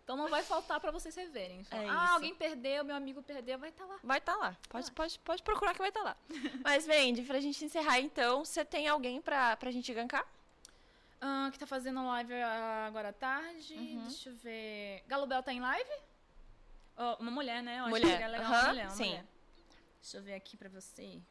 [0.05, 1.65] Então não vai faltar pra vocês reverem.
[1.65, 2.13] Só, É ah, isso.
[2.13, 3.99] alguém perdeu, meu amigo perdeu, vai estar lá.
[4.05, 4.55] Vai estar lá.
[4.69, 6.15] Pode, pode, pode procurar que vai estar lá.
[6.63, 10.27] Mas, Vendi, pra gente encerrar, então, você tem alguém pra, pra gente gankar?
[11.23, 13.75] Ah, que tá fazendo live ah, agora à tarde.
[13.75, 14.03] Uhum.
[14.09, 15.03] Deixa eu ver.
[15.07, 15.91] Galo Bel tá em live?
[16.99, 17.79] Oh, uma mulher, né?
[17.79, 18.19] Eu acho Mulher.
[18.19, 19.07] que é legal Aham, uma mulher, uma sim.
[19.07, 19.27] mulher.
[20.03, 21.23] Deixa eu ver aqui pra você.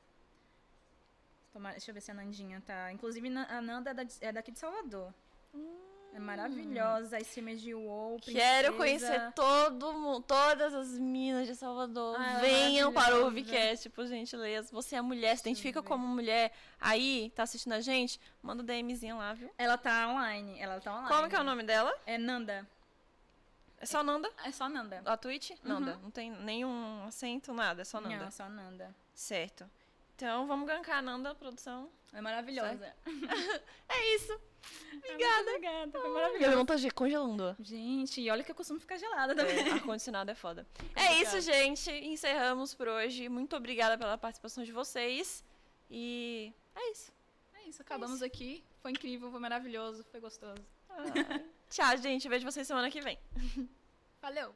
[1.57, 2.91] Toma- Deixa eu ver se a Nandinha tá.
[2.91, 5.11] Inclusive, a Nanda é, da- é daqui de Salvador.
[6.13, 7.17] É maravilhosa.
[7.19, 8.19] Esse mês de UOL.
[8.21, 12.15] Quero conhecer todo mundo, todas as minas de Salvador.
[12.19, 13.31] Ah, é Venham para o.
[13.31, 14.69] Vcast, por gentileza.
[14.71, 18.19] Você é mulher, se identifica como mulher aí, tá assistindo a gente?
[18.41, 19.49] Manda um DMzinho lá, viu?
[19.57, 20.59] Ela tá online.
[20.59, 21.09] Ela tá online.
[21.15, 21.91] Como que é o nome dela?
[22.05, 22.67] É Nanda.
[23.79, 24.31] É só Nanda?
[24.45, 25.01] É só Nanda.
[25.05, 25.51] A Twitch?
[25.63, 25.97] Nanda.
[26.03, 28.25] Não tem nenhum acento, nada, é só Nanda.
[28.25, 28.95] Não, só Nanda.
[29.13, 29.67] Certo.
[30.17, 31.91] Então vamos gankar a Nanda, produção.
[32.11, 32.91] É maravilhosa.
[33.87, 34.33] É isso.
[34.97, 35.49] Obrigada.
[35.51, 35.91] Obrigada.
[35.91, 36.55] Foi Minha maravilhosa.
[36.55, 37.55] mão tá ge- congelando.
[37.59, 39.59] Gente, e olha que eu costumo ficar gelada também.
[39.59, 40.67] É, ar-condicionado é foda.
[40.95, 41.89] É isso, gente.
[41.91, 43.29] Encerramos por hoje.
[43.29, 45.43] Muito obrigada pela participação de vocês.
[45.89, 47.11] E é isso.
[47.55, 48.63] É isso, acabamos aqui.
[48.81, 50.61] Foi incrível, foi maravilhoso, foi gostoso.
[51.69, 52.27] Tchau, gente.
[52.27, 53.17] Vejo vocês semana que vem.
[54.21, 54.53] Valeu!